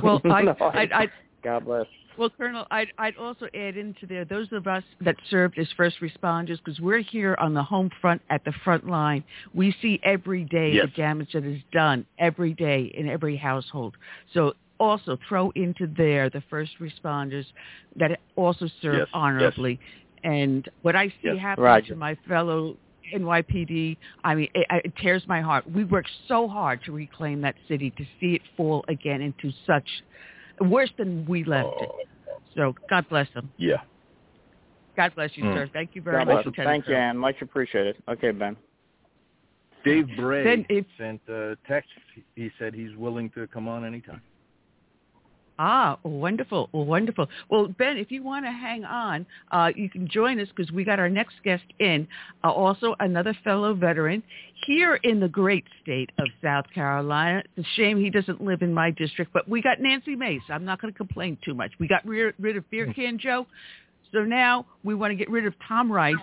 [0.02, 1.06] Well, I, No, I, I,
[1.42, 1.86] God bless.
[2.18, 5.96] Well, Colonel, I'd, I'd also add into there those of us that served as first
[6.00, 9.24] responders, because we're here on the home front at the front line.
[9.54, 10.86] We see every day Yes.
[10.86, 13.96] the damage that is done every day in every household.
[14.34, 17.46] So also throw into there the first responders
[17.96, 19.08] that also serve Yes, yes.
[19.14, 19.80] honorably.
[20.24, 21.38] And what I see Yes.
[21.38, 21.94] happen Roger.
[21.94, 22.76] to my fellow
[23.14, 25.70] NYPD, I mean, it, it tears my heart.
[25.70, 29.88] We worked so hard to reclaim that city, to see it fall again into such
[30.60, 31.90] worse than we left it.
[32.54, 33.50] So God bless them.
[33.56, 33.76] Yeah.
[34.96, 35.54] God bless you, Mm.
[35.54, 35.70] sir.
[35.72, 36.44] Thank you very God much.
[36.44, 36.56] bless.
[36.56, 37.08] Thank you, Colonel.
[37.10, 37.18] Ann.
[37.18, 37.96] Much appreciated.
[38.08, 38.56] Okay, Ben.
[39.84, 41.90] Dave Bray Then if- sent a text.
[42.34, 44.20] He said he's willing to come on anytime.
[45.60, 47.28] Ah, wonderful, wonderful.
[47.50, 50.84] Well, Ben, if you want to hang on, uh, you can join us because we
[50.84, 52.06] got our next guest in,
[52.44, 54.22] uh, also another fellow veteran
[54.66, 57.42] here in the great state of South Carolina.
[57.56, 60.42] It's a shame he doesn't live in my district, but we got Nancy Mace.
[60.48, 61.72] I'm not going to complain too much.
[61.80, 63.44] We got rid, of Beer Can Joe,
[64.12, 66.14] so now we want to get rid of Tom Rice,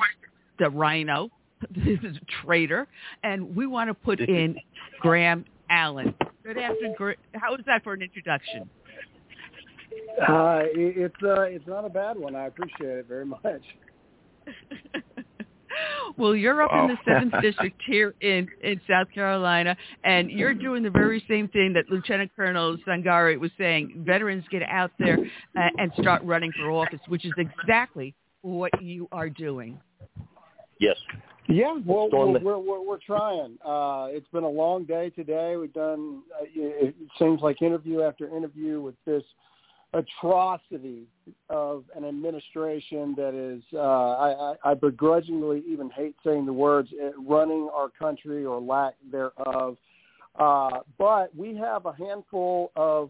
[0.60, 1.30] the rhino,
[1.76, 2.88] this is a traitor,
[3.24, 4.56] and we want to put in
[5.02, 6.14] Graham Allen.
[6.44, 7.16] Good afternoon.
[7.34, 8.70] How is that for an introduction?
[10.22, 12.36] Uh, it's uh, it's not a bad one.
[12.36, 13.62] I appreciate it very much.
[16.18, 20.84] well, you're up in the seventh district here in in South Carolina, and you're doing
[20.84, 24.04] the very same thing that Lieutenant Colonel Sangari was saying.
[24.06, 25.18] Veterans get out there
[25.58, 29.80] uh, and start running for office, which is exactly what you are doing.
[30.80, 30.96] Yes.
[31.48, 33.58] Yeah, well, we're, we're we're we're trying.
[33.64, 35.56] Uh, it's been a long day today.
[35.58, 36.24] We've done.
[36.34, 39.24] Uh, it it seems like interview after interview with this
[39.95, 41.07] atrocity
[41.49, 43.63] of an administration that is.
[43.73, 48.59] Uh, I, I, I begrudgingly even hate saying the words uh, running our country or
[48.59, 49.77] lack thereof.
[50.38, 53.09] Uh, but we have a handful of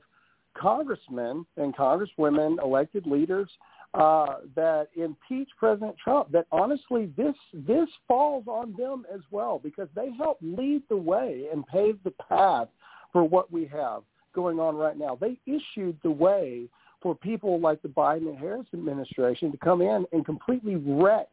[0.55, 3.49] congressmen and congresswomen, elected leaders
[3.95, 6.31] uh, that impeach President Trump.
[6.31, 11.47] That honestly, this this falls on them as well because they helped lead the way
[11.51, 12.67] and pave the path
[13.11, 14.03] for what we have
[14.35, 15.17] going on right now.
[15.19, 16.67] They issued the way
[17.01, 21.27] for people like the Biden and Harris administration to come in and completely wreck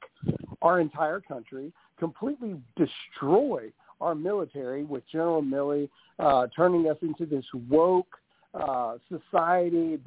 [0.61, 5.89] our entire country, completely destroy our military with General Milley
[6.19, 8.19] uh, turning us into this woke
[8.55, 9.99] uh, society.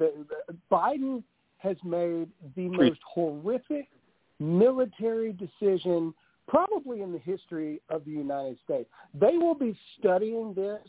[0.70, 1.22] Biden
[1.58, 3.88] has made the most horrific
[4.38, 6.14] military decision
[6.46, 8.88] probably in the history of the United States.
[9.18, 10.80] They will be studying this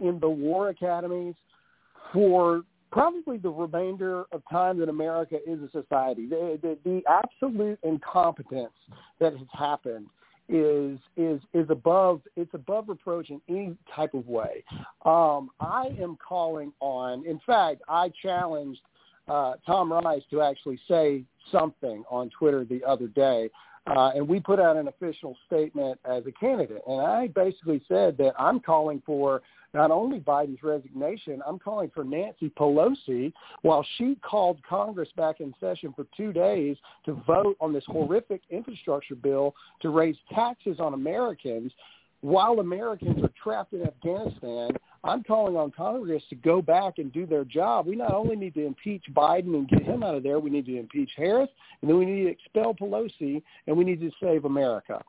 [0.00, 1.34] in the war academies
[2.12, 6.26] for probably the remainder of time that America is a society.
[6.26, 8.72] The, the, the absolute incompetence
[9.18, 10.06] that has happened
[10.48, 14.64] is is is above it's above reproach in any type of way.
[15.04, 17.24] Um, I am calling on.
[17.24, 18.80] In fact, I challenged
[19.28, 23.48] uh, Tom Rice to actually say something on Twitter the other day,
[23.86, 26.82] uh, and we put out an official statement as a candidate.
[26.86, 29.42] And I basically said that I'm calling for
[29.74, 33.32] not only Biden's resignation, I'm calling for Nancy Pelosi
[33.62, 36.76] while she called Congress back in session for two days
[37.06, 41.72] to vote on this horrific infrastructure bill to raise taxes on Americans
[42.22, 44.70] while Americans are trapped in Afghanistan,
[45.04, 47.86] I'm calling on Congress to go back and do their job.
[47.86, 50.66] We not only need to impeach Biden and get him out of there, we need
[50.66, 51.50] to impeach Harris,
[51.80, 55.02] and then we need to expel Pelosi, and we need to save America.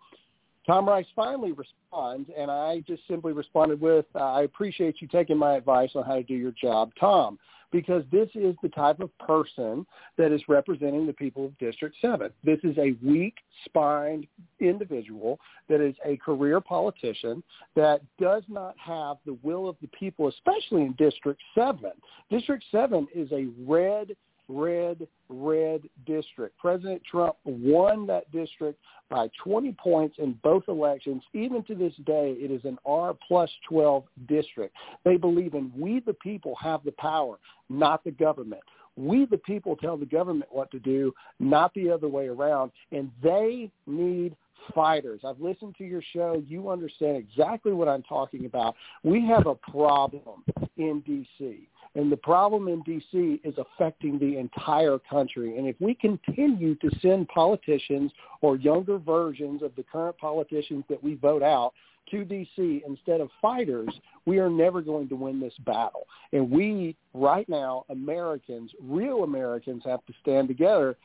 [0.66, 5.38] Tom Rice finally responds, and I just simply responded with, uh, I appreciate you taking
[5.38, 7.38] my advice on how to do your job, Tom,
[7.72, 9.86] because this is the type of person
[10.18, 12.32] that is representing the people of District 7.
[12.44, 14.28] This is a weak-spined
[14.62, 17.44] individual that is a career politician
[17.76, 21.92] that does not have the will of the people, especially in District 7.
[22.30, 24.16] District 7 is a red
[24.48, 26.58] red, red district.
[26.58, 28.80] President Trump won that district
[29.10, 31.24] by 20 points in both elections.
[31.34, 34.76] Even to this day, it is an R plus 12 district.
[35.04, 37.38] They believe in we the people have the power,
[37.70, 38.62] not the government.
[38.96, 42.72] We the people tell the government what to do, not the other way around.
[42.92, 44.36] And they need
[44.74, 45.22] fighters.
[45.26, 46.42] I've listened to your show.
[46.48, 48.76] You understand exactly what I'm talking about.
[49.04, 50.44] We have a problem
[50.78, 51.68] in D.C.
[51.96, 53.40] And the problem in D.C.
[53.44, 55.58] is affecting the entire country.
[55.58, 58.12] And if we continue to send politicians
[58.42, 61.74] or younger versions of the current politicians that we vote out
[62.12, 62.84] to D.C.
[62.88, 63.90] instead of fighters,
[64.26, 66.08] we are never going to win this battle.
[66.32, 70.98] And we, right now, Americans, real Americans, have to stand together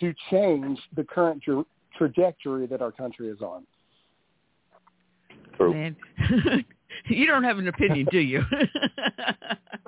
[0.00, 1.64] to change the current tra-
[1.96, 3.66] trajectory that our country is on.
[5.58, 6.64] Man.
[7.08, 8.42] you don't have an opinion, do you?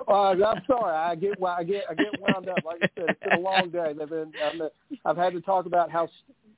[0.07, 0.95] Uh, I'm sorry.
[0.95, 2.57] I get I get I get wound up.
[2.65, 3.93] Like I said, it's been a long day.
[4.01, 4.31] I've been
[5.05, 6.09] I've, had to talk about how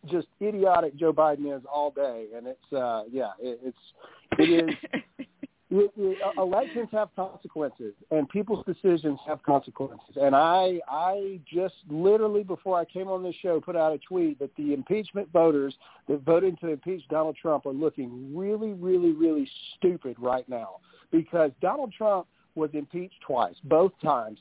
[0.10, 3.78] just idiotic Joe Biden is all day, and it's uh yeah, it, it's
[4.40, 5.26] it is.
[5.74, 10.18] It, uh, elections have consequences, and people's decisions have consequences.
[10.20, 14.38] And I, I just literally before I came on this show put out a tweet
[14.40, 15.74] that the impeachment voters
[16.10, 20.78] that voted to impeach Donald Trump are looking really, really, really stupid right now
[21.10, 24.40] because Donald Trump was impeached twice, both times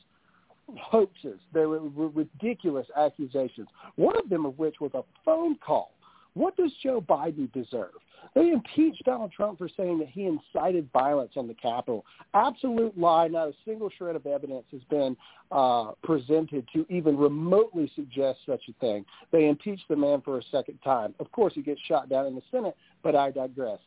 [0.77, 1.39] hoaxes.
[1.53, 3.67] They were ridiculous accusations.
[3.95, 5.93] One of them of which was a phone call.
[6.33, 7.91] What does Joe Biden deserve?
[8.35, 12.05] They impeached Donald Trump for saying that he incited violence on the Capitol.
[12.33, 13.27] Absolute lie.
[13.27, 15.17] Not a single shred of evidence has been
[15.51, 19.05] uh, presented to even remotely suggest such a thing.
[19.31, 21.13] They impeached the man for a second time.
[21.19, 23.79] Of course, he gets shot down in the Senate, but I digress.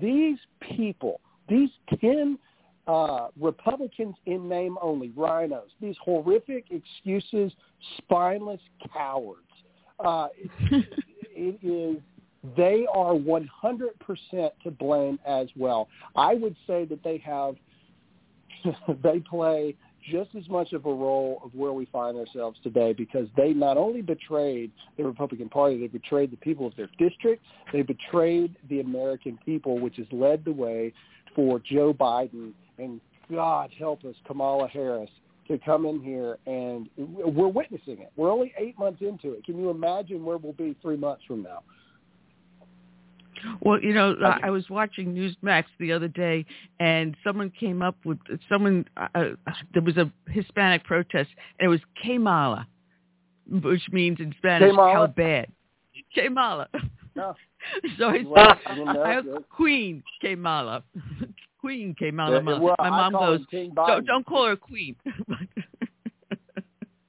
[0.00, 0.38] These
[0.76, 1.70] people, these
[2.00, 2.38] 10
[2.86, 7.52] uh, Republicans in name only, rhinos, these horrific excuses,
[7.98, 8.60] spineless
[8.94, 9.42] cowards.
[9.98, 10.28] Uh,
[11.30, 12.02] it, is
[12.56, 13.48] they are 100%
[14.62, 15.88] to blame as well.
[16.16, 17.56] I would say that they have
[19.02, 19.74] they play
[20.10, 23.76] just as much of a role of where we find ourselves today because they not
[23.76, 27.42] only betrayed the Republican Party, they betrayed the people of their district,
[27.72, 30.92] they betrayed the American people, which has led the way
[31.34, 33.00] for Joe Biden and
[33.30, 35.10] God help us, Kamala Harris,
[35.50, 38.12] to come in here and we're witnessing it.
[38.16, 39.44] We're only eight months into it.
[39.44, 41.62] Can you imagine where we'll be three months from now?
[43.60, 44.40] Well, you know, okay.
[44.42, 46.44] I was watching Newsmax the other day,
[46.78, 48.18] and someone came up with
[48.50, 48.84] someone.
[48.98, 49.24] Uh, uh,
[49.72, 52.66] there was a Hispanic protest, and it was Kamala,
[53.50, 54.92] which means in Spanish Kamala.
[54.92, 55.46] how bad.
[56.14, 56.68] Kamala.
[57.16, 57.34] No.
[57.98, 60.84] so I well, said, you know, I, Queen Kamala.
[61.60, 62.42] Queen came Kamala.
[62.42, 63.40] Yeah, well, My mom goes,
[63.74, 64.96] don't, don't call her Queen.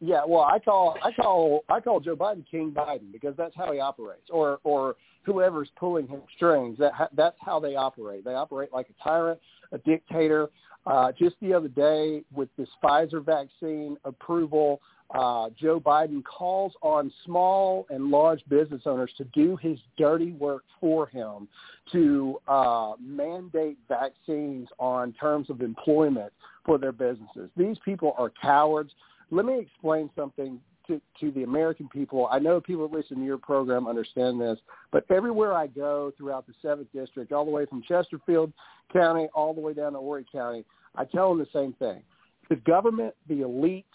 [0.04, 3.72] Yeah, well, I call I call I call Joe Biden King Biden because that's how
[3.72, 6.80] he operates, or or whoever's pulling his strings.
[6.80, 8.26] That that's how they operate.
[8.26, 9.40] They operate like a tyrant,
[9.72, 10.50] a dictator.
[10.88, 14.82] Uh, just the other day, with this Pfizer vaccine approval,
[15.14, 20.64] uh, Joe Biden calls on small and large business owners to do his dirty work
[20.80, 21.48] for him,
[21.92, 26.32] to uh, mandate vaccines on terms of employment
[26.66, 27.50] for their businesses.
[27.58, 28.92] These people are cowards
[29.32, 32.28] let me explain something to, to the American people.
[32.30, 34.60] I know people that listen to your program understand this,
[34.92, 38.52] but everywhere I go throughout the 7th District, all the way from Chesterfield
[38.92, 40.66] County all the way down to Horry County,
[40.96, 42.04] I tell them the same thing.
[42.50, 43.86] The government, the elites,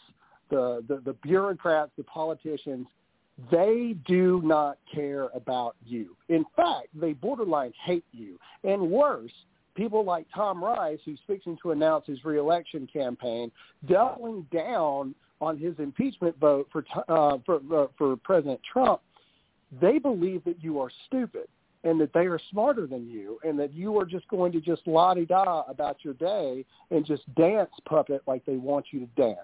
[0.51, 2.87] the, the, the bureaucrats, the politicians,
[3.51, 6.17] they do not care about you.
[6.29, 8.39] In fact, they borderline hate you.
[8.65, 9.33] And worse,
[9.75, 13.53] people like Tom Rice, who's fixing to announce his reelection campaign,
[13.87, 19.01] doubling down on his impeachment vote for uh, for uh, for President Trump,
[19.81, 21.47] they believe that you are stupid
[21.85, 24.83] and that they are smarter than you and that you are just going to just
[24.87, 29.07] la di da about your day and just dance puppet like they want you to
[29.15, 29.39] dance.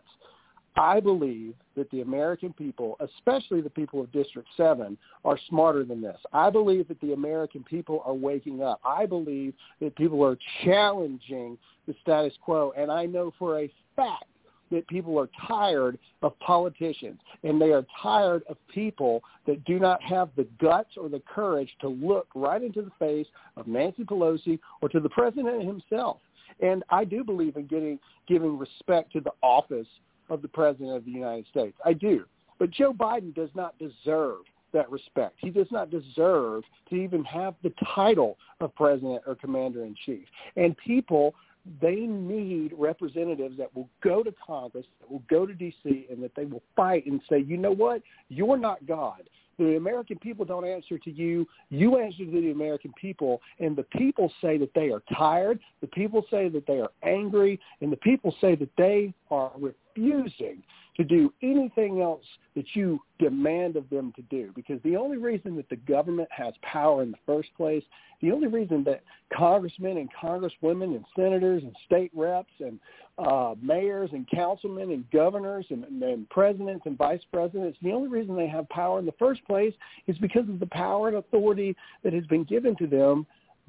[0.77, 6.01] I believe that the American people, especially the people of District 7, are smarter than
[6.01, 6.19] this.
[6.33, 8.81] I believe that the American people are waking up.
[8.85, 12.73] I believe that people are challenging the status quo.
[12.77, 14.25] And I know for a fact
[14.71, 20.03] that people are tired of politicians and they are tired of people that do not
[20.03, 23.27] have the guts or the courage to look right into the face
[23.57, 26.19] of Nancy Pelosi or to the president himself.
[26.61, 29.87] And I do believe in getting giving respect to the office
[30.31, 31.77] of the president of the United States.
[31.85, 32.25] I do.
[32.59, 34.39] But Joe Biden does not deserve
[34.73, 35.37] that respect.
[35.39, 40.27] He does not deserve to even have the title of president or commander in chief.
[40.57, 41.35] And people
[41.81, 46.33] they need representatives that will go to Congress, that will go to D.C., and that
[46.35, 49.23] they will fight and say, you know what, you're not God.
[49.59, 51.47] The American people don't answer to you.
[51.71, 53.41] You answer to the American people.
[53.61, 55.61] And the people say that they are tired.
[55.81, 57.61] The people say that they are angry.
[57.81, 60.63] And the people say that they are refusing
[60.97, 62.25] to do anything else
[62.55, 64.53] that you demand of them to do.
[64.55, 67.83] Because the only reason that the government has power in the first place,
[68.21, 69.03] the only reason that
[69.37, 72.79] congressmen and congresswomen and senators and state reps and
[73.19, 78.37] uh, mayors and councilmen and governors and, and presidents and vice presidents, the only reason
[78.37, 79.75] they have power in the first place
[80.07, 81.75] is because of the power and authority
[82.05, 83.27] that has been given to them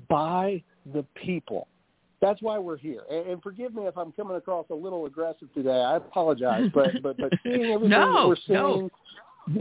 [0.09, 0.61] by
[0.93, 1.67] the people
[2.23, 3.01] that's why we're here.
[3.11, 5.81] And, and forgive me if I'm coming across a little aggressive today.
[5.81, 8.89] I apologize, but but but seeing everything no, that we're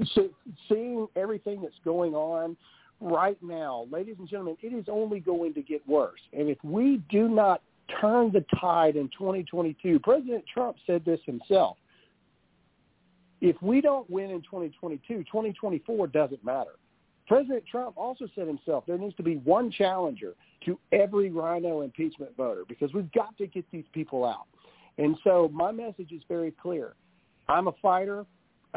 [0.07, 0.29] seeing, no.
[0.69, 2.57] seeing everything that's going on
[3.01, 6.21] right now, ladies and gentlemen, it is only going to get worse.
[6.33, 7.63] And if we do not
[8.01, 9.99] turn the tide in 2022.
[10.01, 11.77] President Trump said this himself.
[13.41, 16.73] If we don't win in 2022, 2024 doesn't matter.
[17.27, 20.35] President Trump also said himself there needs to be one challenger
[20.65, 24.47] to every rhino impeachment voter because we've got to get these people out.
[24.99, 26.95] And so my message is very clear.
[27.49, 28.27] I'm a fighter.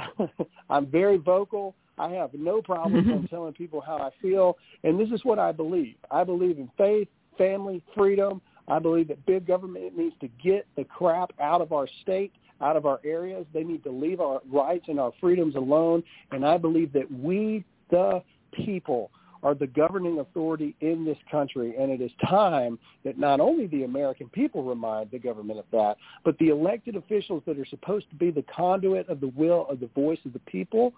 [0.70, 1.76] I'm very vocal.
[1.98, 4.58] I have no problem on telling people how I feel.
[4.84, 5.96] And this is what I believe.
[6.12, 7.08] I believe in faith,
[7.38, 8.42] family, freedom.
[8.68, 12.76] I believe that big government needs to get the crap out of our state, out
[12.76, 13.46] of our areas.
[13.54, 16.04] They need to leave our rights and our freedoms alone.
[16.32, 18.24] And I believe that we, the
[18.56, 19.12] people,
[19.46, 21.76] are the governing authority in this country.
[21.80, 25.98] And it is time that not only the American people remind the government of that,
[26.24, 29.80] but the elected officials that are supposed to be the conduit of the will of
[29.80, 30.94] the voice of the people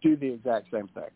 [0.00, 1.10] do the exact same thing.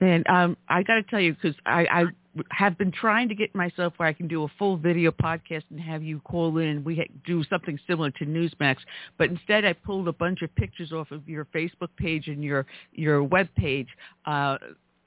[0.00, 2.04] And um, I got to tell you, because I, I
[2.50, 5.80] have been trying to get myself where I can do a full video podcast and
[5.80, 6.84] have you call in.
[6.84, 8.76] We do something similar to Newsmax,
[9.16, 12.66] but instead I pulled a bunch of pictures off of your Facebook page and your
[12.92, 13.88] your web page
[14.26, 14.58] uh,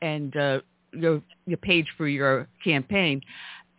[0.01, 0.61] and uh,
[0.93, 3.21] your your page for your campaign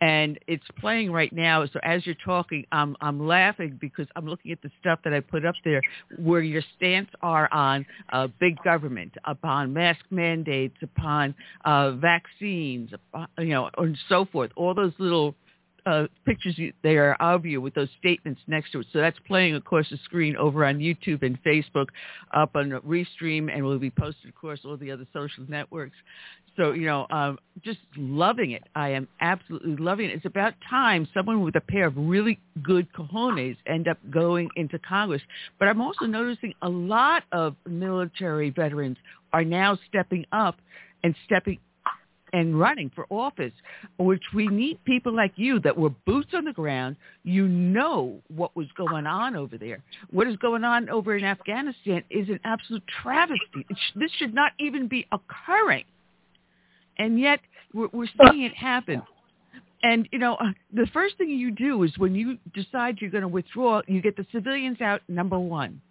[0.03, 1.65] and it's playing right now.
[1.65, 5.21] So as you're talking, I'm I'm laughing because I'm looking at the stuff that I
[5.21, 5.81] put up there,
[6.17, 13.27] where your stance are on uh, big government, upon mask mandates, upon uh, vaccines, upon,
[13.37, 14.51] you know, and so forth.
[14.57, 15.35] All those little
[15.85, 18.87] uh, pictures you, there of you with those statements next to it.
[18.93, 21.87] So that's playing across the screen over on YouTube and Facebook,
[22.33, 25.95] up on Restream, and will be posted, of course, all the other social networks.
[26.55, 28.63] So, you know, um, just loving it.
[28.75, 30.13] I am absolutely loving it.
[30.13, 34.77] It's about time someone with a pair of really good cojones end up going into
[34.77, 35.21] Congress.
[35.57, 38.97] But I'm also noticing a lot of military veterans
[39.31, 40.57] are now stepping up
[41.03, 41.59] and stepping
[42.33, 43.53] and running for office,
[43.97, 46.95] which we need people like you that were boots on the ground.
[47.23, 49.81] You know what was going on over there.
[50.09, 53.65] What is going on over in Afghanistan is an absolute travesty.
[53.71, 55.85] Sh- this should not even be occurring.
[56.97, 57.39] And yet
[57.73, 59.03] we're, we're seeing it happen.
[59.83, 63.21] And, you know, uh, the first thing you do is when you decide you're going
[63.21, 65.81] to withdraw, you get the civilians out, number one.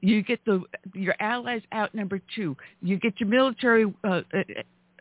[0.00, 0.62] You get the
[0.94, 2.56] your allies out, number two.
[2.82, 4.20] You get your military uh,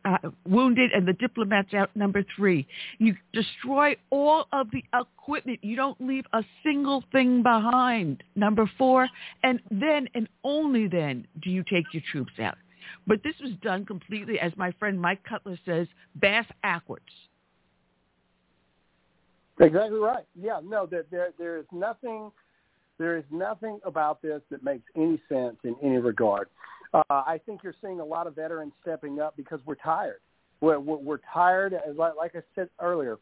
[0.06, 0.18] uh,
[0.48, 2.68] wounded and the diplomats out number three.
[2.98, 5.60] You destroy all of the equipment.
[5.62, 8.24] You don't leave a single thing behind.
[8.36, 9.08] Number four.
[9.44, 12.58] And then and only then do you take your troops out.
[13.08, 15.88] But this was done completely, as my friend Mike Cutler says,
[16.20, 17.06] bass backwards.
[19.60, 20.26] Exactly right.
[20.40, 22.32] Yeah, no, there, there, there is nothing,
[22.98, 26.48] there is nothing about this that makes any sense in any regard.
[26.94, 30.20] Uh, I think you're seeing a lot of veterans stepping up because we're tired.
[30.60, 33.18] We're, we're, tired, like, like I said earlier,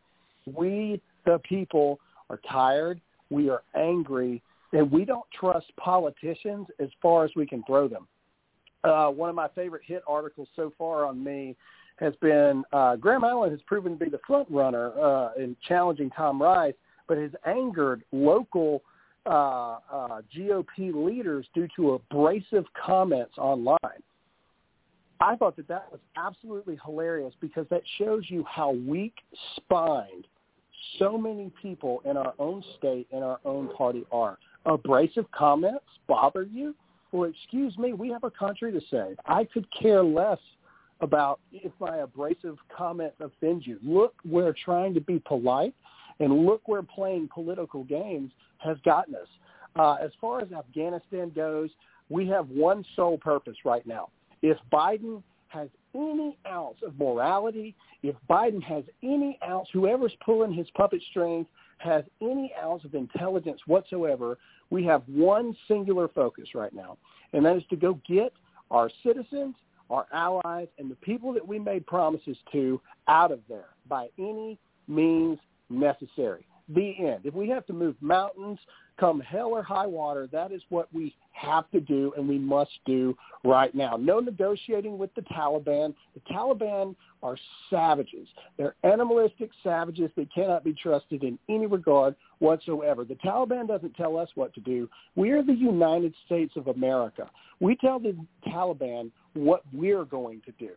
[0.45, 2.99] we, the people, are tired.
[3.29, 4.41] We are angry,
[4.73, 8.07] and we don't trust politicians as far as we can throw them.
[8.83, 11.55] Uh, one of my favorite hit articles so far on me
[11.97, 16.09] has been uh, Graham Allen has proven to be the front runner uh, in challenging
[16.09, 16.73] Tom Rice,
[17.07, 18.81] but has angered local
[19.25, 23.79] uh, uh, GOP leaders due to abrasive comments online.
[25.21, 30.25] I thought that that was absolutely hilarious because that shows you how weak-spined
[30.97, 34.37] so many people in our own state and our own party are.
[34.65, 36.73] Abrasive comments bother you?
[37.11, 39.17] Well, excuse me, we have a country to save.
[39.25, 40.39] I could care less
[41.01, 43.79] about if my abrasive comment offends you.
[43.83, 45.73] Look, we're trying to be polite,
[46.19, 49.27] and look we're playing political games has gotten us.
[49.75, 51.69] Uh, as far as Afghanistan goes,
[52.09, 54.09] we have one sole purpose right now.
[54.41, 60.67] If Biden has any ounce of morality, if Biden has any ounce, whoever's pulling his
[60.75, 61.47] puppet strings
[61.79, 64.37] has any ounce of intelligence whatsoever,
[64.69, 66.97] we have one singular focus right now,
[67.33, 68.33] and that is to go get
[68.69, 69.55] our citizens,
[69.89, 74.59] our allies, and the people that we made promises to out of there by any
[74.87, 76.45] means necessary.
[76.73, 77.21] The end.
[77.23, 78.59] If we have to move mountains,
[78.99, 82.71] come hell or high water, that is what we have to do and we must
[82.85, 83.95] do right now.
[83.97, 85.95] No negotiating with the Taliban.
[86.13, 87.37] The Taliban are
[87.69, 88.27] savages.
[88.57, 93.05] They're animalistic savages that cannot be trusted in any regard whatsoever.
[93.05, 94.89] The Taliban doesn't tell us what to do.
[95.15, 97.29] We are the United States of America.
[97.59, 98.15] We tell the
[98.47, 100.71] Taliban what we're going to do.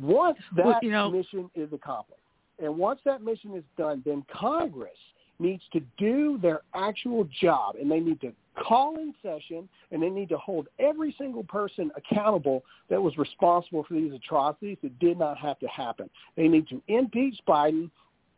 [0.00, 2.21] Once that well, you know, mission is accomplished,
[2.58, 4.90] and once that mission is done, then Congress
[5.38, 10.10] needs to do their actual job and they need to call in session and they
[10.10, 15.18] need to hold every single person accountable that was responsible for these atrocities that did
[15.18, 16.08] not have to happen.
[16.36, 17.90] They need to impeach Biden,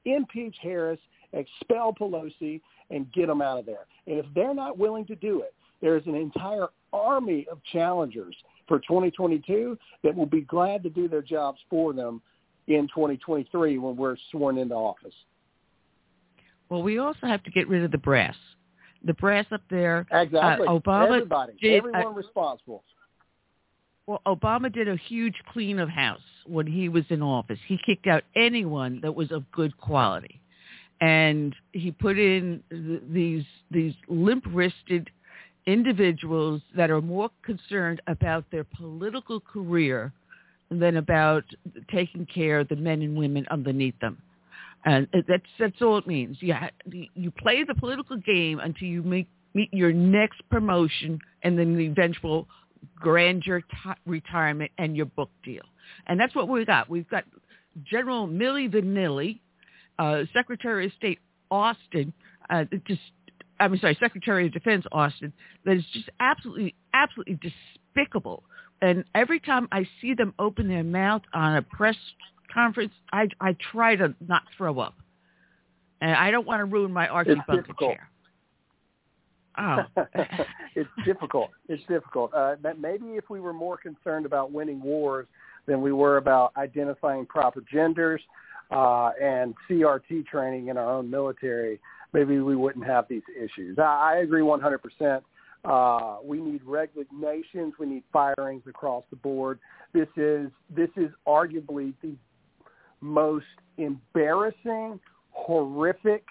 [0.05, 1.01] impeach Harris,
[1.33, 2.61] expel Pelosi,
[2.91, 3.87] and get them out of there.
[4.07, 8.37] And if they're not willing to do it, there's an entire army of challengers
[8.69, 12.23] for 2022 that will be glad to do their jobs for them
[12.69, 15.15] in 2023 when we're sworn into office.
[16.69, 18.37] Well, we also have to get rid of the brass.
[19.05, 20.07] The brass up there.
[20.11, 20.67] Exactly.
[20.67, 21.53] Uh, Obama Everybody.
[21.61, 22.85] did, Everyone uh, responsible.
[24.07, 27.59] Well, Obama did a huge clean of house when he was in office.
[27.67, 30.41] He kicked out anyone that was of good quality,
[31.01, 35.11] and he put in th- these these limp-wristed
[35.67, 40.13] individuals that are more concerned about their political career
[40.79, 41.45] than about
[41.91, 44.19] taking care of the men and women underneath them.
[44.85, 46.37] And that's that's all it means.
[46.41, 46.55] You
[47.15, 51.87] you play the political game until you make meet your next promotion and then the
[51.87, 52.49] eventual
[52.97, 55.63] grandeur t- retirement and your book deal.
[56.07, 56.91] And that's what we got.
[56.91, 57.25] We've got
[57.85, 59.41] General Millie Vanilli,
[59.99, 61.21] uh, Secretary of State
[61.51, 62.13] Austin,
[62.51, 63.01] uh, just
[63.61, 65.33] I'm sorry, Secretary of Defense Austin,
[65.65, 68.43] that is just absolutely, absolutely despicable.
[68.85, 71.97] And every time I see them open their mouth on a press
[72.53, 74.93] conference, I I try to not throw up,
[76.03, 77.97] and I don't want to ruin my Archie It's Bunker difficult.
[77.97, 78.11] chair.
[79.57, 79.79] Oh,
[80.75, 81.49] it's difficult.
[81.67, 82.35] It's difficult.
[82.35, 85.29] Uh, maybe if we were more concerned about winning wars
[85.65, 88.21] than we were about identifying proper genders
[88.71, 91.81] uh, and CRT training in our own military,
[92.13, 93.79] maybe we wouldn't have these issues.
[93.79, 95.23] I, I agree 100%.
[95.65, 97.75] Uh, we need resignations.
[97.79, 99.59] We need firings across the board.
[99.93, 102.15] This is this is arguably the
[103.01, 103.47] most
[103.79, 105.01] embarrassing,
[105.31, 106.25] horrific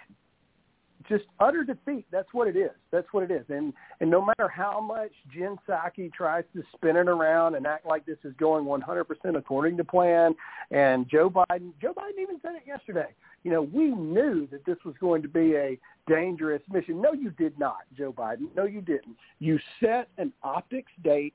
[1.07, 2.05] just utter defeat.
[2.11, 2.71] That's what it is.
[2.91, 3.45] That's what it is.
[3.49, 7.85] And and no matter how much Jen Psaki tries to spin it around and act
[7.85, 10.35] like this is going 100% according to plan,
[10.71, 13.13] and Joe Biden, Joe Biden even said it yesterday.
[13.43, 15.77] You know, we knew that this was going to be a
[16.07, 17.01] dangerous mission.
[17.01, 18.47] No, you did not, Joe Biden.
[18.55, 19.17] No, you didn't.
[19.39, 21.33] You set an optics date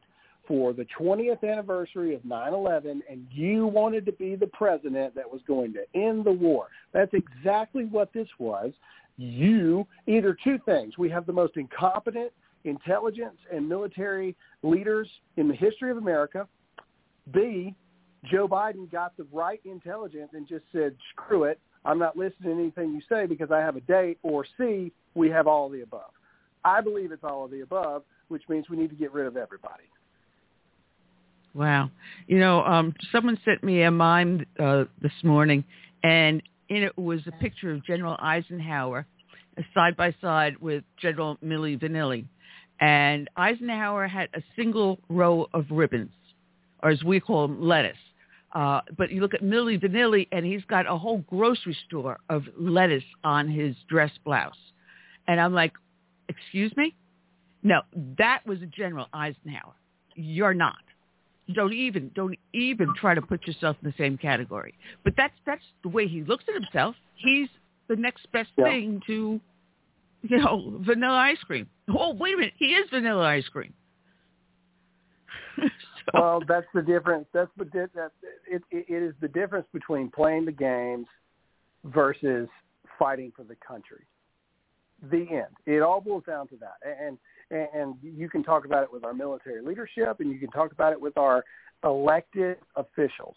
[0.48, 5.42] for the 20th anniversary of 9/11 and you wanted to be the president that was
[5.46, 6.68] going to end the war.
[6.92, 8.72] That's exactly what this was.
[9.18, 10.96] You either two things.
[10.96, 12.32] We have the most incompetent
[12.64, 16.46] intelligence and military leaders in the history of America.
[17.32, 17.74] B,
[18.24, 21.60] Joe Biden got the right intelligence and just said, "Screw it.
[21.84, 25.28] I'm not listening to anything you say because I have a date." Or C, we
[25.30, 26.10] have all of the above.
[26.64, 29.36] I believe it's all of the above, which means we need to get rid of
[29.36, 29.84] everybody.
[31.54, 31.90] Wow.
[32.26, 35.64] You know, um, someone sent me a mime uh, this morning,
[36.04, 39.06] and in it was a picture of General Eisenhower
[39.74, 42.26] side by side with General Millie Vanilli.
[42.80, 46.12] And Eisenhower had a single row of ribbons,
[46.82, 47.96] or as we call them, lettuce.
[48.52, 52.44] Uh, but you look at Millie Vanilli, and he's got a whole grocery store of
[52.56, 54.56] lettuce on his dress blouse.
[55.26, 55.72] And I'm like,
[56.28, 56.94] excuse me?
[57.62, 57.82] No,
[58.18, 59.74] that was General Eisenhower.
[60.14, 60.76] You're not
[61.54, 64.74] don't even don't even try to put yourself in the same category.
[65.04, 66.94] But that's that's the way he looks at himself.
[67.14, 67.48] He's
[67.88, 68.64] the next best Yeah.
[68.64, 69.40] thing to
[70.22, 71.68] you know vanilla ice cream.
[71.88, 73.72] Oh wait a minute, he is vanilla ice cream.
[76.14, 77.26] Well, that's the difference.
[77.34, 78.12] That's the di- that
[78.50, 81.06] it, it it is the difference between playing the games
[81.84, 82.48] versus
[82.98, 84.04] fighting for the country.
[85.10, 85.54] The end.
[85.66, 86.76] It all boils down to that.
[86.82, 87.18] And
[87.50, 90.92] and, you can talk about it with our military leadership, and you can talk about
[90.92, 91.44] it with our
[91.84, 93.34] elected officials.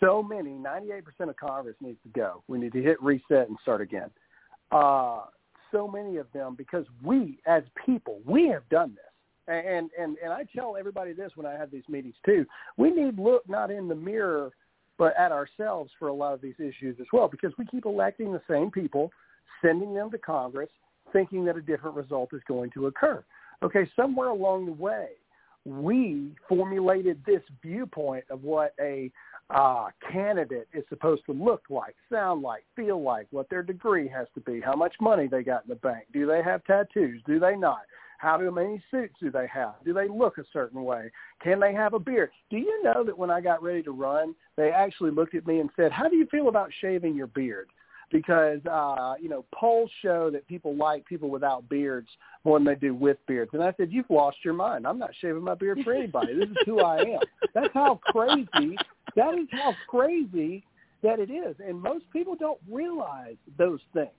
[0.00, 2.42] So many, 98% of Congress needs to go.
[2.48, 4.10] We need to hit reset and start again.
[4.70, 5.22] Uh,
[5.70, 9.04] so many of them, because we as people, we have done this.
[9.48, 12.46] And, and and I tell everybody this when I have these meetings too.
[12.76, 14.50] We need look not in the mirror,
[14.98, 18.32] but at ourselves for a lot of these issues as well, because we keep electing
[18.32, 19.10] the same people,
[19.60, 20.70] sending them to Congress,
[21.12, 23.22] thinking that a different result is going to occur.
[23.62, 25.08] Okay, somewhere along the way,
[25.64, 29.10] we formulated this viewpoint of what a
[29.50, 34.26] uh, candidate is supposed to look like, sound like, feel like, what their degree has
[34.34, 37.38] to be, how much money they got in the bank, do they have tattoos, do
[37.38, 37.82] they not,
[38.18, 41.10] how many suits do they have, do they look a certain way,
[41.42, 42.30] can they have a beard?
[42.50, 45.60] Do you know that when I got ready to run, they actually looked at me
[45.60, 47.68] and said, how do you feel about shaving your beard?
[48.10, 52.08] Because uh, you know polls show that people like people without beards
[52.44, 53.50] more than they do with beards.
[53.54, 54.86] And I said, "You've lost your mind.
[54.86, 56.34] I'm not shaving my beard for anybody.
[56.34, 57.20] This is who I am."
[57.54, 58.76] That's how crazy.
[59.16, 60.64] That is how crazy
[61.02, 64.10] that it is, and most people don't realize those things.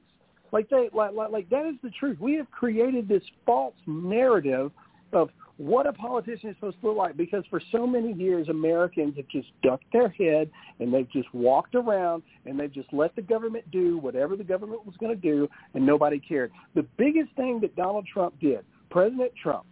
[0.51, 2.19] Like they like like, like that is the truth.
[2.19, 4.72] We have created this false narrative
[5.11, 9.15] of what a politician is supposed to look like because for so many years Americans
[9.17, 10.49] have just ducked their head
[10.80, 14.85] and they've just walked around and they've just let the government do whatever the government
[14.85, 16.51] was going to do and nobody cared.
[16.73, 19.65] The biggest thing that Donald Trump did, President Trump,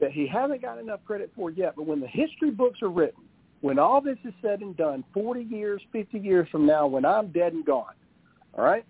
[0.00, 3.22] that he hasn't got enough credit for yet, but when the history books are written,
[3.60, 7.28] when all this is said and done, 40 years, 50 years from now, when I'm
[7.28, 7.94] dead and gone,
[8.54, 8.84] all right,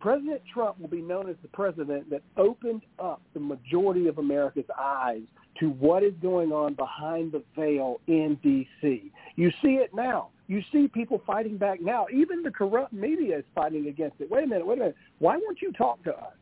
[0.00, 4.64] President Trump will be known as the president that opened up the majority of America's
[4.78, 5.22] eyes
[5.58, 9.10] to what is going on behind the veil in D.C.
[9.34, 10.28] You see it now.
[10.46, 12.06] You see people fighting back now.
[12.12, 14.30] Even the corrupt media is fighting against it.
[14.30, 14.96] Wait a minute, wait a minute.
[15.18, 16.32] Why won't you talk to us?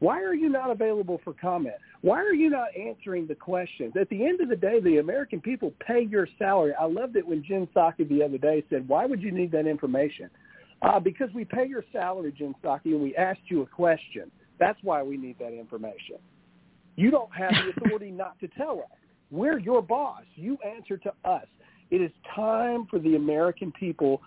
[0.00, 1.76] Why are you not available for comment?
[2.02, 3.94] Why are you not answering the questions?
[3.98, 6.74] At the end of the day, the American people pay your salary.
[6.78, 9.66] I loved it when Jen Psaki the other day said, why would you need that
[9.66, 10.28] information?
[10.84, 14.30] Uh, because we pay your salary, Jen Psaki, and we asked you a question.
[14.60, 16.16] That's why we need that information.
[16.96, 18.98] You don't have the authority not to tell us.
[19.30, 20.22] We're your boss.
[20.34, 21.46] You answer to us.
[21.90, 24.20] It is time for the American people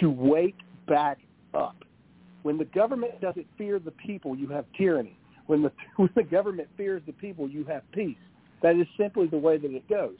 [0.00, 0.58] to wake
[0.88, 1.18] back
[1.54, 1.76] up.
[2.42, 5.16] When the government doesn't fear the people, you have tyranny.
[5.46, 8.16] When the, when the government fears the people, you have peace.
[8.62, 10.16] That is simply the way that it goes.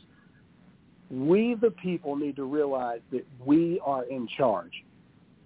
[1.10, 4.84] We, the people, need to realize that we are in charge.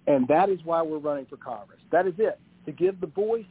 [0.07, 1.79] And that is why we're running for Congress.
[1.91, 3.45] That is it, to give the voice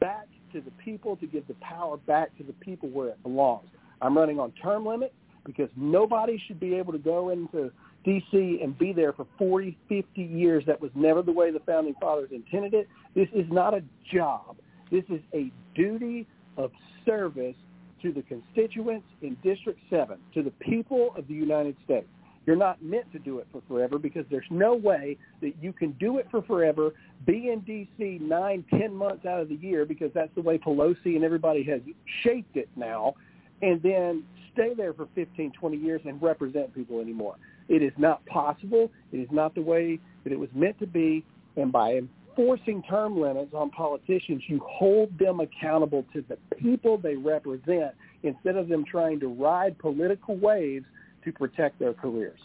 [0.00, 3.68] back to the people, to give the power back to the people where it belongs.
[4.00, 5.12] I'm running on term limit
[5.44, 7.70] because nobody should be able to go into
[8.04, 8.60] D.C.
[8.62, 10.64] and be there for 40, 50 years.
[10.66, 12.88] That was never the way the Founding Fathers intended it.
[13.14, 13.82] This is not a
[14.12, 14.56] job.
[14.90, 16.26] This is a duty
[16.56, 16.70] of
[17.04, 17.56] service
[18.02, 22.06] to the constituents in District 7, to the people of the United States.
[22.48, 25.92] You're not meant to do it for forever because there's no way that you can
[26.00, 26.94] do it for forever,
[27.26, 28.20] be in D.C.
[28.22, 31.82] nine, ten months out of the year because that's the way Pelosi and everybody has
[32.22, 33.12] shaped it now,
[33.60, 37.34] and then stay there for 15, 20 years and represent people anymore.
[37.68, 38.90] It is not possible.
[39.12, 41.26] It is not the way that it was meant to be.
[41.58, 47.14] And by enforcing term limits on politicians, you hold them accountable to the people they
[47.14, 47.92] represent
[48.22, 50.86] instead of them trying to ride political waves
[51.30, 52.40] to protect their careers.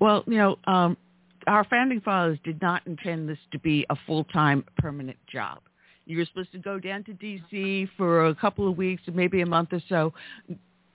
[0.00, 0.96] Well, you know, um,
[1.46, 5.60] our founding fathers did not intend this to be a full-time permanent job.
[6.06, 7.88] You were supposed to go down to D.C.
[7.96, 10.12] for a couple of weeks maybe a month or so,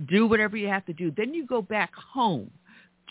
[0.08, 1.12] do whatever you have to do.
[1.16, 2.52] Then you go back home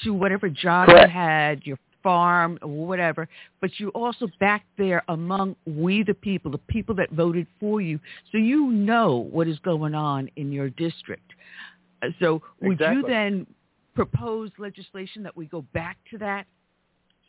[0.04, 1.08] to whatever job Correct.
[1.08, 3.28] you had, your farm or whatever,
[3.60, 7.98] but you also back there among we the people, the people that voted for you,
[8.30, 11.32] so you know what is going on in your district.
[12.20, 12.96] So would Exactly.
[12.96, 13.46] you then
[13.94, 16.46] propose legislation that we go back to that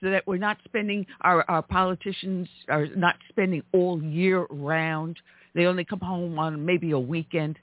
[0.01, 5.17] so that we're not spending our, our politicians are not spending all year round.
[5.55, 7.57] They only come home on maybe a weekend.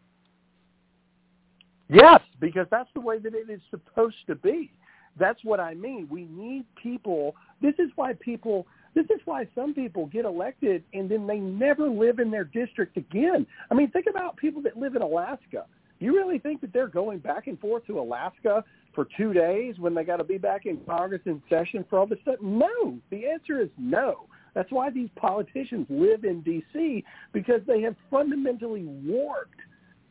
[1.89, 4.73] Yes, because that's the way that it is supposed to be.
[5.19, 6.09] That's what I mean.
[6.11, 7.37] We need people.
[7.63, 8.67] This is why people.
[8.95, 12.97] This is why some people get elected and then they never live in their district
[12.97, 13.45] again.
[13.69, 15.67] I mean, think about people that live in Alaska.
[16.05, 18.63] You really think that they're going back and forth to Alaska
[18.95, 22.07] for two days when they got to be back in Congress in session for all
[22.07, 22.37] this stuff?
[22.43, 22.99] No.
[23.11, 24.27] The answer is no.
[24.53, 27.03] That's why these politicians live in D.C.
[27.33, 29.61] because they have fundamentally warped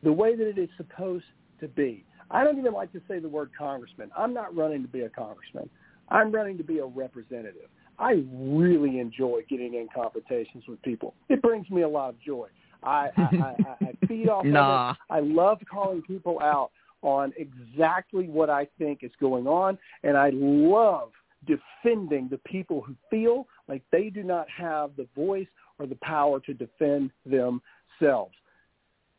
[0.02, 1.26] the way that it is supposed
[1.60, 2.04] to be.
[2.28, 4.10] I don't even like to say the word congressman.
[4.18, 5.70] I'm not running to be a congressman.
[6.08, 7.68] I'm running to be a representative.
[8.00, 11.14] I really enjoy getting in confrontations with people.
[11.28, 12.48] It brings me a lot of joy.
[12.84, 14.90] I, I, I, I feed off Nah.
[14.90, 14.98] of it.
[15.10, 16.70] I love calling people out
[17.02, 21.10] on exactly what I think is going on, and I love
[21.46, 25.46] defending the people who feel like they do not have the voice
[25.78, 28.34] or the power to defend themselves.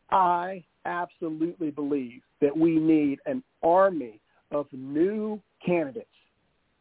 [0.10, 4.20] I absolutely believe that we need an army
[4.52, 6.08] of new candidates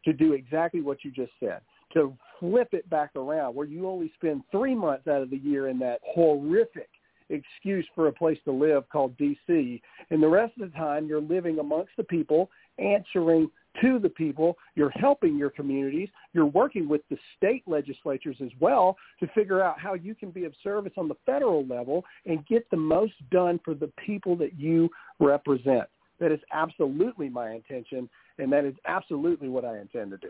[0.05, 1.61] to do exactly what you just said,
[1.93, 5.69] to flip it back around where you only spend three months out of the year
[5.69, 6.89] in that horrific
[7.29, 9.81] excuse for a place to live called D.C.
[10.09, 13.49] And the rest of the time you're living amongst the people, answering
[13.81, 18.95] to the people, you're helping your communities, you're working with the state legislatures as well
[19.19, 22.69] to figure out how you can be of service on the federal level and get
[22.69, 24.89] the most done for the people that you
[25.19, 25.85] represent.
[26.19, 30.29] That is absolutely my intention, and that is absolutely what I intend to do.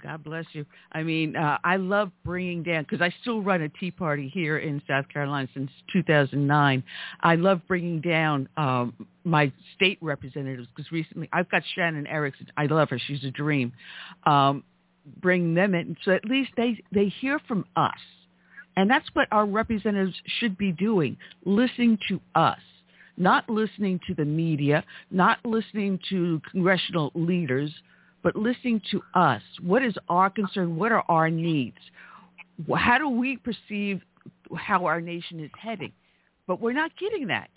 [0.00, 0.64] God bless you.
[0.92, 4.58] I mean, uh, I love bringing down because I still run a tea party here
[4.58, 6.82] in South Carolina since 2009.
[7.20, 8.94] I love bringing down um,
[9.24, 12.46] my state representatives because recently I've got Shannon Erickson.
[12.56, 13.72] I love her; she's a dream.
[14.24, 14.64] Um,
[15.20, 17.98] bring them in so at least they they hear from us.
[18.76, 22.60] And that's what our representatives should be doing, listening to us,
[23.18, 27.70] not listening to the media, not listening to congressional leaders,
[28.22, 29.42] but listening to us.
[29.62, 30.76] What is our concern?
[30.76, 31.78] What are our needs?
[32.76, 34.02] How do we perceive
[34.56, 35.92] how our nation is heading?
[36.46, 37.50] But we're not getting that.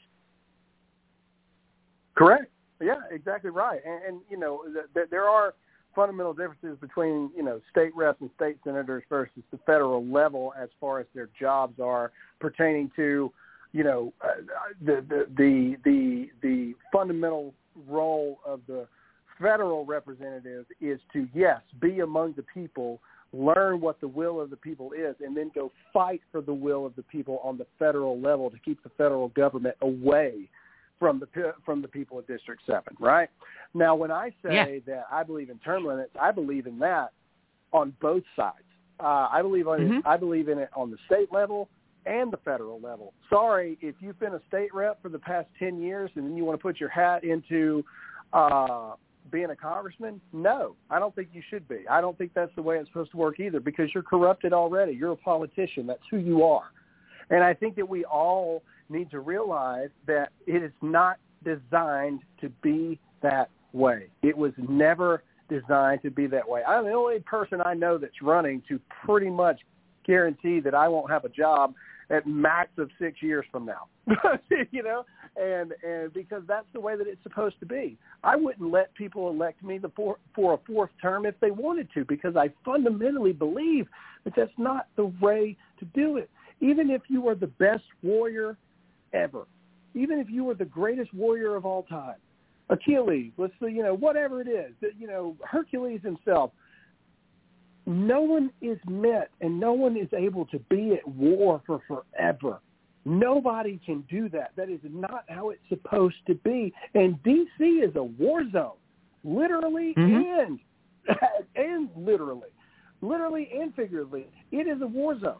[2.15, 2.45] Correct.
[2.81, 3.79] Yeah, exactly right.
[3.85, 4.61] And, and you know,
[4.93, 5.53] th- there are
[5.95, 10.69] fundamental differences between you know state reps and state senators versus the federal level as
[10.79, 13.31] far as their jobs are pertaining to
[13.71, 14.41] you know uh,
[14.83, 17.53] the, the the the the fundamental
[17.87, 18.85] role of the
[19.39, 22.99] federal representative is to yes be among the people
[23.33, 26.85] learn what the will of the people is and then go fight for the will
[26.85, 30.49] of the people on the federal level to keep the federal government away
[30.99, 33.29] from the from the people of District Seven, right?
[33.73, 34.93] Now, when I say yeah.
[34.93, 37.11] that I believe in term limits, I believe in that
[37.73, 38.63] on both sides.
[38.99, 39.97] Uh, I believe on mm-hmm.
[39.97, 41.67] it, I believe in it on the state level
[42.05, 43.13] and the federal level.
[43.29, 46.45] Sorry, if you've been a state rep for the past ten years and then you
[46.45, 47.83] want to put your hat into
[48.31, 48.93] uh,
[49.31, 51.79] being a congressman, no, I don't think you should be.
[51.89, 54.93] I don't think that's the way it's supposed to work either because you're corrupted already.
[54.93, 55.87] You're a politician.
[55.87, 56.71] That's who you are.
[57.29, 62.49] And I think that we all need to realize that it is not designed to
[62.61, 64.07] be that way.
[64.21, 66.63] It was never designed to be that way.
[66.63, 69.59] I'm the only person I know that's running to pretty much
[70.05, 71.73] guarantee that I won't have a job
[72.09, 73.87] at max of six years from now.
[74.71, 75.05] you know,
[75.35, 77.97] and and because that's the way that it's supposed to be.
[78.23, 81.89] I wouldn't let people elect me the for, for a fourth term if they wanted
[81.95, 83.87] to, because I fundamentally believe
[84.23, 86.29] that that's not the way to do it.
[86.61, 88.57] Even if you are the best warrior
[89.15, 89.45] ever.
[89.93, 92.15] Even if you were the greatest warrior of all time,
[92.69, 96.51] Achilles, let's say, you know, whatever it is, that you know, Hercules himself,
[97.85, 102.59] no one is meant and no one is able to be at war for forever.
[103.05, 104.51] Nobody can do that.
[104.55, 106.73] That is not how it's supposed to be.
[106.95, 108.77] And DC is a war zone,
[109.23, 110.39] literally mm-hmm.
[110.39, 110.59] and
[111.55, 112.49] and literally,
[113.01, 114.25] literally and figuratively.
[114.51, 115.37] It is a war zone,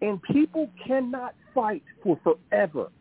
[0.00, 2.92] and people cannot fight for forever.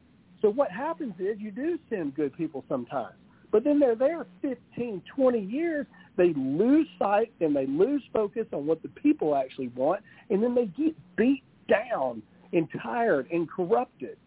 [0.41, 3.13] So what happens is you do send good people sometimes,
[3.51, 5.85] but then they're there 15, 20 years.
[6.22, 10.53] They lose sight and they lose focus on what the people actually want, and then
[10.53, 12.22] they get beat down
[12.53, 14.18] and tired and corrupted.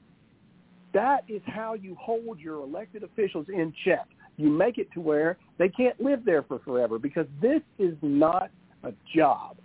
[0.92, 4.08] That is how you hold your elected officials in check.
[4.36, 8.50] You make it to where they can't live there for forever because this is not
[8.82, 9.56] a job.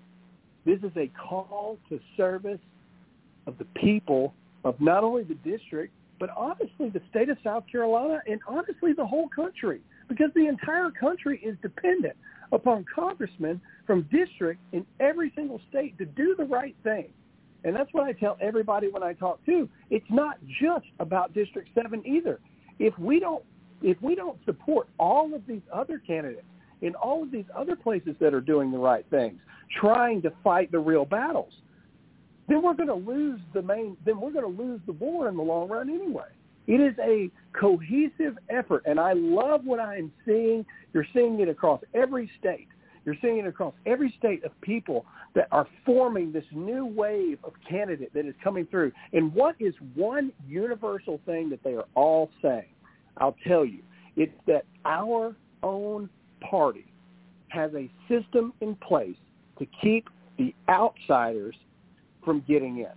[0.68, 2.60] This is a call to service
[3.48, 8.22] of the people of not only the district, but honestly the state of South Carolina
[8.30, 12.18] and honestly the whole country because the entire country is dependent
[12.52, 17.10] upon congressmen from district in every single state to do the right thing.
[17.64, 19.70] And that's what I tell everybody when I talk to.
[19.90, 22.40] It's not just about District 7 either.
[22.80, 23.44] If we don't
[23.82, 26.46] if we don't support all of these other candidates
[26.82, 29.40] in all of these other places that are doing the right things,
[29.80, 31.54] trying to fight the real battles,
[32.50, 35.38] then we're going to lose the main, then we're going to lose the war in
[35.38, 36.28] the long run anyway.
[36.68, 37.30] It is a
[37.60, 40.66] cohesive effort, and I love what I am seeing.
[40.94, 42.68] You're seeing it across every state.
[43.06, 47.54] You're seeing it across every state of people that are forming this new wave of
[47.68, 48.92] candidate that is coming through.
[49.14, 52.70] And what is one universal thing that they are all saying?
[53.18, 53.82] I'll tell you.
[54.16, 56.10] It's that our own
[56.42, 56.86] party
[57.50, 59.16] has a system in place
[59.60, 61.56] to keep the outsiders
[62.24, 62.92] from getting in.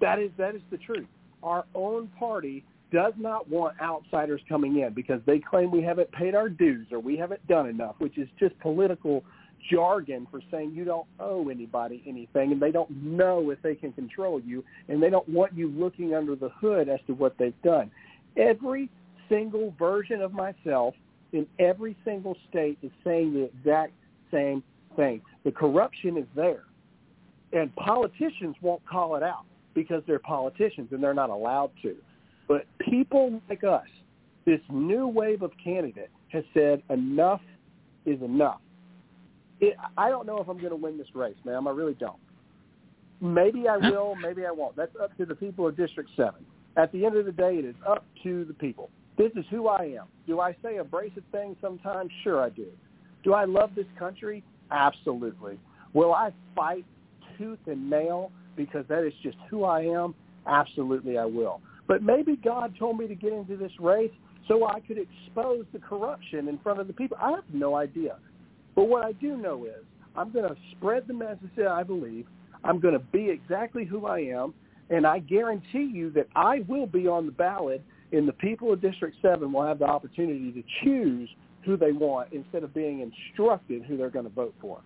[0.00, 1.06] That is that is the truth.
[1.46, 6.34] Our own party does not want outsiders coming in because they claim we haven't paid
[6.34, 9.24] our dues or we haven't done enough, which is just political
[9.70, 13.92] jargon for saying you don't owe anybody anything and they don't know if they can
[13.92, 17.62] control you and they don't want you looking under the hood as to what they've
[17.62, 17.90] done.
[18.36, 18.90] Every
[19.28, 20.94] single version of myself
[21.32, 23.92] in every single state is saying the exact
[24.32, 24.64] same
[24.96, 25.20] thing.
[25.44, 26.64] The corruption is there
[27.52, 29.44] and politicians won't call it out
[29.76, 31.94] because they're politicians and they're not allowed to.
[32.48, 33.86] But people like us,
[34.46, 37.42] this new wave of candidate has said enough
[38.06, 38.60] is enough.
[39.60, 41.68] It, I don't know if I'm going to win this race, ma'am.
[41.68, 42.18] I really don't.
[43.20, 44.74] Maybe I will, maybe I won't.
[44.76, 46.34] That's up to the people of District 7.
[46.76, 48.90] At the end of the day, it is up to the people.
[49.18, 50.06] This is who I am.
[50.26, 52.10] Do I say abrasive things sometimes?
[52.24, 52.66] Sure I do.
[53.24, 54.42] Do I love this country?
[54.70, 55.58] Absolutely.
[55.92, 56.84] Will I fight
[57.36, 60.14] tooth and nail because that is just who I am,
[60.46, 61.60] absolutely I will.
[61.86, 64.10] But maybe God told me to get into this race
[64.48, 67.16] so I could expose the corruption in front of the people.
[67.20, 68.16] I have no idea.
[68.74, 69.84] But what I do know is
[70.16, 72.26] I'm going to spread the message that I believe.
[72.64, 74.54] I'm going to be exactly who I am,
[74.90, 78.80] and I guarantee you that I will be on the ballot, and the people of
[78.80, 81.28] District 7 will have the opportunity to choose
[81.64, 84.80] who they want instead of being instructed who they're going to vote for.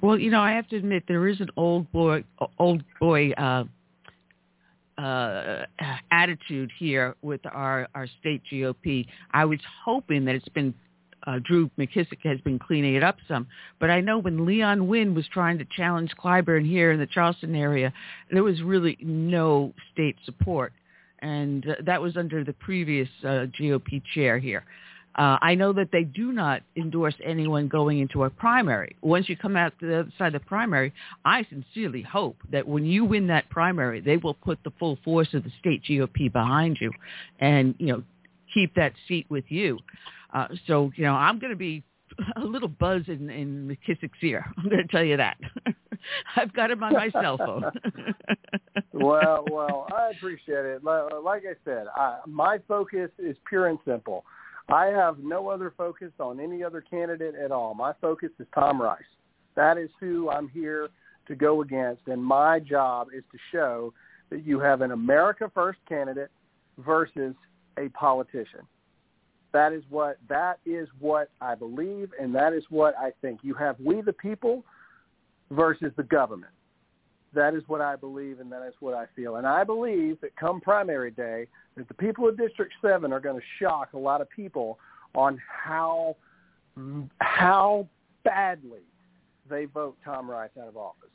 [0.00, 2.24] Well, you know, I have to admit there is an old boy,
[2.58, 3.64] old boy uh,
[4.98, 5.64] uh,
[6.10, 9.06] attitude here with our our state GOP.
[9.32, 10.74] I was hoping that it's been
[11.26, 13.46] uh, Drew McKissick has been cleaning it up some.
[13.78, 17.54] But I know when Leon Wynn was trying to challenge Clyburn here in the Charleston
[17.54, 17.92] area,
[18.30, 20.72] there was really no state support.
[21.20, 24.64] And uh, that was under the previous uh, GOP chair here.
[25.16, 28.96] Uh, I know that they do not endorse anyone going into a primary.
[29.02, 30.92] Once you come out to the other side of the primary,
[31.24, 35.34] I sincerely hope that when you win that primary, they will put the full force
[35.34, 36.92] of the state GOP behind you
[37.40, 38.02] and, you know,
[38.54, 39.78] keep that seat with you.
[40.32, 41.82] Uh, so, you know, I'm going to be
[42.36, 44.44] a little buzz in, in McKissick's ear.
[44.58, 45.38] I'm going to tell you that.
[46.36, 47.64] I've got him on my cell phone.
[48.92, 50.84] well, well, I appreciate it.
[50.84, 54.24] Like I said, I, my focus is pure and simple.
[54.70, 57.74] I have no other focus on any other candidate at all.
[57.74, 59.02] My focus is Tom Rice.
[59.56, 60.88] That is who I'm here
[61.26, 63.92] to go against, and my job is to show
[64.30, 66.30] that you have an America First candidate
[66.78, 67.34] versus
[67.78, 68.60] a politician.
[69.52, 73.40] That is what that is what I believe, and that is what I think.
[73.42, 74.64] You have we the people
[75.50, 76.52] versus the government.
[77.32, 79.36] That is what I believe, and that is what I feel.
[79.36, 81.46] And I believe that come primary day,
[81.76, 84.78] that the people of District Seven are going to shock a lot of people
[85.14, 86.16] on how
[87.20, 87.86] how
[88.24, 88.80] badly
[89.48, 91.10] they vote Tom Rice out of office.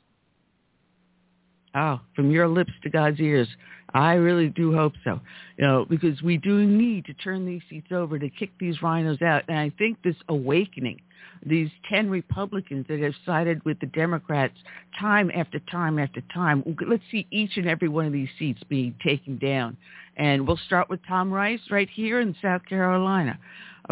[1.76, 3.48] Oh, from your lips to God's ears.
[3.92, 5.20] I really do hope so.
[5.58, 9.20] You know, because we do need to turn these seats over to kick these RINOs
[9.20, 9.42] out.
[9.48, 11.02] And I think this awakening,
[11.44, 14.54] these 10 Republicans that have sided with the Democrats
[14.98, 18.94] time after time after time, let's see each and every one of these seats being
[19.04, 19.76] taken down.
[20.16, 23.38] And we'll start with Tom Rice right here in South Carolina.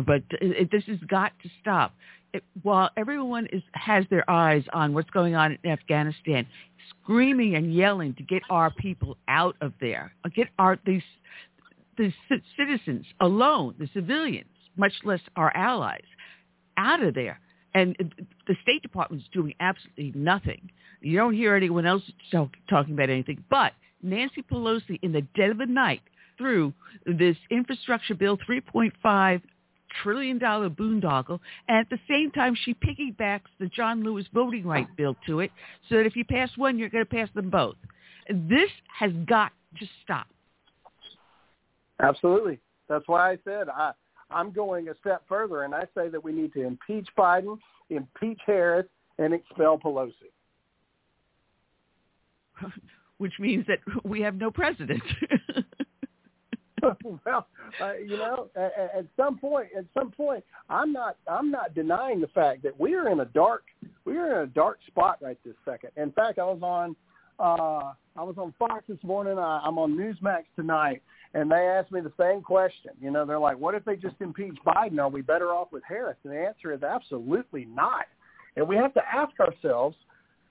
[0.06, 0.22] But
[0.72, 1.94] this has got to stop.
[2.62, 6.46] While everyone is has their eyes on what's going on in Afghanistan,
[6.90, 11.02] screaming and yelling to get our people out of there, uh, get our these
[11.96, 12.12] the
[12.56, 16.04] citizens alone, the civilians, much less our allies,
[16.76, 17.38] out of there.
[17.74, 17.96] And
[18.46, 20.70] the State Department is doing absolutely nothing.
[21.00, 23.44] You don't hear anyone else talking about anything.
[23.50, 26.02] But Nancy Pelosi, in the dead of the night,
[26.38, 26.72] through
[27.06, 29.42] this infrastructure bill 3.5
[30.02, 34.88] trillion dollar boondoggle, and at the same time she piggybacks the John Lewis voting right
[34.96, 35.50] bill to it,
[35.88, 37.76] so that if you pass one, you're going to pass them both.
[38.28, 40.26] This has got to stop.
[42.00, 42.58] Absolutely.
[42.88, 43.92] That's why I said I,
[44.30, 47.58] I'm going a step further, and I say that we need to impeach Biden,
[47.90, 48.86] impeach Harris,
[49.18, 50.12] and expel Pelosi.
[53.18, 55.02] Which means that we have no president.
[57.26, 57.46] well,
[57.80, 62.20] uh, you know, at, at some point, at some point, I'm not, I'm not denying
[62.20, 63.64] the fact that we are in a dark,
[64.04, 65.90] we are in a dark spot right this second.
[65.96, 66.96] In fact, I was on,
[67.38, 69.38] uh, I was on Fox this morning.
[69.38, 71.02] I, I'm on Newsmax tonight,
[71.34, 72.92] and they asked me the same question.
[73.00, 75.00] You know, they're like, "What if they just impeach Biden?
[75.00, 78.06] Are we better off with Harris?" And the answer is absolutely not.
[78.56, 79.96] And we have to ask ourselves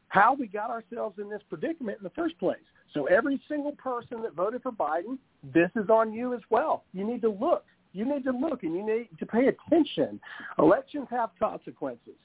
[0.10, 2.60] how we got ourselves in this predicament in the first place.
[2.94, 5.18] So every single person that voted for Biden,
[5.54, 6.84] this is on you as well.
[6.94, 7.66] You need to look.
[7.92, 10.20] You need to look and you need to pay attention.
[10.60, 12.16] Elections have consequences.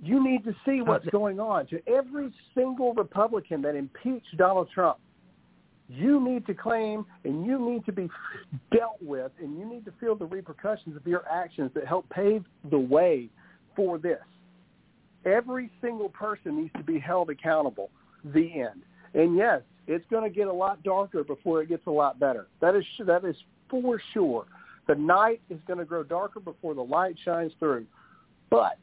[0.00, 1.66] You need to see what's going on.
[1.68, 4.98] To every single Republican that impeached Donald Trump,
[5.88, 8.08] you need to claim and you need to be
[8.72, 12.44] dealt with and you need to feel the repercussions of your actions that help pave
[12.70, 13.28] the way
[13.74, 14.20] for this.
[15.24, 17.90] Every single person needs to be held accountable.
[18.24, 18.82] The end.
[19.14, 22.46] And yes, it's going to get a lot darker before it gets a lot better.
[22.60, 23.36] That is that is
[23.70, 24.46] for sure.
[24.86, 27.86] The night is going to grow darker before the light shines through.
[28.50, 28.78] But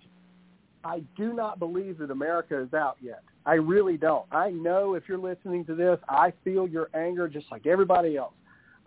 [0.84, 3.24] I do not believe that America is out yet.
[3.46, 4.26] I really don't.
[4.32, 8.34] I know if you're listening to this, I feel your anger just like everybody else.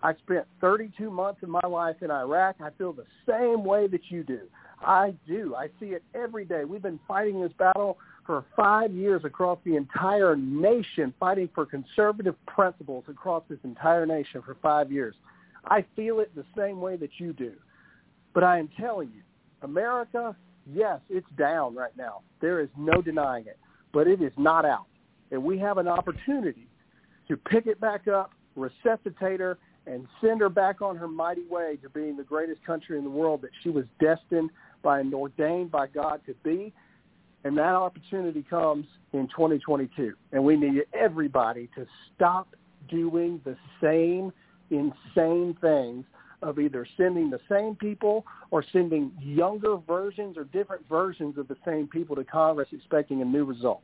[0.02, 2.56] I spent 32 months of my life in Iraq.
[2.60, 4.40] I feel the same way that you do.
[4.81, 5.56] I do.
[5.56, 6.65] I see it every day.
[6.65, 7.98] We've been fighting this battle
[8.28, 14.42] for five years across the entire nation, fighting for conservative principles across this entire nation
[14.44, 15.14] for five years.
[15.64, 17.55] I feel it the same way that you do.
[18.34, 19.22] But I am telling you,
[19.62, 20.36] America,
[20.70, 22.20] yes, it's down right now.
[22.42, 23.59] There is no denying it.
[23.94, 24.88] But it is not out.
[25.30, 26.68] And we have an opportunity
[27.28, 29.56] to pick it back up, resuscitate her,
[29.86, 33.10] and send her back on her mighty way to being the greatest country in the
[33.10, 34.50] world that she was destined
[34.82, 36.74] by and ordained by God to be
[37.44, 40.15] And that opportunity comes in 2022.
[40.32, 42.48] And we need everybody to stop
[42.89, 44.32] doing the same
[44.70, 46.05] insane things
[46.43, 51.56] of either sending the same people or sending younger versions or different versions of the
[51.65, 53.82] same people to Congress expecting a new result.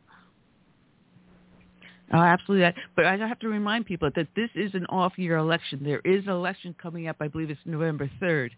[2.13, 2.71] Oh, absolutely.
[2.97, 5.81] But I have to remind people that this is an off-year election.
[5.83, 7.17] There is an election coming up.
[7.21, 8.51] I believe it's November 3rd.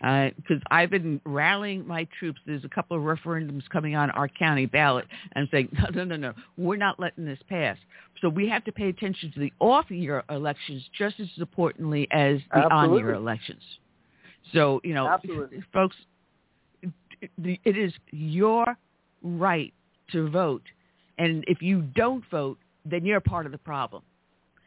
[0.00, 2.40] Because uh, I've been rallying my troops.
[2.46, 6.16] There's a couple of referendums coming on our county ballot and saying, no, no, no,
[6.16, 7.76] no, we're not letting this pass.
[8.20, 12.64] So we have to pay attention to the off-year elections just as importantly as the
[12.64, 13.02] Absolutely.
[13.02, 13.62] on-year elections.
[14.52, 15.62] So, you know, Absolutely.
[15.72, 15.96] folks,
[17.20, 18.76] it is your
[19.22, 19.72] right
[20.12, 20.62] to vote.
[21.18, 24.02] And if you don't vote, then you're part of the problem.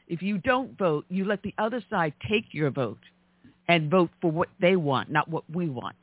[0.07, 2.99] If you don't vote, you let the other side take your vote
[3.68, 5.98] and vote for what they want, not what we want.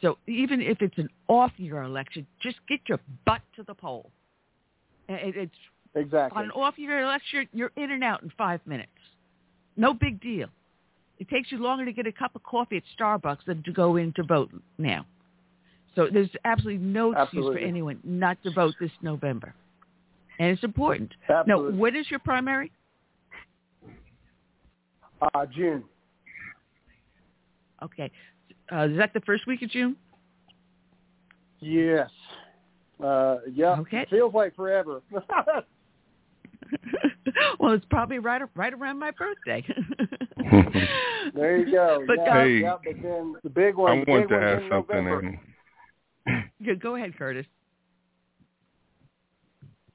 [0.00, 4.10] So even if it's an off-year election, just get your butt to the poll.
[5.08, 5.54] It's
[5.94, 7.48] exactly on an off-year election.
[7.52, 8.90] You're in and out in five minutes.
[9.76, 10.48] No big deal.
[11.18, 13.96] It takes you longer to get a cup of coffee at Starbucks than to go
[13.96, 15.06] in to vote now.
[15.94, 17.60] So there's absolutely no excuse Absolutely.
[17.60, 19.54] for anyone not to vote this November
[20.42, 21.14] and it's important.
[21.28, 21.72] Absolutely.
[21.72, 22.72] Now, when is your primary?
[25.22, 25.84] Uh, June.
[27.80, 28.10] Okay.
[28.72, 29.94] Uh, is that the first week of June?
[31.60, 32.10] Yes.
[33.02, 33.78] Uh, yeah.
[33.78, 33.98] Okay.
[33.98, 35.00] It Feels like forever.
[37.60, 39.64] well, it's probably right right around my birthday.
[41.36, 42.02] there you go.
[42.04, 43.92] But, yeah, uh, yeah, but then the big one.
[43.92, 45.04] I want to one's add in something.
[45.04, 45.40] November.
[46.26, 47.46] And yeah, go ahead, Curtis.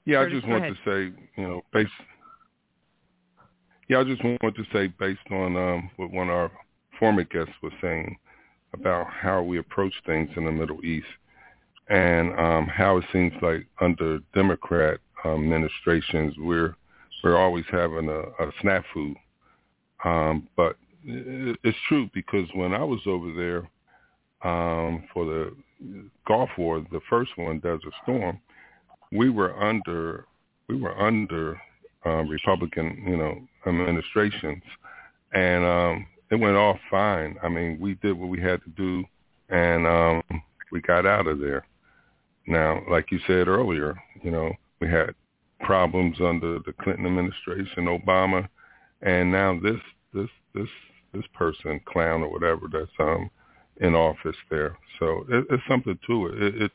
[0.08, 0.78] Yeah, Curtis, I just want ahead.
[0.86, 1.92] to say, you know, based.
[3.90, 6.52] Yeah, I just want to say, based on um, what one of our
[6.98, 8.18] former guests was saying
[8.74, 11.08] about how we approach things in the Middle East,
[11.90, 16.74] and um, how it seems like under Democrat um, administrations, we're
[17.22, 19.14] we're always having a, a snafu.
[20.06, 25.56] Um, but it, it's true because when I was over there um, for the
[26.26, 28.40] Gulf War, the first one, Desert Storm,
[29.12, 30.26] we were under
[30.68, 31.60] we were under
[32.06, 34.64] um, Republican, you know, administrations,
[35.34, 37.38] and um, it went off fine.
[37.42, 39.04] I mean, we did what we had to do,
[39.50, 40.24] and um,
[40.72, 41.66] we got out of there.
[42.46, 45.16] Now, like you said earlier, you know, we had
[45.62, 48.48] problems under the Clinton administration, Obama,
[49.02, 49.80] and now this
[50.14, 50.70] this this
[51.14, 53.30] this person, clown or whatever, that's um
[53.78, 54.78] in office there.
[55.00, 56.44] So it, it's something to it.
[56.44, 56.72] It, it.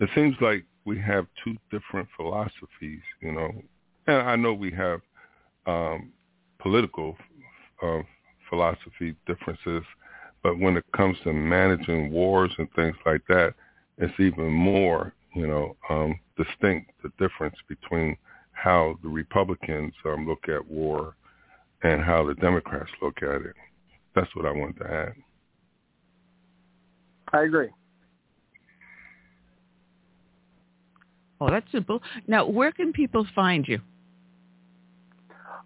[0.00, 3.50] it seems like we have two different philosophies, you know,
[4.06, 5.00] and I know we have
[5.66, 6.12] um,
[6.60, 7.16] political
[7.82, 8.00] uh,
[8.48, 9.82] philosophy differences,
[10.42, 13.54] but when it comes to managing wars and things like that,
[13.98, 18.16] it's even more, you know, um, distinct the difference between
[18.52, 21.16] how the Republicans um, look at war
[21.82, 23.56] and how the Democrats look at it.
[24.14, 25.12] That's what I wanted to add.
[27.32, 27.70] I agree.
[31.40, 32.02] Oh, that's simple.
[32.26, 33.80] Now, where can people find you?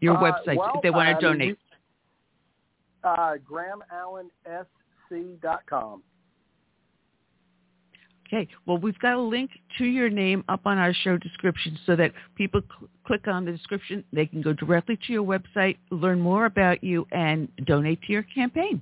[0.00, 1.58] Your Uh, website, well, if they want to mean, donate.
[3.04, 3.36] Uh,
[5.10, 6.02] GrahamAllenSC.com.
[8.26, 8.48] Okay.
[8.64, 12.12] Well, we've got a link to your name up on our show description so that
[12.36, 14.04] people cl- click on the description.
[14.12, 18.22] They can go directly to your website, learn more about you, and donate to your
[18.22, 18.80] campaign.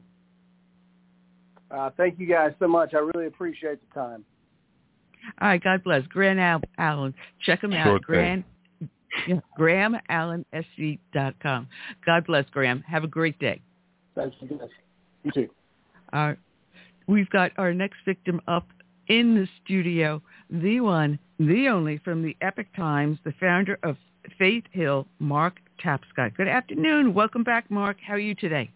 [1.70, 2.92] Uh, thank you guys so much.
[2.92, 4.24] I really appreciate the time.
[5.40, 5.62] All right.
[5.62, 6.06] God bless.
[6.06, 7.14] Grant Al- Allen.
[7.44, 8.02] Check him Sure out.
[8.02, 8.44] Grant.
[9.26, 11.68] Yeah, GrahamAllenSC.com.
[12.04, 12.82] God bless, Graham.
[12.86, 13.60] Have a great day.
[14.14, 14.68] Thanks you guys.
[15.24, 15.48] You too.
[16.12, 16.34] Uh,
[17.06, 18.66] we've got our next victim up
[19.08, 23.96] in the studio, the one, the only from the Epoch Times, the founder of
[24.38, 26.36] Faith Hill, Mark Tapscott.
[26.36, 27.14] Good afternoon.
[27.14, 27.96] Welcome back, Mark.
[28.06, 28.70] How are you today?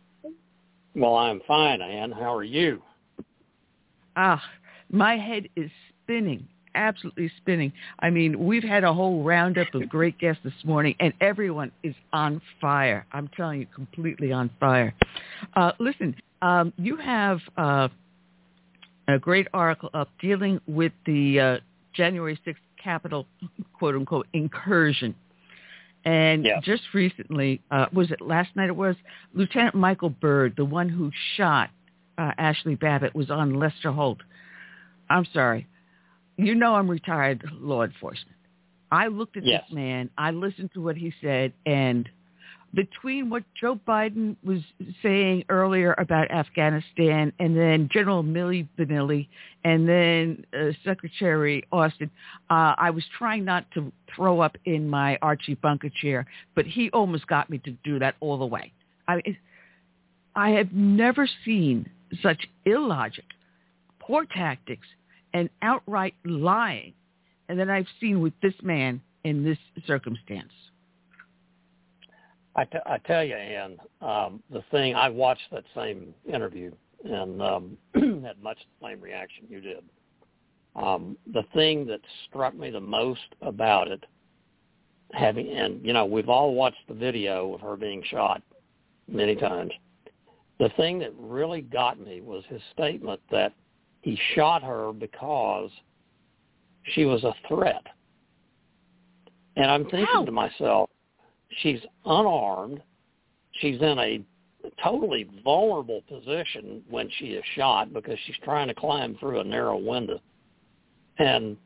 [0.95, 2.13] Well, I'm fine, Ann.
[2.13, 2.83] How are you?
[4.17, 4.43] Ah,
[4.91, 5.71] my head is
[6.05, 7.73] spinning, absolutely spinning.
[7.99, 11.95] I mean, we've had a whole roundup of great guests this morning, and everyone is
[12.13, 13.07] on fire.
[13.13, 14.95] I'm telling you, completely on fire.
[15.55, 17.89] Uh, listen, um, you have uh,
[19.09, 21.57] a great article up dealing with the uh,
[21.95, 23.27] January 6th Capitol,
[23.79, 25.15] quote unquote, incursion.
[26.05, 26.61] And Yeah.
[26.61, 28.69] just recently, uh, was it last night?
[28.69, 28.97] It was
[29.35, 31.71] Lieutenant Michael Byrd, the one who shot
[32.19, 34.19] uh, Ashli Babbitt, was on Lester Holt.
[35.09, 35.67] I'm sorry.
[36.45, 38.37] You know I'm retired law enforcement.
[38.91, 39.65] I looked at Yes.
[39.67, 40.11] this man.
[40.19, 42.09] I listened to what he said, and
[42.75, 44.61] between what Joe Biden was
[45.03, 49.29] saying earlier about Afghanistan and then General Millie Vanilli
[49.65, 52.11] and then uh, Secretary Austin,
[52.51, 56.91] uh, I was trying not to throw up in my Archie Bunker chair, but he
[56.91, 58.73] almost got me to do that all the way.
[59.07, 59.23] I,
[60.35, 61.91] I have never seen
[62.23, 63.25] such illogic,
[64.01, 64.87] poor tactics,
[65.35, 66.93] and outright lying,
[67.49, 70.53] and that I've seen with this man in this circumstance.
[72.55, 76.73] I, t- I tell you, Ann, um, the thing I watched that same interview
[77.05, 79.83] and um, had much the same reaction you did.
[80.77, 84.05] Um, the thing that struck me the most about it,
[85.13, 88.43] having and you know we've all watched the video of her being shot
[89.07, 89.73] many times.
[90.59, 93.53] The thing that really got me was his statement that
[94.03, 95.71] he shot her because
[96.95, 97.83] she was a threat.
[99.57, 100.25] And I'm thinking How?
[100.25, 100.91] to myself,
[101.63, 102.83] she's unarmed.
[103.61, 104.25] She's in a
[104.83, 109.77] totally vulnerable position when she is shot because she's trying to climb through a narrow
[109.77, 110.21] window.
[111.19, 111.57] And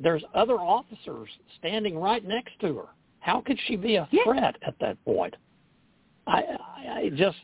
[0.00, 1.28] there's other officers
[1.58, 2.86] standing right next to her.
[3.20, 5.36] How could she be a threat at that point?
[6.26, 7.36] I, I, I just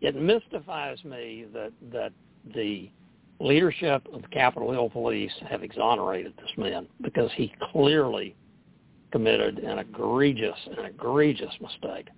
[0.00, 2.12] it mystifies me that that
[2.54, 2.90] the
[3.40, 8.34] leadership of the Capitol Hill Police have exonerated this man because he clearly
[9.12, 12.08] committed an egregious, an egregious mistake.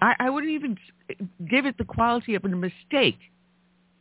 [0.00, 0.76] I, I wouldn't even
[1.50, 3.18] give it the quality of a mistake.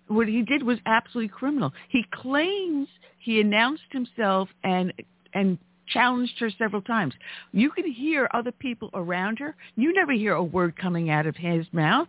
[0.07, 1.73] What he did was absolutely criminal.
[1.89, 2.87] He claims
[3.19, 4.93] he announced himself and
[5.33, 5.57] and
[5.87, 7.13] challenged her several times.
[7.51, 9.55] You can hear other people around her.
[9.75, 12.07] You never hear a word coming out of his mouth.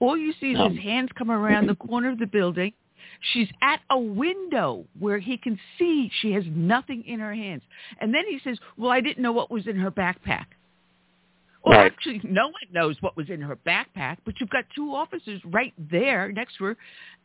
[0.00, 0.68] All you see is No.
[0.68, 2.72] his um, hands come around the corner of the building.
[3.32, 7.62] She's at a window where he can see she has nothing in her hands.
[8.00, 10.46] And then he says, well, I didn't know what was in her backpack.
[11.64, 11.92] Well, Right.
[11.92, 15.74] actually, no one knows what was in her backpack, but you've got two officers right
[15.90, 16.76] there next to her.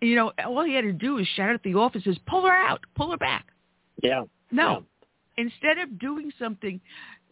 [0.01, 2.81] You know, all he had to do is shout at the officers, pull her out,
[2.95, 3.45] pull her back.
[4.03, 4.23] Yeah.
[4.51, 4.83] No.
[5.37, 6.81] Instead of doing something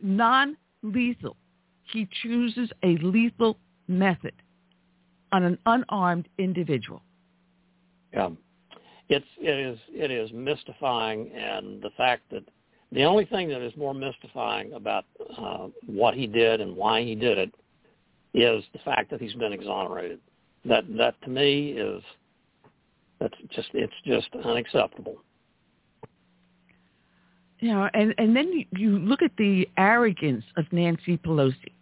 [0.02, 1.36] non-lethal,
[1.92, 3.58] he chooses a lethal
[3.90, 4.34] method
[5.34, 7.02] on an unarmed individual.
[8.14, 8.30] Yeah.
[9.10, 12.44] It's it is it is mystifying, and the fact that
[12.94, 15.06] the only thing that is more mystifying about
[15.38, 17.54] uh, what he did and why he did it
[18.34, 20.20] is the fact that he's been exonerated.
[20.64, 22.02] That that to me is
[23.20, 25.18] that's just it's just unacceptable.
[27.60, 31.74] You know, and and then you, you look at the arrogance of Nancy Pelosi.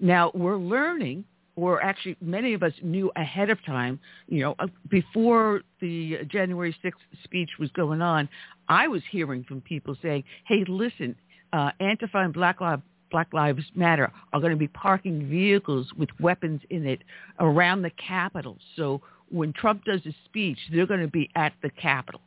[0.00, 1.24] Now we're learning,
[1.58, 3.98] or actually many of us knew ahead of time.
[4.28, 8.28] You know, uh, before the January sixth speech was going on,
[8.68, 11.16] I was hearing from people saying, "Hey, listen,
[11.52, 16.10] uh, Antifa and Black Lives Black Lives Matter are going to be parking vehicles with
[16.20, 17.02] weapons in it
[17.40, 18.58] around the Capitol.
[18.76, 22.20] So when Trump does his speech, they're going to be at the Capitol."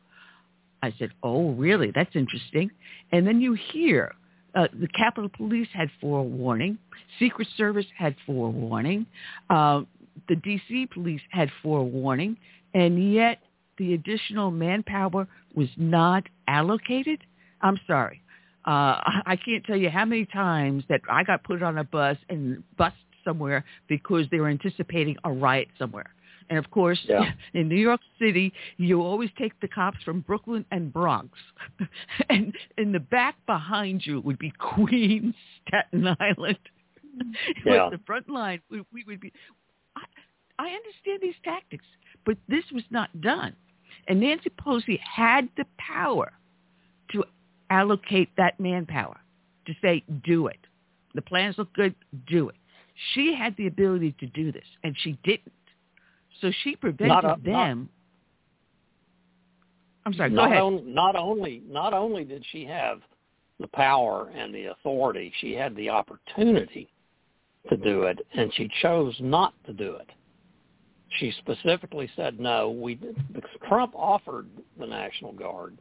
[0.84, 1.92] I said, oh, really?
[1.94, 2.68] That's interesting.
[3.12, 4.16] And then you hear
[4.54, 6.78] uh, the Capitol Police had forewarning,
[7.18, 9.06] Secret Service had forewarning,
[9.50, 9.82] uh,
[10.28, 10.88] the D.C.
[10.92, 12.36] Police had forewarning,
[12.74, 13.38] and yet
[13.78, 17.20] the additional manpower was not allocated?
[17.60, 18.22] I'm sorry.
[18.64, 22.16] Uh, I can't tell you how many times that I got put on a bus
[22.28, 26.10] and bused somewhere because they were anticipating a riot somewhere.
[26.50, 27.32] And of course, Yeah.
[27.54, 31.38] in New York City, you always take the cops from Brooklyn and Bronx.
[32.28, 35.34] and in the back behind you would be Queens,
[35.66, 36.58] Staten Island.
[37.64, 37.88] Yeah.
[37.90, 39.32] The front line, we, we would be.
[39.96, 40.02] I,
[40.58, 41.84] I understand these tactics,
[42.24, 43.54] but this was not done.
[44.08, 46.32] And Nancy Pelosi had the power
[47.12, 47.24] to
[47.70, 49.18] allocate that manpower,
[49.66, 50.58] to say, do it.
[51.14, 51.94] The plans look good,
[52.26, 52.56] do it.
[53.12, 55.52] She had the ability to do this, and she didn't.
[56.42, 57.88] So she prevented Not a- not- them.
[60.04, 60.60] I'm sorry, go not ahead.
[60.60, 63.00] On, not only not only did she have
[63.60, 66.88] the power and the authority, she had the opportunity
[67.70, 70.10] to do it, and she chose not to do it.
[71.18, 72.70] She specifically said no.
[72.70, 72.98] We
[73.68, 75.78] Trump offered the National Guard,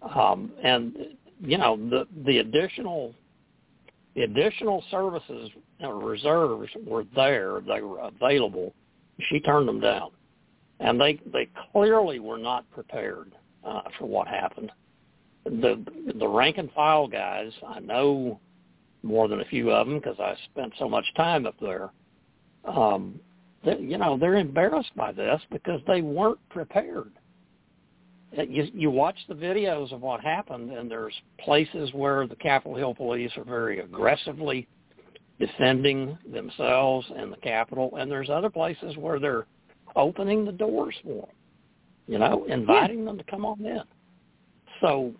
[0.00, 0.96] um, and
[1.42, 3.14] you know the the additional
[4.14, 7.60] the additional services and reserves were there.
[7.60, 8.74] They were available.
[9.20, 10.10] She turned them down,
[10.80, 13.32] and they they clearly were not prepared
[13.64, 14.72] uh, for what happened.
[15.44, 15.84] The
[16.14, 18.40] the rank and file guys, I know
[19.02, 21.90] more than a few of them because I spent so much time up there.
[22.64, 23.18] Um,
[23.64, 27.12] they, you know, they're embarrassed by this because they weren't prepared.
[28.36, 32.76] Uh, You, you watch the videos of what happened, and there's places where the Capitol
[32.76, 34.68] Hill police are very aggressively
[35.38, 39.46] defending themselves and the Capitol, and there's other places where they're
[39.96, 41.36] opening the doors for them,
[42.06, 43.04] you know, inviting yeah.
[43.06, 43.82] them to come on in.
[44.80, 45.12] So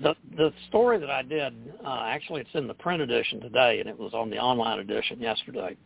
[0.00, 1.54] the the story that I did,
[1.84, 5.20] uh, actually, it's in the print edition today, and it was on the online edition
[5.20, 5.76] yesterday.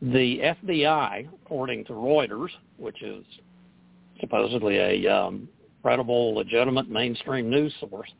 [0.00, 3.24] The FBI, according to Reuters, which is
[4.20, 5.48] supposedly a um,
[5.82, 8.10] credible, legitimate mainstream news source,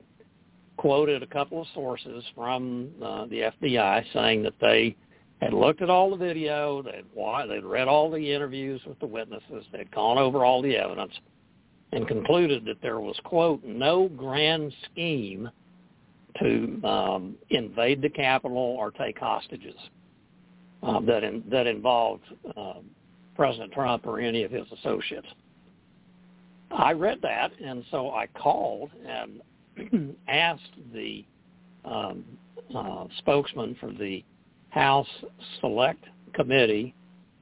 [0.79, 4.97] quoted a couple of sources from uh, the FBI saying that they
[5.43, 7.05] had looked at all the video, they'd
[7.49, 11.13] they'd read all the interviews with the witnesses, they'd gone over all the evidence,
[11.93, 15.51] and concluded that there was quote no grand scheme
[16.41, 19.75] to um, invade the Capitol or take hostages
[20.83, 22.25] um, that in, that involved
[22.57, 22.85] um,
[23.35, 25.27] President Trump or any of his associates.
[26.71, 29.41] I read that, and so I called and
[30.29, 31.25] asked the
[31.85, 32.25] um,
[32.75, 34.25] uh, spokesman for the
[34.71, 35.09] House
[35.61, 36.95] Select Committee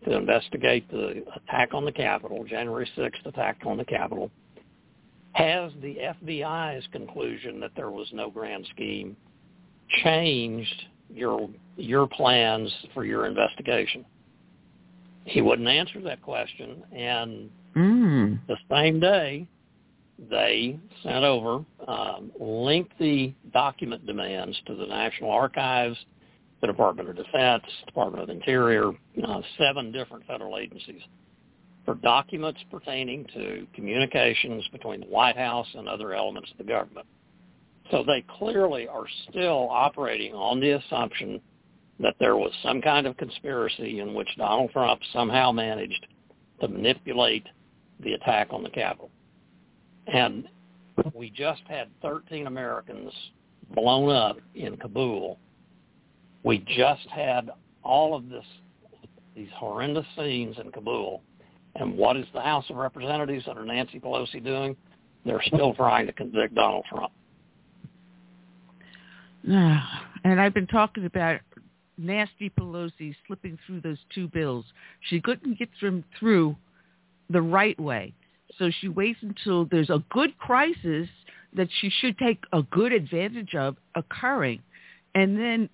[0.04, 4.30] to investigate the attack on the Capitol, January 6th attack on the Capitol.
[5.32, 9.16] Has the FBI's conclusion that there was no grand scheme
[10.02, 14.04] changed your your plans for your investigation?
[15.24, 18.38] He wouldn't answer that question, and mm.
[18.46, 19.46] the same day
[20.18, 25.96] they sent over um, lengthy document demands to the National Archives,
[26.60, 28.92] the Department of Defense, Department of Interior,
[29.26, 31.02] uh, seven different federal agencies
[31.84, 37.06] for documents pertaining to communications between the White House and other elements of the government.
[37.90, 41.40] So they clearly are still operating on the assumption
[42.00, 46.06] that there was some kind of conspiracy in which Donald Trump somehow managed
[46.60, 47.46] to manipulate
[48.00, 49.10] the attack on the Capitol.
[50.06, 50.48] And
[51.14, 53.12] we just had 13 Americans
[53.74, 55.38] blown up in Kabul.
[56.42, 57.50] We just had
[57.82, 58.44] all of this,
[59.34, 61.22] these horrendous scenes in Kabul.
[61.74, 64.76] And what is the House of Representatives under Nancy Pelosi doing?
[65.24, 67.12] They're still trying to convict Donald Trump.
[70.24, 71.40] And I've been talking about
[71.98, 74.64] nasty Pelosi slipping through those two bills.
[75.08, 76.56] She couldn't get them through
[77.30, 78.12] the right way.
[78.58, 81.08] So she waits until there's a good crisis
[81.54, 84.62] that she should take a good advantage of occurring.
[85.14, 85.68] And then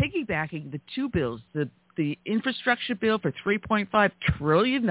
[0.00, 4.88] piggybacking the two bills, the the infrastructure bill for $3.5 trillion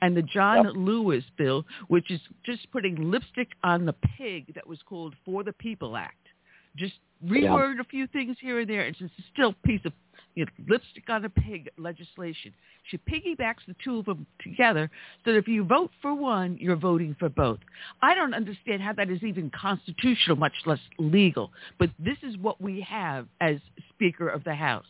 [0.00, 0.72] and the John yep.
[0.76, 5.52] Lewis bill, which is just putting lipstick on the pig that was called For the
[5.54, 6.28] People Act.
[6.76, 7.80] Just reword yeah.
[7.80, 8.82] a few things here and there.
[8.82, 9.92] It's just still a piece of
[10.34, 12.52] you know, lipstick on a pig legislation.
[12.90, 14.90] She piggybacks the two of them together
[15.24, 17.60] so that if you vote for one, you're voting for both.
[18.02, 21.50] I don't understand how that is even constitutional, much less legal.
[21.78, 23.56] But this is what we have as
[23.90, 24.86] Speaker of the House.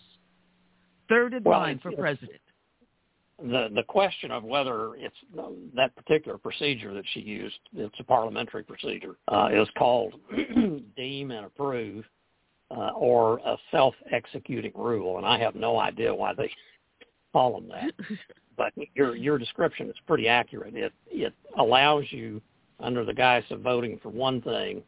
[1.08, 2.40] Third in well, line for president.
[3.39, 5.16] The the question of whether it's
[5.74, 10.14] that particular procedure that she used, it's a parliamentary procedure, uh, is called
[10.97, 12.05] deem and approve
[12.74, 16.50] uh, or a self-executing rule, and I have no idea why they
[17.32, 17.92] call them that.
[18.56, 20.74] but your your description is pretty accurate.
[20.74, 22.40] It it allows you,
[22.80, 24.82] under the guise of voting for one thing,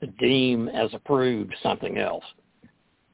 [0.00, 2.24] to deem as approved something else.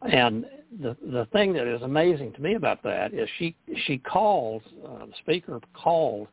[0.03, 0.47] And
[0.81, 5.07] the the thing that is amazing to me about that is she she called uh,
[5.07, 6.29] the speaker called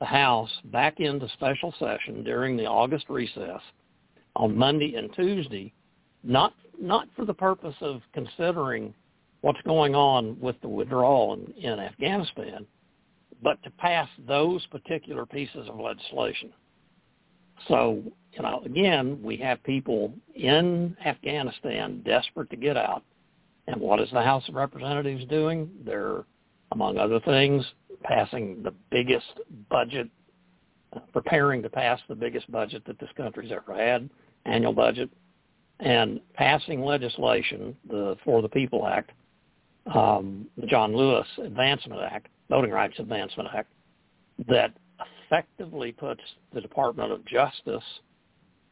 [0.00, 3.60] the House back into special session during the August recess
[4.36, 5.72] on Monday and Tuesday,
[6.24, 8.94] not not for the purpose of considering
[9.40, 12.66] what's going on with the withdrawal in, in Afghanistan,
[13.42, 16.50] but to pass those particular pieces of legislation.
[17.68, 23.02] So, you know, again, we have people in Afghanistan desperate to get out.
[23.66, 25.70] And what is the House of Representatives doing?
[25.84, 26.24] They're,
[26.72, 27.64] among other things,
[28.02, 30.08] passing the biggest budget,
[31.12, 34.08] preparing to pass the biggest budget that this country's ever had,
[34.44, 35.10] annual budget,
[35.84, 39.10] and passing legislation, the For the People Act,
[39.94, 43.70] um, the John Lewis Advancement Act, Voting Rights Advancement Act,
[44.48, 44.72] that
[45.26, 46.22] effectively puts
[46.54, 47.84] the Department of Justice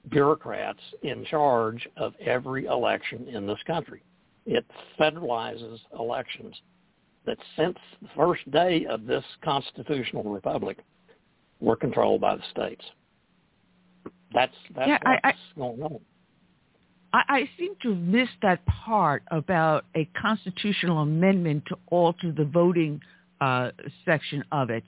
[0.08, 4.02] bureaucrats in charge of every election in this country.
[4.46, 4.64] It
[4.98, 6.56] federalizes elections
[7.26, 10.78] that since the first day of this constitutional republic
[11.60, 12.84] were controlled by the states.
[14.34, 16.00] That's that's yeah, what's I, I, going on.
[17.12, 22.44] I, I seem to have missed that part about a constitutional amendment to alter the
[22.44, 23.00] voting
[23.40, 23.70] uh,
[24.04, 24.84] section of it.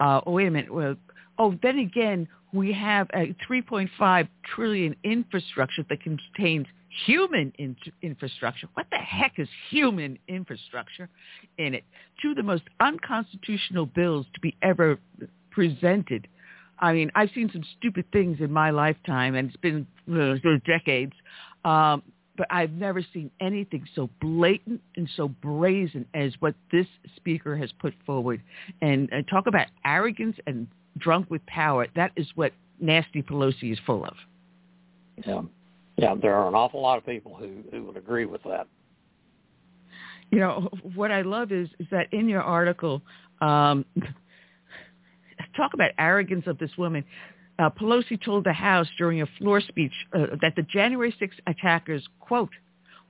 [0.00, 0.72] Uh, oh, wait a minute.
[0.72, 0.96] Well,
[1.38, 6.66] oh, then again, we have a 3.5 trillion infrastructure that contains
[7.06, 8.68] human in- infrastructure.
[8.74, 11.08] What the heck is human infrastructure
[11.58, 11.84] in it?
[12.22, 14.98] Two of the most unconstitutional bills to be ever
[15.50, 16.26] presented.
[16.78, 21.12] I mean, I've seen some stupid things in my lifetime, and it's been uh, decades.
[21.68, 22.02] Um,
[22.36, 27.70] but I've never seen anything so blatant and so brazen as what this speaker has
[27.80, 28.40] put forward.
[28.80, 31.88] And, and talk about arrogance and drunk with power.
[31.96, 34.14] That is what nasty Pelosi is full of.
[35.26, 35.42] Yeah,
[35.96, 36.14] yeah.
[36.14, 38.68] There are an awful lot of people who who would agree with that.
[40.30, 43.02] You know what I love is is that in your article,
[43.40, 43.84] um,
[45.56, 47.04] talk about arrogance of this woman.
[47.58, 52.06] Uh, Pelosi told the House during a floor speech uh, that the January 6 attackers,
[52.20, 52.50] quote,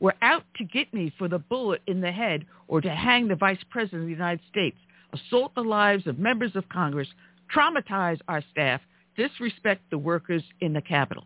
[0.01, 3.35] were out to get me for the bullet in the head or to hang the
[3.35, 4.77] Vice President of the United States,
[5.12, 7.09] assault the lives of members of Congress,
[7.55, 8.81] traumatize our staff,
[9.17, 11.25] disrespect the workers in the Capitol.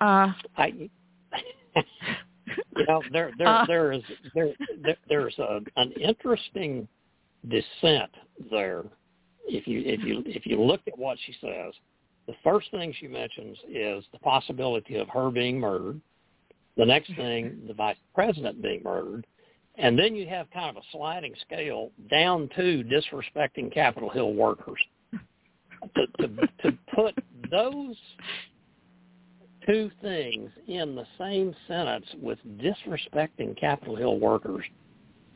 [0.00, 0.66] Uh, I,
[1.76, 4.02] you know, there there uh, there is
[4.34, 4.48] there,
[4.82, 6.88] there there's a, an interesting
[7.48, 8.10] dissent
[8.50, 8.84] there.
[9.46, 11.74] If you if you if you look at what she says,
[12.26, 16.00] the first thing she mentions is the possibility of her being murdered.
[16.76, 17.20] The next mm-hmm.
[17.20, 19.26] thing, the vice president being murdered,
[19.76, 24.78] and then you have kind of a sliding scale down to disrespecting Capitol Hill workers.
[25.96, 26.28] To, to,
[26.62, 27.14] to put
[27.50, 27.96] those
[29.66, 34.64] two things in the same sentence with disrespecting Capitol Hill workers,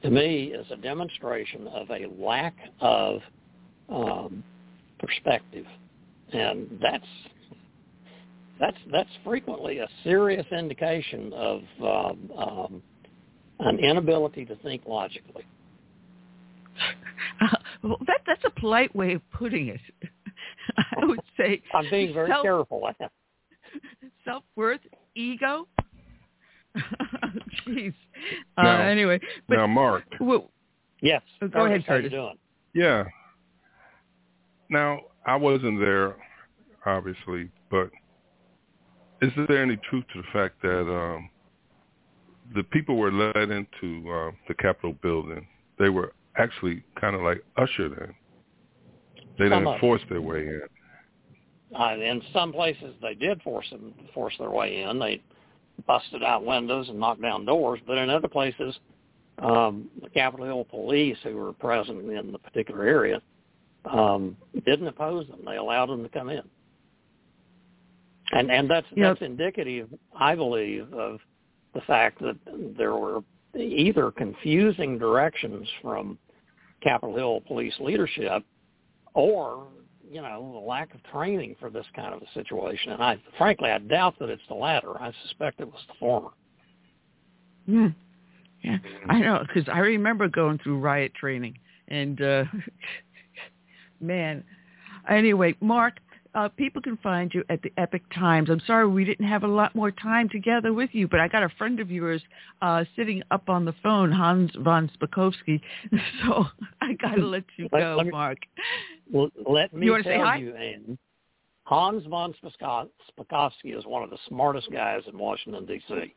[0.02, 3.20] to me, is a demonstration of a lack of
[3.88, 4.42] um,
[4.98, 5.66] perspective,
[6.32, 7.06] and that's
[8.60, 12.82] that's that's frequently a serious indication of um, um,
[13.60, 15.44] an inability to think logically.
[17.40, 17.46] Uh,
[17.82, 19.80] well, that that's a polite way of putting it.
[21.00, 22.90] I would say I'm being very self, careful.
[24.24, 24.80] self worth,
[25.14, 25.66] ego.
[27.66, 27.94] Jeez.
[28.56, 30.04] Uh, anyway, but, now Mark.
[30.20, 30.50] Well,
[31.00, 31.22] yes.
[31.40, 31.86] Go Curtis, ahead, Curtis.
[31.86, 32.38] How you doing?
[32.74, 33.04] Yeah.
[34.70, 36.16] Now I wasn't there,
[36.84, 37.90] obviously, but
[39.20, 41.28] is there any truth to the fact that um,
[42.54, 45.46] the people were led into uh, the Capitol building?
[45.78, 48.14] They were actually kind of like ushered in.
[49.38, 50.62] They didn't force their way in.
[51.78, 54.98] Uh, in some places, they did force them force their way in.
[54.98, 55.22] They
[55.86, 57.80] busted out windows and knocked down doors.
[57.86, 58.74] But in other places,
[59.38, 63.20] um, the Capitol Hill police, who were present in the particular area,
[63.84, 65.40] um, didn't oppose them.
[65.46, 66.42] They allowed them to come in.
[68.30, 69.14] And and that's yep.
[69.14, 71.18] that's indicative, I believe, of
[71.74, 72.36] the fact that
[72.76, 73.20] there were
[73.56, 76.18] either confusing directions from
[76.82, 78.44] Capitol Hill police leadership
[79.14, 79.68] or
[80.10, 82.92] you know, the lack of training for this kind of a situation.
[82.92, 85.00] And I, frankly, I doubt that it's the latter.
[85.00, 86.30] I suspect it was the former.
[87.66, 87.88] Hmm.
[88.62, 92.44] Yeah, I know because I remember going through riot training, and uh,
[94.00, 94.44] man.
[95.08, 96.00] Anyway, Mark,
[96.34, 98.50] uh, people can find you at the Epoch Times.
[98.50, 101.42] I'm sorry we didn't have a lot more time together with you, but I got
[101.42, 102.22] a friend of yours
[102.62, 105.60] uh, sitting up on the phone, Hans von Spakovsky.
[106.24, 106.44] So
[106.80, 108.38] I got to let you go, let, let Mark.
[109.10, 110.98] well, let me you tell you, Anne,
[111.64, 116.14] Hans von Spakovsky is one of the smartest guys in Washington, D.C.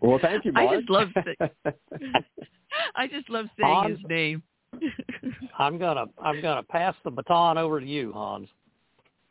[0.00, 0.70] Well, thank you, Mark.
[0.70, 1.08] I just love
[2.96, 4.42] I just love saying Hans, his name.
[5.58, 8.48] I'm gonna I'm gonna pass the baton over to you, Hans.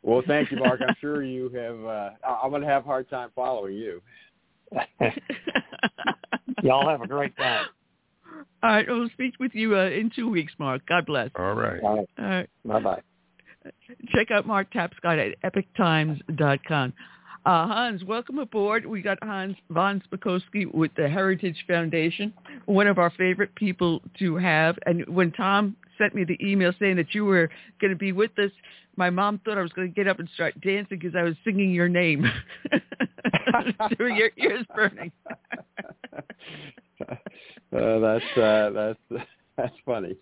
[0.02, 0.80] Well, thank you, Mark.
[0.86, 1.84] I'm sure you have.
[1.84, 2.10] Uh,
[2.42, 4.02] I'm going to have a hard time following you.
[6.62, 7.66] Y'all have a great time.
[8.62, 10.82] All right, we'll speak with you uh, in two weeks, Mark.
[10.86, 11.30] God bless.
[11.36, 11.82] All right.
[11.82, 12.08] All right.
[12.18, 12.48] All right.
[12.64, 13.02] Bye bye.
[14.08, 16.92] Check out Mark Tapscott at epochtimes.com.
[17.44, 18.86] Uh, Hans, welcome aboard.
[18.86, 22.32] We got Hans von Spakovsky with the Heritage Foundation,
[22.66, 24.78] one of our favorite people to have.
[24.86, 28.30] And when Tom sent me the email saying that you were going to be with
[28.38, 28.52] us,
[28.96, 31.34] my mom thought I was going to get up and start dancing because I was
[31.42, 32.30] singing your name
[33.98, 35.10] your ears burning.
[37.08, 37.16] uh,
[37.70, 38.98] that's uh, that's
[39.56, 40.16] that's funny.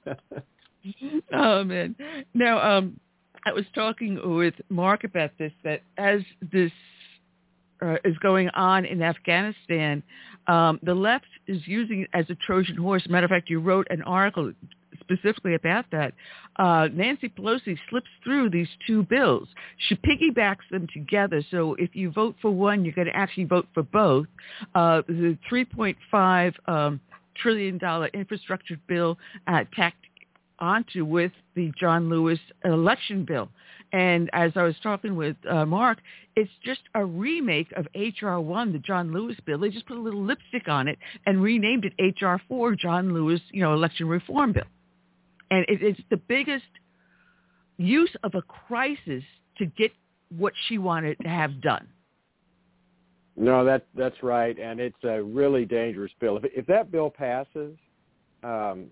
[1.35, 1.95] oh man!
[2.33, 2.99] Now, um,
[3.45, 5.53] I was talking with Mark about this.
[5.65, 6.21] That as
[6.53, 6.73] this
[7.83, 10.03] uh, is going on in Afghanistan,
[10.47, 13.07] um, the left is using it as a Trojan horse.
[13.09, 14.53] Matter of fact, you wrote an article
[15.01, 16.13] specifically about that.
[16.57, 19.49] Uh, Nancy Pelosi slips through these two bills.
[19.89, 21.43] She piggybacks them together.
[21.51, 24.27] So if you vote for one, you're going to actually vote for both.
[24.75, 27.01] Uh, the 3.5 um,
[27.37, 30.05] trillion dollar infrastructure bill uh, tacked
[30.59, 33.49] onto with the John Lewis election bill.
[33.93, 35.99] And as I was talking with uh, Mark,
[36.37, 38.41] it's just a remake of H.R.
[38.41, 39.59] 1, the John Lewis bill.
[39.59, 42.41] They just put a little lipstick on it and renamed it H.R.
[42.49, 44.65] 4, John Lewis, you know, election reform bill.
[45.51, 46.65] And it, it's the biggest
[47.79, 49.25] use of a crisis
[49.59, 49.91] to get
[50.37, 51.89] what she wanted to have done.
[53.37, 56.37] No, that that's right, and it's a really dangerous bill.
[56.37, 57.77] If if that bill passes,
[58.43, 58.87] um,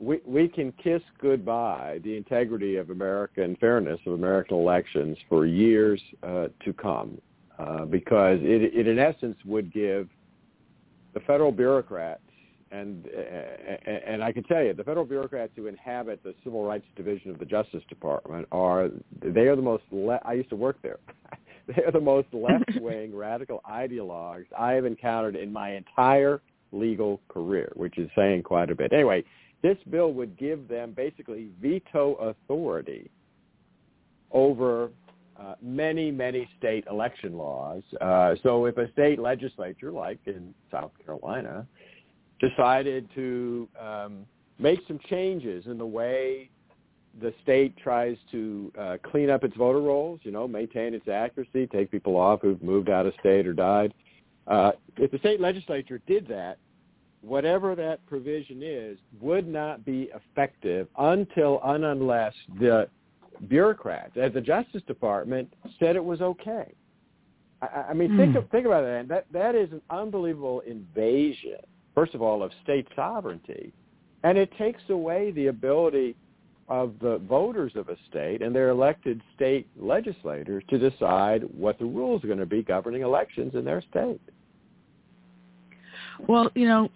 [0.00, 5.46] we we can kiss goodbye the integrity of America and fairness of American elections for
[5.46, 7.20] years uh, to come,
[7.58, 10.08] uh, because it it in essence would give
[11.12, 12.22] the federal bureaucrats
[12.70, 17.30] and and I can tell you the federal bureaucrats who inhabit the civil rights division
[17.30, 20.98] of the Justice Department are they are the most le- I used to work there.
[21.66, 26.40] they are the most left-wing radical ideologues I have encountered in my entire
[26.72, 28.92] legal career, which is saying quite a bit.
[28.92, 29.24] Anyway,
[29.62, 33.10] this bill would give them basically veto authority
[34.32, 34.90] over
[35.38, 37.82] uh, many, many state election laws.
[38.00, 41.66] Uh, so if a state legislature, like in South Carolina,
[42.40, 44.26] decided to um,
[44.58, 46.50] make some changes in the way
[47.20, 51.66] the state tries to uh, clean up its voter rolls, you know, maintain its accuracy,
[51.66, 53.92] take people off who've moved out of state or died.
[54.46, 56.58] Uh, if the state legislature did that,
[57.22, 62.88] whatever that provision is would not be effective until and unless the
[63.48, 66.72] bureaucrats at the Justice Department said it was okay.
[67.62, 68.16] I, I mean, mm.
[68.16, 69.08] think of, think about that.
[69.08, 71.58] That that is an unbelievable invasion
[71.94, 73.72] first of all, of state sovereignty.
[74.22, 76.16] And it takes away the ability
[76.68, 81.84] of the voters of a state and their elected state legislators to decide what the
[81.84, 84.20] rules are going to be governing elections in their state.
[86.28, 86.90] Well, you know,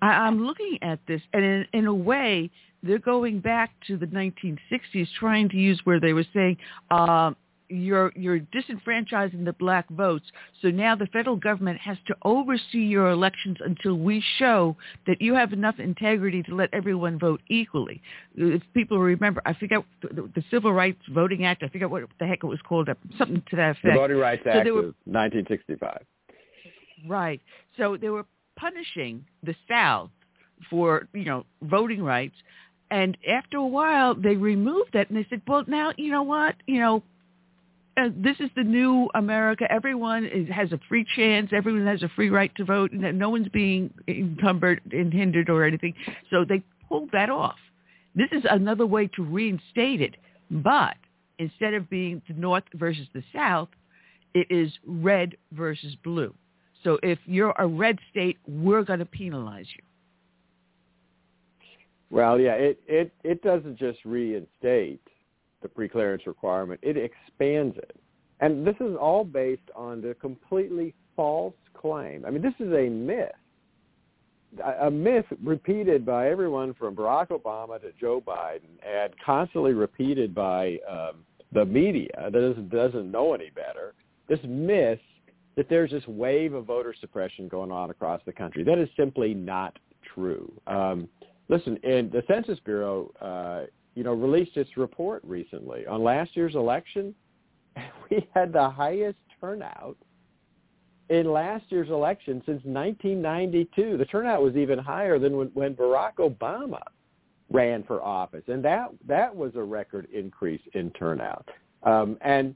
[0.00, 2.50] I, I'm looking at this, and in, in a way,
[2.82, 6.56] they're going back to the 1960s, trying to use where they were saying,
[6.90, 7.32] uh,
[7.72, 10.26] you're you're disenfranchising the black votes.
[10.60, 14.76] So now the federal government has to oversee your elections until we show
[15.06, 18.02] that you have enough integrity to let everyone vote equally.
[18.36, 21.62] If people remember, I forget the, the Civil Rights Voting Act.
[21.62, 22.88] I forget what the heck it was called.
[23.18, 23.84] Something to that effect.
[23.84, 26.04] The Voting Rights Act so were, of 1965.
[27.08, 27.40] Right.
[27.76, 28.26] So they were
[28.62, 30.10] punishing the South
[30.70, 32.36] for you know voting rights.
[32.90, 36.54] And after a while, they removed that, and they said, "Well, now you know what?
[36.66, 37.02] You know,
[37.96, 39.64] uh, this is the new America.
[39.70, 41.50] Everyone is, has a free chance.
[41.52, 45.64] Everyone has a free right to vote, and no one's being encumbered and hindered or
[45.64, 45.94] anything.
[46.30, 47.58] So they pulled that off.
[48.14, 50.16] This is another way to reinstate it,
[50.50, 50.96] but
[51.38, 53.70] instead of being the North versus the South,
[54.34, 56.34] it is red versus blue.
[56.84, 59.82] So if you're a red state, we're going to penalize you.
[62.10, 65.00] Well, yeah, it, it, it doesn't just reinstate
[65.62, 66.80] the preclearance requirement.
[66.82, 67.96] It expands it.
[68.40, 72.24] And this is all based on the completely false claim.
[72.26, 73.30] I mean, this is a myth.
[74.82, 80.78] A myth repeated by everyone from Barack Obama to Joe Biden and constantly repeated by
[80.90, 83.94] um, the media that doesn't, doesn't know any better.
[84.28, 84.98] This myth
[85.56, 88.64] that there's this wave of voter suppression going on across the country.
[88.64, 89.78] That is simply not
[90.14, 90.52] true.
[90.66, 91.08] Um,
[91.48, 96.54] listen, in the Census Bureau uh, you know, released its report recently on last year's
[96.54, 97.14] election.
[98.10, 99.96] We had the highest turnout
[101.08, 103.96] in last year's election since 1992.
[103.96, 106.82] The turnout was even higher than when, when Barack Obama
[107.50, 111.48] ran for office, and that that was a record increase in turnout.
[111.84, 112.54] Um, and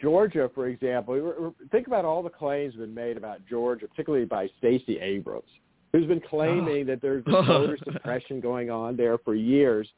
[0.00, 4.98] Georgia, for example, think about all the claims been made about Georgia, particularly by Stacey
[4.98, 5.48] Abrams,
[5.92, 6.84] who's been claiming oh.
[6.86, 9.88] that there's voter suppression going on there for years.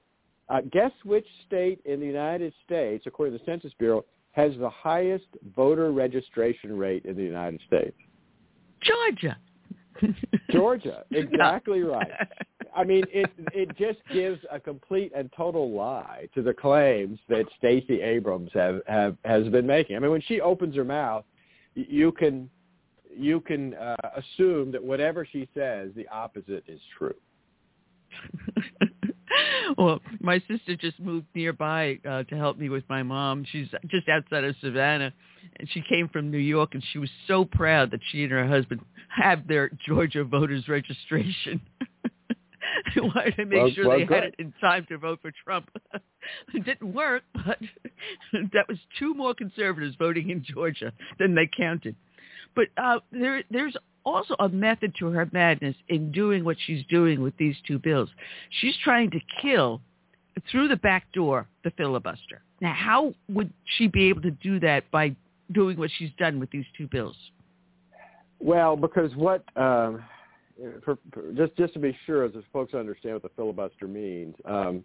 [0.49, 4.69] Uh, guess which state in the United States, according to the Census Bureau, has the
[4.69, 7.97] highest voter registration rate in the United States?
[8.83, 9.39] Georgia.
[10.51, 12.11] Georgia, exactly right.
[12.75, 17.47] I mean, it it just gives a complete and total lie to the claims that
[17.59, 19.97] Stacey Abrams have, have has been making.
[19.97, 21.25] I mean, when she opens her mouth,
[21.75, 22.51] you can
[23.17, 27.15] you can uh, assume that whatever she says, the opposite is true.
[29.79, 33.45] well, my sister just moved nearby uh, to help me with my mom.
[33.51, 35.13] She's just outside of Savannah,
[35.57, 38.47] and she came from New York, and she was so proud that she and her
[38.47, 41.61] husband have their Georgia voters registration.
[42.97, 44.15] wanted to make well, sure well, they good.
[44.15, 45.71] had it in time to vote for Trump.
[46.55, 47.59] it didn't work, but
[48.53, 51.97] that was two more conservatives voting in Georgia than they counted.
[52.55, 57.21] But uh, there, there's also a method to her madness in doing what she's doing
[57.21, 58.09] with these two bills.
[58.61, 59.81] She's trying to kill
[60.51, 62.43] through the back door the filibuster.
[62.61, 65.15] Now, how would she be able to do that by
[65.53, 67.17] doing what she's done with these two bills?
[68.41, 70.05] Well, because what um,
[70.85, 74.85] for, for, just just to be sure, as folks understand what the filibuster means, um,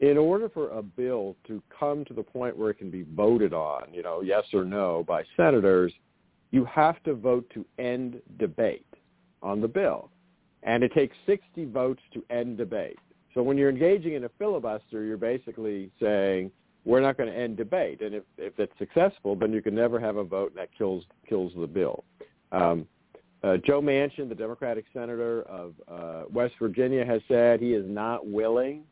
[0.00, 3.52] in order for a bill to come to the point where it can be voted
[3.52, 5.92] on, you know, yes or no by senators,
[6.54, 8.86] you have to vote to end debate
[9.42, 10.08] on the bill,
[10.62, 12.96] and it takes 60 votes to end debate.
[13.34, 16.52] So when you're engaging in a filibuster, you're basically saying
[16.84, 19.98] we're not going to end debate, and if if it's successful, then you can never
[19.98, 22.04] have a vote, that kills kills the bill.
[22.52, 22.86] Um,
[23.42, 28.28] uh, Joe Manchin, the Democratic senator of uh, West Virginia, has said he is not
[28.28, 28.84] willing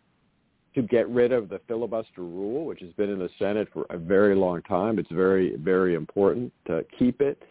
[0.75, 3.99] to get rid of the filibuster rule, which has been in the Senate for a
[3.99, 4.99] very long time.
[4.99, 7.43] It's very, very important to keep it.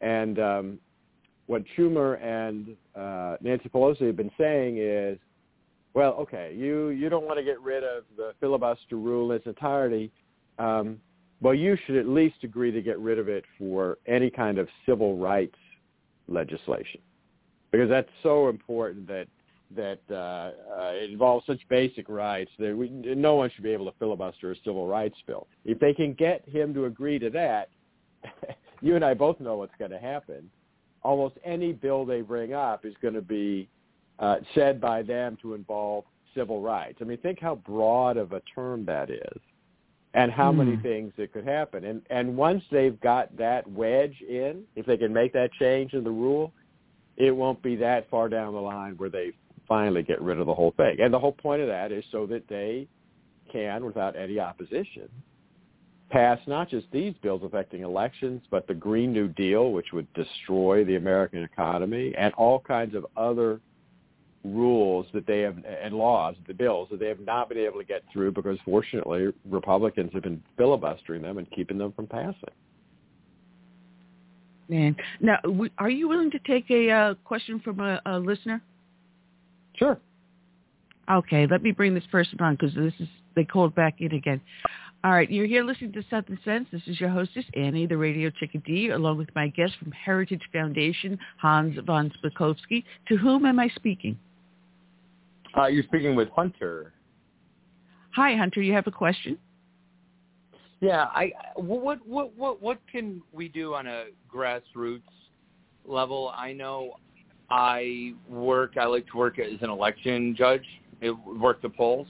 [0.00, 0.78] And um,
[1.46, 5.18] what Schumer and uh, Nancy Pelosi have been saying is,
[5.94, 9.46] well, okay, you, you don't want to get rid of the filibuster rule in its
[9.46, 10.10] entirety.
[10.58, 10.98] Um,
[11.40, 14.68] well, you should at least agree to get rid of it for any kind of
[14.86, 15.56] civil rights
[16.26, 17.00] legislation
[17.70, 19.26] because that's so important that
[19.74, 23.98] that uh, uh, involves such basic rights that we, no one should be able to
[23.98, 25.46] filibuster a civil rights bill.
[25.64, 27.70] If they can get him to agree to that,
[28.80, 30.50] you and I both know what's going to happen.
[31.02, 33.68] Almost any bill they bring up is going to be
[34.18, 36.98] uh, said by them to involve civil rights.
[37.00, 39.40] I mean, think how broad of a term that is
[40.14, 40.58] and how mm.
[40.58, 40.82] many hmm.
[40.82, 41.84] things that could happen.
[41.84, 46.04] And and once they've got that wedge in, if they can make that change in
[46.04, 46.52] the rule,
[47.16, 49.32] it won't be that far down the line where they
[49.68, 50.96] finally get rid of the whole thing.
[51.00, 52.88] And the whole point of that is so that they
[53.50, 55.08] can, without any opposition,
[56.10, 60.84] pass not just these bills affecting elections, but the Green New Deal, which would destroy
[60.84, 63.60] the American economy, and all kinds of other
[64.44, 67.84] rules that they have and laws, the bills that they have not been able to
[67.84, 72.50] get through because fortunately Republicans have been filibustering them and keeping them from passing.
[74.68, 75.38] Man, now
[75.78, 78.62] are you willing to take a uh, question from a, a listener?
[79.74, 79.98] Sure.
[81.10, 84.40] Okay, let me bring this person on because this is they called back in again.
[85.02, 86.66] All right, you're here listening to Southern Sense.
[86.72, 91.18] This is your hostess, Annie, the radio chickadee, along with my guest from Heritage Foundation,
[91.36, 92.84] Hans von Spakovsky.
[93.08, 94.18] To whom am I speaking?
[95.56, 96.94] Uh, you're speaking with Hunter.
[98.14, 98.62] Hi, Hunter.
[98.62, 99.36] You have a question?
[100.80, 101.04] Yeah.
[101.14, 105.02] I what what what what can we do on a grassroots
[105.84, 106.32] level?
[106.34, 106.94] I know
[107.50, 108.76] I work.
[108.76, 110.64] I like to work as an election judge.
[111.26, 112.08] work the polls,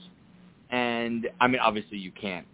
[0.71, 2.47] and I mean, obviously, you can't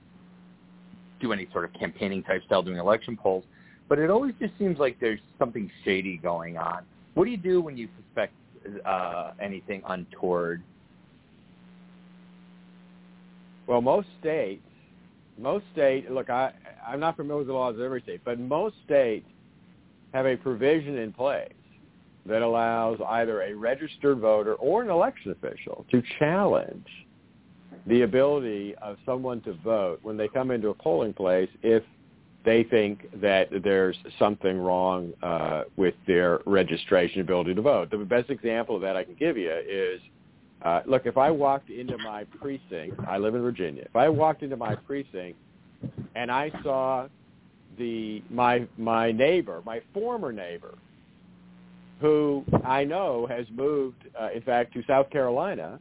[1.20, 3.44] do any sort of campaigning type style doing election polls,
[3.88, 6.84] but it always just seems like there's something shady going on.
[7.14, 8.34] What do you do when you suspect
[8.86, 10.64] uh, anything untoward
[13.72, 14.66] well, most states,
[15.38, 16.12] most state.
[16.12, 16.52] Look, I
[16.86, 19.26] I'm not familiar with the laws of every state, but most states
[20.14, 21.54] have a provision in place
[22.26, 26.88] that allows either a registered voter or an election official to challenge
[27.88, 31.84] the ability of someone to vote when they come into a polling place if
[32.44, 37.92] they think that there's something wrong uh, with their registration ability to vote.
[37.92, 40.02] The best example of that I can give you is
[40.64, 43.84] uh, look, if I walked into my precinct, I live in Virginia.
[43.84, 45.40] If I walked into my precinct
[46.16, 47.08] and I saw
[47.78, 50.76] the my my neighbor, my former neighbor,
[52.02, 55.80] who I know has moved, uh, in fact, to South Carolina,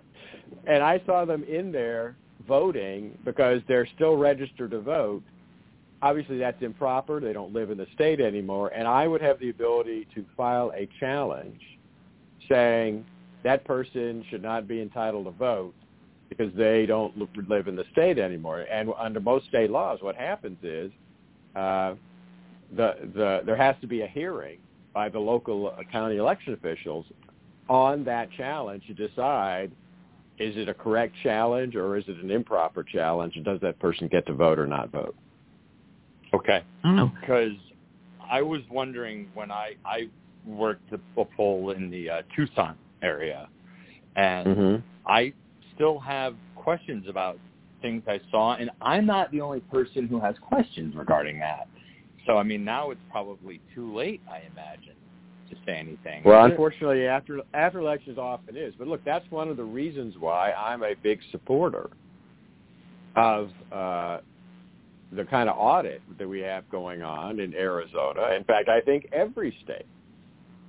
[0.66, 5.22] and I saw them in there voting because they're still registered to vote.
[6.02, 7.18] Obviously, that's improper.
[7.18, 10.70] They don't live in the state anymore, and I would have the ability to file
[10.76, 11.60] a challenge
[12.48, 13.06] saying
[13.42, 15.72] that person should not be entitled to vote
[16.28, 17.16] because they don't
[17.48, 18.66] live in the state anymore.
[18.70, 20.92] And under most state laws, what happens is
[21.56, 21.94] uh,
[22.76, 24.58] the the there has to be a hearing
[24.94, 27.04] by the local uh, county election officials
[27.68, 29.70] on that challenge to decide
[30.38, 34.08] is it a correct challenge or is it an improper challenge and does that person
[34.08, 35.14] get to vote or not vote
[36.34, 36.62] okay
[37.20, 37.52] because
[38.30, 40.08] i was wondering when i i
[40.46, 43.48] worked a poll in the uh, tucson area.
[44.16, 45.10] And mm-hmm.
[45.10, 45.32] I
[45.74, 47.38] still have questions about
[47.82, 51.68] things I saw, and I'm not the only person who has questions regarding that.
[52.26, 54.94] So, I mean, now it's probably too late, I imagine,
[55.50, 56.22] to say anything.
[56.24, 58.74] Well, unfortunately, after after elections often is.
[58.78, 61.90] But look, that's one of the reasons why I'm a big supporter
[63.16, 64.18] of uh,
[65.12, 68.34] the kind of audit that we have going on in Arizona.
[68.34, 69.86] In fact, I think every state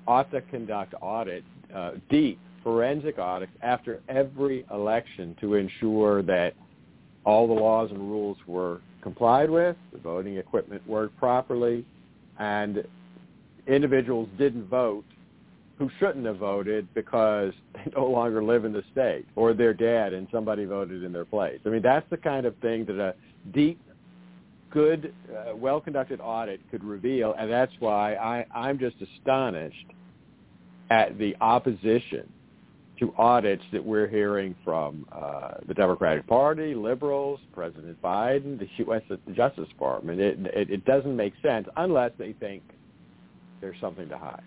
[0.08, 6.56] ought to conduct audits uh, deep forensic audits after every election to ensure that
[7.24, 11.86] all the laws and rules were complied with, the voting equipment worked properly,
[12.40, 12.84] and
[13.68, 15.06] individuals didn't vote
[15.78, 20.14] who shouldn't have voted because they no longer live in the state or they're dead
[20.14, 21.60] and somebody voted in their place.
[21.68, 23.14] I mean, that's the kind of thing that a
[23.54, 23.80] deep,
[24.72, 29.86] good, uh, well-conducted audit could reveal, and that's why I, I'm just astonished
[30.90, 32.28] at the opposition
[33.00, 39.02] to audits that we're hearing from uh, the Democratic Party, liberals, President Biden, the U.S.
[39.34, 40.20] Justice Department.
[40.20, 42.64] It, it, it doesn't make sense unless they think
[43.62, 44.44] there's something to hide.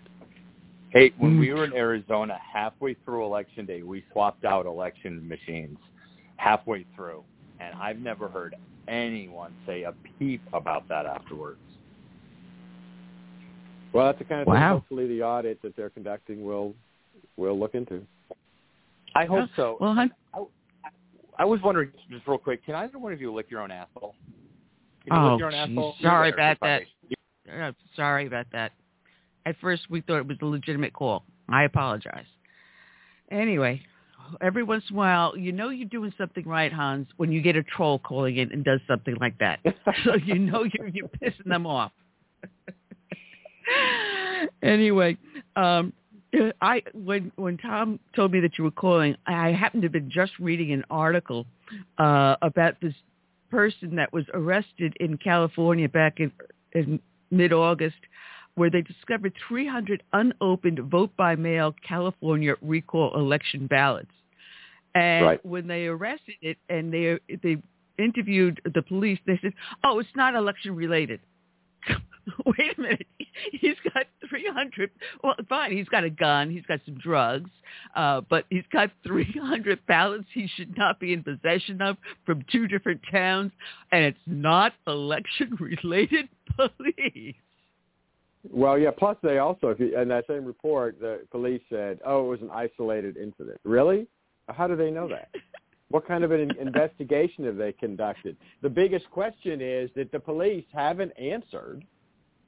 [0.89, 5.77] Hey, when we were in Arizona, halfway through election day, we swapped out election machines
[6.37, 7.23] halfway through,
[7.59, 8.55] and I've never heard
[8.87, 11.59] anyone say a peep about that afterwards.
[13.93, 16.73] Well, that's the kind of thing hopefully the audit that they're conducting will
[17.37, 18.05] will look into.
[19.15, 19.77] I hope so.
[19.79, 20.11] Well, hun-
[21.37, 24.15] I was wondering, just real quick, can either one of you lick your own asshole?
[25.05, 25.95] Can you Oh, lick your own asshole?
[26.01, 26.83] sorry about that.
[27.51, 28.73] Uh, sorry about that.
[29.45, 31.23] At first, we thought it was a legitimate call.
[31.47, 32.25] I apologize.
[33.31, 33.81] Anyway,
[34.41, 37.55] every once in a while, you know you're doing something right, Hans, when you get
[37.55, 39.59] a troll calling in and does something like that.
[40.03, 41.91] so you know you're, you're pissing them off.
[44.61, 45.17] anyway,
[45.55, 45.93] um,
[46.61, 50.11] I when when Tom told me that you were calling, I happened to have been
[50.11, 51.45] just reading an article
[51.97, 52.93] uh, about this
[53.49, 56.31] person that was arrested in California back in,
[56.73, 56.99] in
[57.31, 57.97] mid-August,
[58.55, 64.11] where they discovered 300 unopened vote-by-mail California recall election ballots.
[64.95, 65.45] And Right.
[65.45, 67.57] when they arrested it and they they
[67.97, 71.19] interviewed the police, they said, "Oh, it's not election related."
[72.45, 73.07] Wait a minute.
[73.51, 74.91] He's got 300.
[75.23, 75.75] Well, fine.
[75.75, 76.49] He's got a gun.
[76.49, 77.49] He's got some drugs.
[77.95, 82.67] Uh, but he's got 300 ballots he should not be in possession of from two
[82.67, 83.51] different towns.
[83.91, 87.35] And it's not election related police.
[88.49, 88.91] Well, yeah.
[88.91, 92.41] Plus, they also, if you, in that same report, the police said, "Oh, it was
[92.41, 94.07] an isolated incident." Really?
[94.47, 95.29] How do they know that?
[95.89, 98.37] What kind of an investigation have they conducted?
[98.61, 101.83] The biggest question is that the police haven't answered,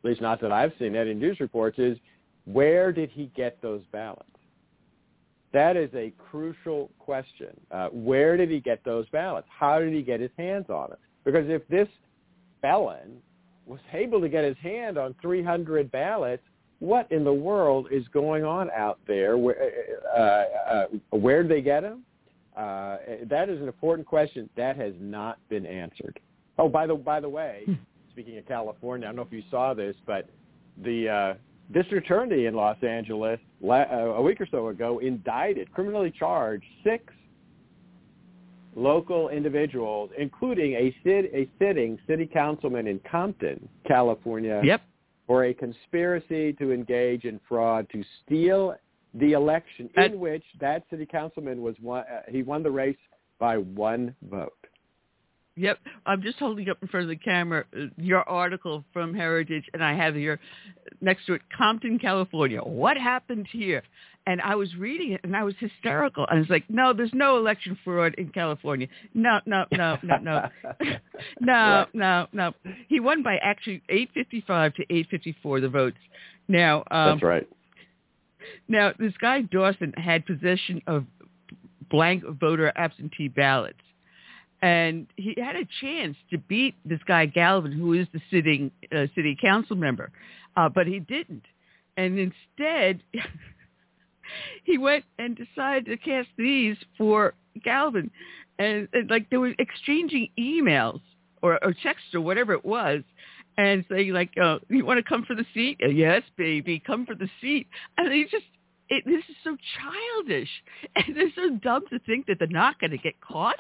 [0.04, 1.98] at least not that I've seen any news reports, is
[2.46, 4.26] where did he get those ballots?
[5.54, 7.60] That is a crucial question.
[7.72, 9.48] Uh, where did he get those ballots?
[9.50, 11.00] How did he get his hands on it?
[11.26, 11.90] Because if this
[12.62, 13.18] felon
[13.66, 16.44] was able to get his hand on 300 ballots,
[16.80, 19.38] what in the world is going on out there?
[19.38, 19.72] Where,
[20.16, 22.04] uh, uh, where did they get them?
[22.56, 22.98] Uh,
[23.30, 26.20] that is an important question that has not been answered.
[26.58, 27.66] Oh, by the by the way,
[28.12, 30.30] speaking of California, I don't know if you saw this, but
[30.84, 31.34] the uh,
[31.74, 36.66] district attorney in Los Angeles la- uh, a week or so ago indicted, criminally charged
[36.84, 37.14] six
[38.76, 44.82] local individuals, including a, sit- a sitting city councilman in Compton, California, Yep.
[45.28, 48.76] for a conspiracy to engage in fraud to steal
[49.14, 52.98] the election in which that city councilman was won, uh, he won the race
[53.40, 54.54] by one vote.
[55.58, 59.66] Yep, I'm just holding up in front of the camera uh, your article from Heritage,
[59.74, 60.40] and I have here
[61.02, 62.62] next to it, Compton, California.
[62.62, 63.84] What happened here?
[64.28, 66.26] And I was reading it, and I was hysterical.
[66.30, 68.88] I was like, "No, there's no election fraud in California.
[69.14, 70.50] No, no, no, no, no,
[71.42, 72.54] no, no, no."
[72.88, 75.98] He won by actually 855 to 854 the votes.
[76.48, 77.50] Now, um, That's right.
[78.68, 81.06] Now, this guy Dawson had possession of
[81.90, 83.80] blank voter absentee ballots.
[84.62, 89.08] And he had a chance to beat this guy Galvin, who is the sitting uh,
[89.16, 90.12] city council member,
[90.56, 91.46] uh, but he didn't.
[91.98, 93.02] And instead,
[94.64, 98.12] he went and decided to cast these for Galvin.
[98.60, 101.02] And, and like they were exchanging emails
[101.42, 103.02] or, or texts or whatever it was
[103.58, 105.80] and saying like, uh, you want to come for the seat?
[105.84, 107.68] Uh, yes, baby, come for the seat.
[107.98, 108.46] And they just,
[108.90, 110.50] it, this is so childish.
[110.96, 113.60] And they're so dumb to think that they're not going to get caught.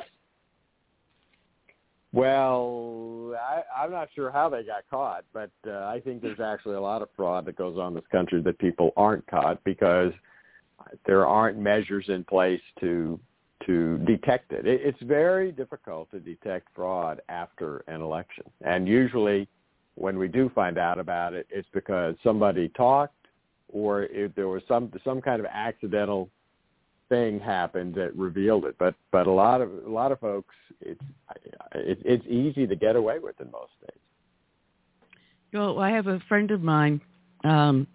[2.13, 6.75] Well, I, I'm not sure how they got caught, but uh, I think there's actually
[6.75, 10.11] a lot of fraud that goes on in this country that people aren't caught because
[11.05, 13.19] there aren't measures in place to
[13.67, 14.65] to detect it.
[14.65, 14.81] it.
[14.83, 19.47] It's very difficult to detect fraud after an election, and usually
[19.95, 23.13] when we do find out about it, it's because somebody talked
[23.69, 26.29] or if there was some some kind of accidental
[27.09, 28.75] thing happened that revealed it.
[28.77, 31.01] But but a lot of a lot of folks, it's
[31.75, 33.97] it, it's easy to get away with in most states.
[35.53, 37.01] Well, I have a friend of mine.
[37.43, 37.87] Um,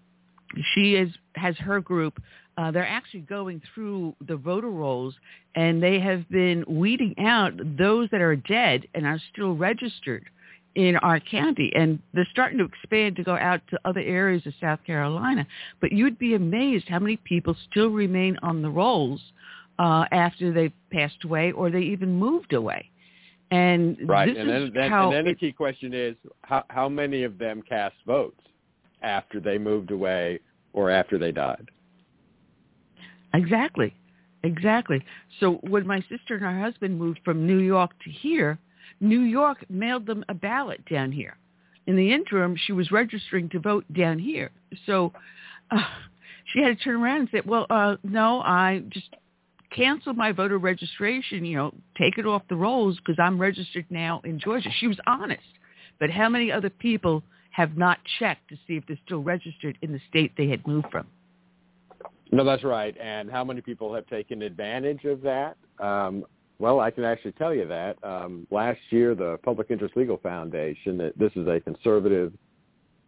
[0.75, 2.21] she is has her group
[2.59, 5.15] uh, they're actually going through the voter rolls
[5.55, 10.25] and they have been weeding out those that are dead and are still registered
[10.77, 11.73] in our county.
[11.75, 15.47] And they're starting to expand to go out to other areas of South Carolina.
[15.81, 19.21] But you'd be amazed how many people still remain on the rolls
[19.79, 22.91] uh, after they've passed away or they even moved away.
[23.51, 26.65] And right, this and then, is then, how and then the key question is how,
[26.69, 28.41] how many of them cast votes
[29.03, 30.41] after they moved away
[30.73, 31.69] or after they died?
[33.35, 33.95] Exactly.
[34.43, 35.05] Exactly.
[35.41, 38.59] So when my sister and her husband moved from New York to here,
[39.01, 41.37] New York mailed them a ballot down here.
[41.87, 44.51] In the interim, she was registering to vote down here.
[44.87, 45.13] So
[45.71, 45.79] uh,
[46.47, 49.09] she had to turn around and say, well, uh, no, I just
[49.75, 54.21] canceled my voter registration, you know, take it off the rolls because I'm registered now
[54.25, 54.71] in Georgia.
[54.79, 55.43] She was honest.
[55.99, 59.93] But how many other people have not checked to see if they're still registered in
[59.93, 61.07] the state they had moved from?
[62.33, 62.97] No, that's right.
[63.01, 65.57] And how many people have taken advantage of that?
[65.79, 66.25] Um,
[66.59, 68.03] well, I can actually tell you that.
[68.03, 72.33] Um, last year, the Public Interest Legal Foundation, this is a conservative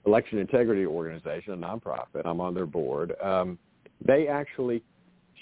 [0.06, 2.22] election integrity organization, a nonprofit.
[2.24, 3.14] I'm on their board.
[3.22, 3.58] Um,
[4.04, 4.82] they actually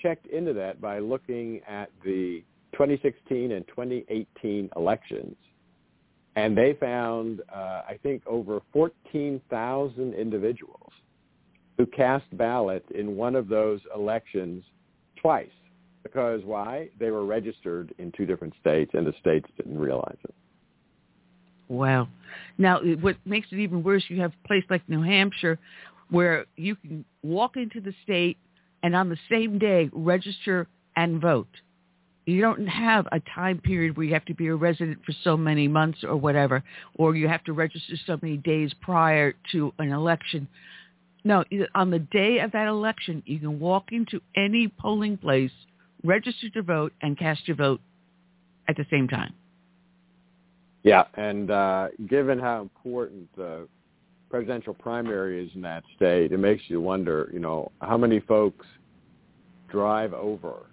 [0.02, 5.36] checked into that by looking at the 2016 and 2018 elections.
[6.36, 10.92] And they found, uh, I think, over 14,000 individuals
[11.78, 14.64] who cast ballots in one of those elections
[15.16, 15.48] twice.
[16.12, 16.88] Because why?
[17.00, 20.34] They were registered in two different states, and the states didn't realize it.
[21.68, 22.08] Wow.
[22.58, 25.58] Now, what makes it even worse, you have a place like New Hampshire
[26.10, 28.38] where you can walk into the state
[28.84, 31.48] and on the same day register and vote.
[32.26, 35.36] You don't have a time period where you have to be a resident for so
[35.36, 36.62] many months or whatever,
[36.94, 40.46] or you have to register so many days prior to an election.
[41.24, 41.42] No,
[41.74, 45.50] on the day of that election, you can walk into any polling place,
[46.06, 47.80] register to vote, and cast your vote
[48.68, 49.34] at the same time.
[50.82, 53.68] Yeah, and uh, given how important the
[54.30, 58.66] presidential primary is in that state, it makes you wonder, you know, how many folks
[59.68, 60.66] drive over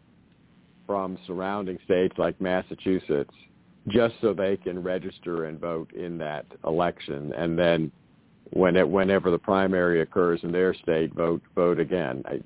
[0.86, 3.34] from surrounding states like Massachusetts
[3.90, 7.92] just so they can register and vote in that election, and then
[8.52, 12.24] when it, whenever the primary occurs in their state, vote vote again.
[12.26, 12.40] I,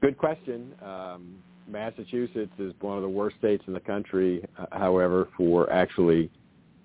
[0.00, 0.74] good question.
[0.82, 1.36] Um,
[1.68, 6.30] Massachusetts is one of the worst states in the country, uh, however, for actually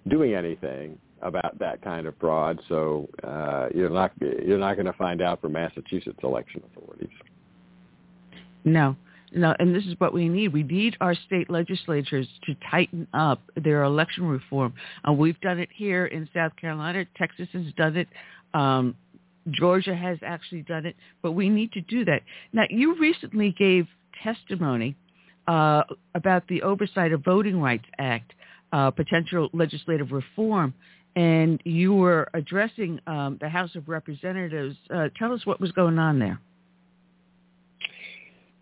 [0.10, 2.60] doing anything about that kind of fraud.
[2.68, 7.10] So uh, you're not you're not going to find out from Massachusetts election authorities.
[8.66, 8.96] No,
[9.34, 10.54] no, and this is what we need.
[10.54, 14.74] We need our state legislatures to tighten up their election reform.
[15.08, 17.06] Uh, we've done it here in South Carolina.
[17.18, 18.08] Texas has done it.
[18.54, 18.96] Um,
[19.50, 22.22] Georgia has actually done it, but we need to do that.
[22.54, 23.88] Now, you recently gave
[24.24, 24.96] testimony
[25.48, 25.84] uh,
[26.16, 28.34] about the Oversight of Voting Rights Act,
[28.72, 30.74] uh, potential legislative reform,
[31.16, 34.76] and you were addressing um, the House of Representatives.
[34.94, 36.40] Uh, tell us what was going on there.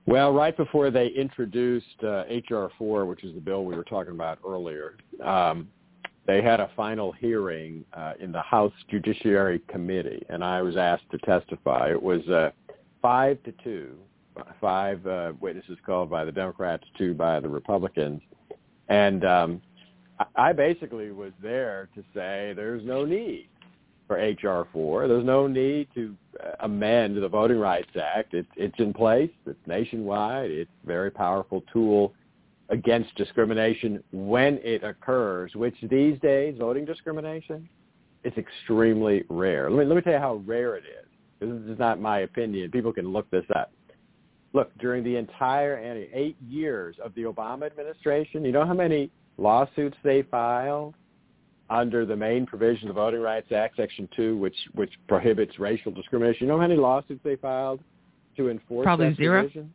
[0.08, 4.14] Well, right before they introduced uh, HR 4, which is the bill we were talking
[4.14, 5.70] about earlier, um,
[6.28, 11.10] they had a final hearing uh, in the House Judiciary Committee, and I was asked
[11.12, 11.92] to testify.
[11.92, 12.52] It was uh,
[13.02, 13.96] five to two,
[14.60, 18.22] five uh, witnesses called by the Democrats, two by the Republicans,
[18.90, 19.62] and um,
[20.36, 23.50] I- basically was there to say there's no need
[24.08, 25.08] for HR 4.
[25.08, 28.34] There's no need to uh, amend the Voting Rights Act.
[28.34, 29.32] It's it's in place.
[29.46, 30.52] It's nationwide.
[30.52, 32.14] It's a very powerful tool
[32.70, 37.68] against discrimination when it occurs, which these days, voting discrimination,
[38.24, 39.70] is extremely rare.
[39.70, 41.08] Let me, let me tell you how rare it is.
[41.40, 42.72] This is not my opinion.
[42.72, 43.72] People can look this up.
[44.54, 45.78] Look, during the entire
[46.14, 50.96] eight years of the Obama administration, you know how many lawsuits they filed
[51.70, 55.92] under the main provision of the Voting Rights Act, Section 2, which, which prohibits racial
[55.92, 56.48] discrimination.
[56.48, 57.80] You know how many lawsuits they filed
[58.36, 59.42] to enforce Probably that zero.
[59.44, 59.74] provision?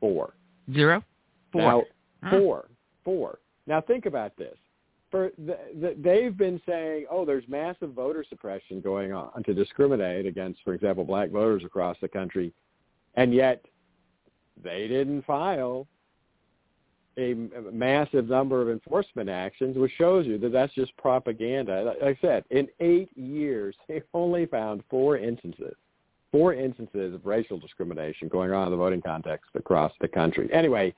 [0.00, 0.34] Four.
[0.72, 1.04] Zero?
[1.52, 1.62] Four.
[1.62, 1.82] Now,
[2.22, 2.38] Huh.
[2.38, 2.68] four,
[3.04, 3.38] four.
[3.66, 4.56] Now think about this.
[5.10, 10.26] For the, the, they've been saying, oh, there's massive voter suppression going on to discriminate
[10.26, 12.52] against, for example, black voters across the country,
[13.14, 13.64] and yet
[14.62, 15.86] they didn't file
[17.18, 17.34] a
[17.72, 21.94] massive number of enforcement actions, which shows you that that's just propaganda.
[22.00, 25.74] Like I said, in eight years, they only found four instances,
[26.32, 30.48] four instances of racial discrimination going on in the voting context across the country.
[30.52, 30.94] Anyway,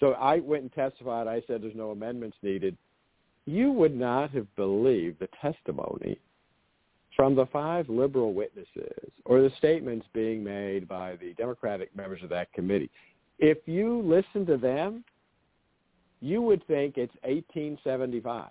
[0.00, 1.26] so I went and testified.
[1.26, 2.76] I said there's no amendments needed.
[3.46, 6.18] You would not have believed the testimony
[7.16, 12.28] from the five liberal witnesses or the statements being made by the Democratic members of
[12.30, 12.90] that committee,
[13.38, 15.04] if you listen to them,
[16.20, 18.48] you would think it's 1875,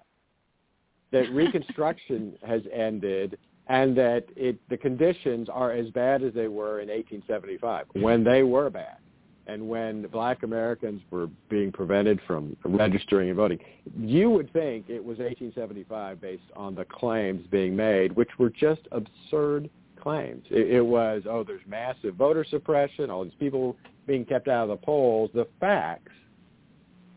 [1.11, 6.81] that Reconstruction has ended and that it, the conditions are as bad as they were
[6.81, 8.97] in 1875 when they were bad
[9.51, 13.59] and when black Americans were being prevented from registering and voting.
[13.97, 18.81] You would think it was 1875 based on the claims being made, which were just
[18.91, 20.45] absurd claims.
[20.49, 23.75] It, it was, oh, there's massive voter suppression, all these people
[24.07, 25.29] being kept out of the polls.
[25.33, 26.13] The facts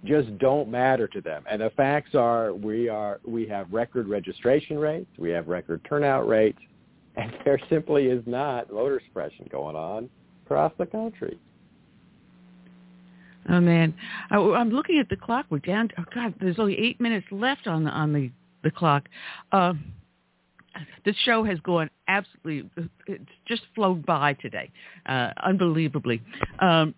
[0.04, 1.44] just don't matter to them.
[1.50, 6.28] And the facts are we are we have record registration rates, we have record turnout
[6.28, 6.58] rates,
[7.16, 10.10] and there simply is not voter suppression going on
[10.44, 11.38] across the country.
[13.48, 13.94] Oh man,
[14.30, 15.46] I, I'm looking at the clock.
[15.50, 15.90] We're down.
[15.98, 18.30] Oh God, there's only eight minutes left on the on the
[18.62, 19.08] the clock.
[19.52, 19.74] Uh,
[21.04, 22.70] this show has gone absolutely.
[23.06, 24.70] It's just flown by today,
[25.06, 26.22] uh, unbelievably.
[26.58, 26.94] Um,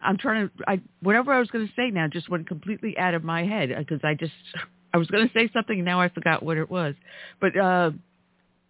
[0.00, 0.54] I'm trying to.
[0.66, 3.70] I whatever I was going to say now just went completely out of my head
[3.76, 4.32] because I just
[4.92, 6.94] I was going to say something and now I forgot what it was.
[7.40, 7.90] But uh,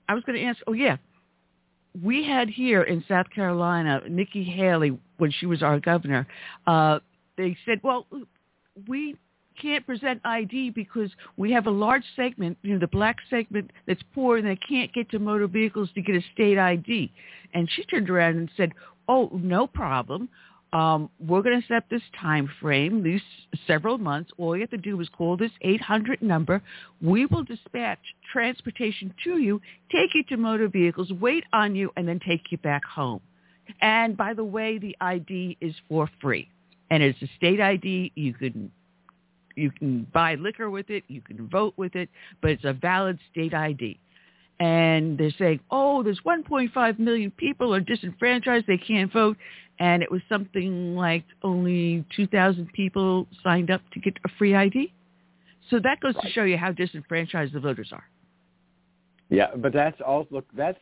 [0.09, 0.59] I was going to ask.
[0.67, 0.97] Oh yeah,
[2.03, 6.27] we had here in South Carolina Nikki Haley when she was our governor.
[6.67, 6.99] Uh,
[7.37, 8.07] they said, well,
[8.89, 9.17] we
[9.61, 14.03] can't present ID because we have a large segment, you know, the black segment that's
[14.15, 17.13] poor and they can't get to motor vehicles to get a state ID.
[17.55, 18.73] And she turned around and said,
[19.09, 20.29] oh, no problem
[20.75, 23.23] um, we're going to set this time frame, these
[23.65, 24.33] several months.
[24.39, 26.61] All you have to do is call this 800 number.
[27.01, 28.01] We will dispatch
[28.33, 29.61] transportation to you,
[29.93, 33.21] take you to motor vehicles, wait on you, and then take you back home.
[33.81, 36.51] And by the way, the ID is for free,
[36.91, 38.13] and it's a state ID.
[38.17, 38.71] You can
[39.55, 42.09] you can buy liquor with it, you can vote with it,
[42.43, 44.01] but it's a valid state ID
[44.61, 49.37] and they're saying, oh, there's 1.5 million people are disenfranchised, they can't vote,
[49.79, 54.93] and it was something like only 2,000 people signed up to get a free ID.
[55.71, 56.25] So that goes right.
[56.25, 58.05] to show you how disenfranchised the voters are.
[59.31, 60.27] Yeah, but that's all.
[60.31, 60.79] Look, that's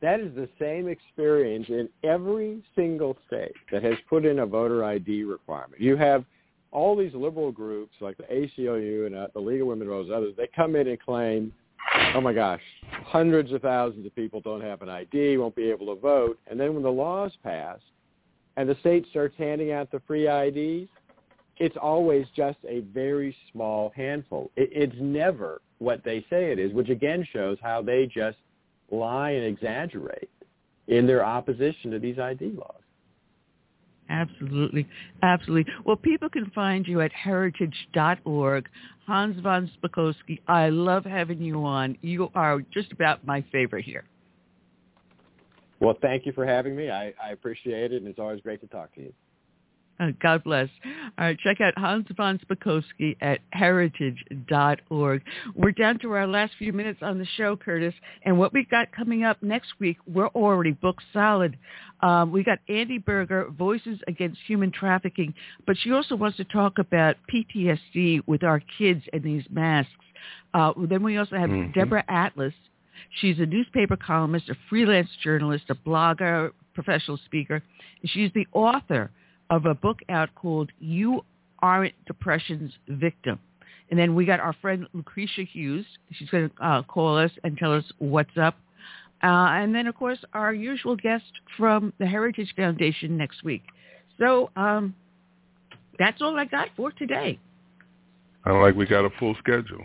[0.00, 4.84] that is the same experience in every single state that has put in a voter
[4.84, 5.80] ID requirement.
[5.80, 6.24] You have
[6.72, 10.34] all these liberal groups like the ACLU and uh, the League of Women Voters, others.
[10.36, 11.52] They come in and claim
[12.14, 12.60] oh my gosh,
[13.04, 16.38] hundreds of thousands of people don't have an ID, won't be able to vote.
[16.46, 17.78] And then when the laws pass
[18.56, 20.88] and the state starts handing out the free IDs,
[21.58, 24.50] it's always just a very small handful.
[24.56, 28.38] It, it's never what they say it is, which again shows how they just
[28.90, 30.30] lie and exaggerate
[30.88, 32.80] in their opposition to these ID laws.
[34.10, 34.86] Absolutely.
[35.22, 35.72] Absolutely.
[35.84, 38.68] Well, people can find you at heritage.org.
[39.06, 41.96] Hans von Spakovsky, I love having you on.
[42.02, 44.04] You are just about my favorite here.
[45.80, 46.90] Well, thank you for having me.
[46.90, 49.12] I, I appreciate it, and it's always great to talk to you.
[50.00, 50.68] Uh, God bless.
[51.18, 55.22] All right, check out Hans von Spakovsky at heritage.org.
[55.54, 57.94] We're down to our last few minutes on the show, Curtis,
[58.24, 61.56] and what we've got coming up next week, we're already booked solid.
[62.00, 65.32] Um, we got Andy Berger, Voices Against Human Trafficking,
[65.64, 69.92] but she also wants to talk about PTSD with our kids and these masks.
[70.54, 71.72] Uh, then we also have mm-hmm.
[71.72, 72.54] Deborah Atlas.
[73.20, 77.62] She's a newspaper columnist, a freelance journalist, a blogger, professional speaker.
[78.04, 79.10] She's the author
[79.50, 81.24] of a book out called You
[81.60, 83.38] Aren't Depression's Victim.
[83.90, 85.86] And then we got our friend Lucretia Hughes.
[86.12, 88.56] She's going to uh, call us and tell us what's up.
[89.22, 91.24] Uh, and then, of course, our usual guest
[91.56, 93.62] from the Heritage Foundation next week.
[94.18, 94.94] So um,
[95.98, 97.38] that's all I got for today.
[98.44, 99.84] Sound like we got a full schedule.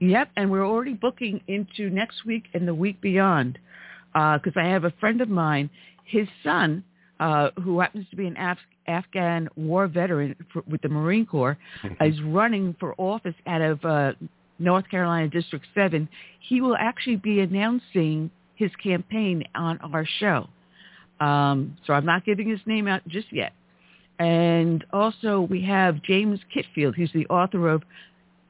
[0.00, 3.58] Yep, and we're already booking into next week and the week beyond
[4.12, 5.70] because uh, I have a friend of mine,
[6.04, 6.82] his son
[7.20, 11.58] uh, who happens to be an Af- Afghan war veteran for, with the Marine Corps,
[11.82, 12.02] mm-hmm.
[12.02, 14.12] is running for office out of uh,
[14.58, 16.08] North Carolina District 7.
[16.40, 20.48] He will actually be announcing his campaign on our show.
[21.20, 23.52] Um, so I'm not giving his name out just yet.
[24.18, 26.94] And also we have James Kitfield.
[26.94, 27.82] He's the author of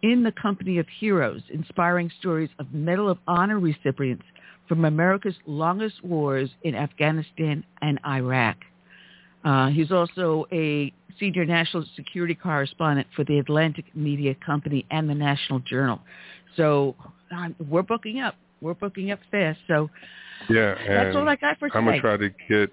[0.02, 4.24] In the Company of Heroes, Inspiring Stories of Medal of Honor Recipients
[4.66, 8.56] from America's longest wars in Afghanistan and Iraq.
[9.44, 15.14] Uh, he's also a senior national security correspondent for the Atlantic Media Company and the
[15.14, 16.00] National Journal.
[16.56, 16.94] So
[17.34, 18.36] uh, we're booking up.
[18.60, 19.58] We're booking up fast.
[19.68, 19.90] So
[20.48, 21.78] yeah, that's all I got for today.
[21.78, 22.72] I'm gonna try to get.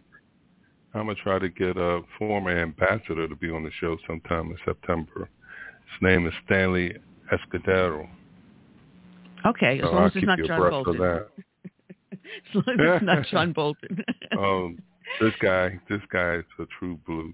[0.94, 4.58] I'm gonna try to get a former ambassador to be on the show sometime in
[4.66, 5.30] September.
[5.92, 6.96] His name is Stanley
[7.32, 8.08] Escudero.
[9.46, 11.02] Okay, as So long as it's not John Bolton.
[11.02, 11.20] as
[12.54, 14.04] long as it's not John Bolton.
[14.38, 14.80] um,
[15.22, 17.34] this guy, this guy is a true blue,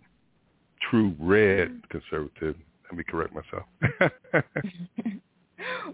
[0.89, 2.55] true red conservative.
[2.89, 3.65] Let me correct myself.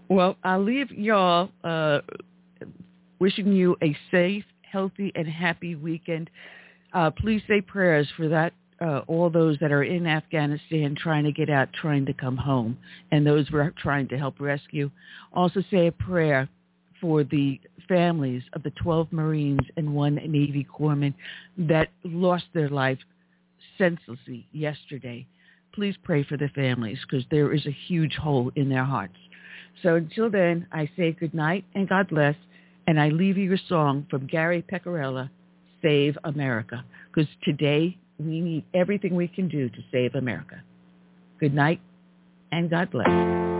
[0.08, 2.00] well, I'll leave y'all uh,
[3.18, 6.28] wishing you a safe, healthy, and happy weekend.
[6.92, 8.52] Uh, please say prayers for that.
[8.80, 12.78] Uh, all those that are in Afghanistan trying to get out, trying to come home,
[13.12, 14.90] and those we're trying to help rescue.
[15.34, 16.48] Also say a prayer
[17.00, 21.14] for the families of the 12 Marines and one Navy corpsman
[21.58, 22.98] that lost their life
[23.78, 25.26] senselessly yesterday.
[25.74, 29.16] Please pray for the families because there is a huge hole in their hearts.
[29.82, 32.36] So until then, I say good night and God bless,
[32.86, 35.30] and I leave you a song from Gary Pecorella,
[35.82, 40.62] Save America, because today we need everything we can do to save America.
[41.38, 41.80] Good night
[42.52, 43.59] and God bless.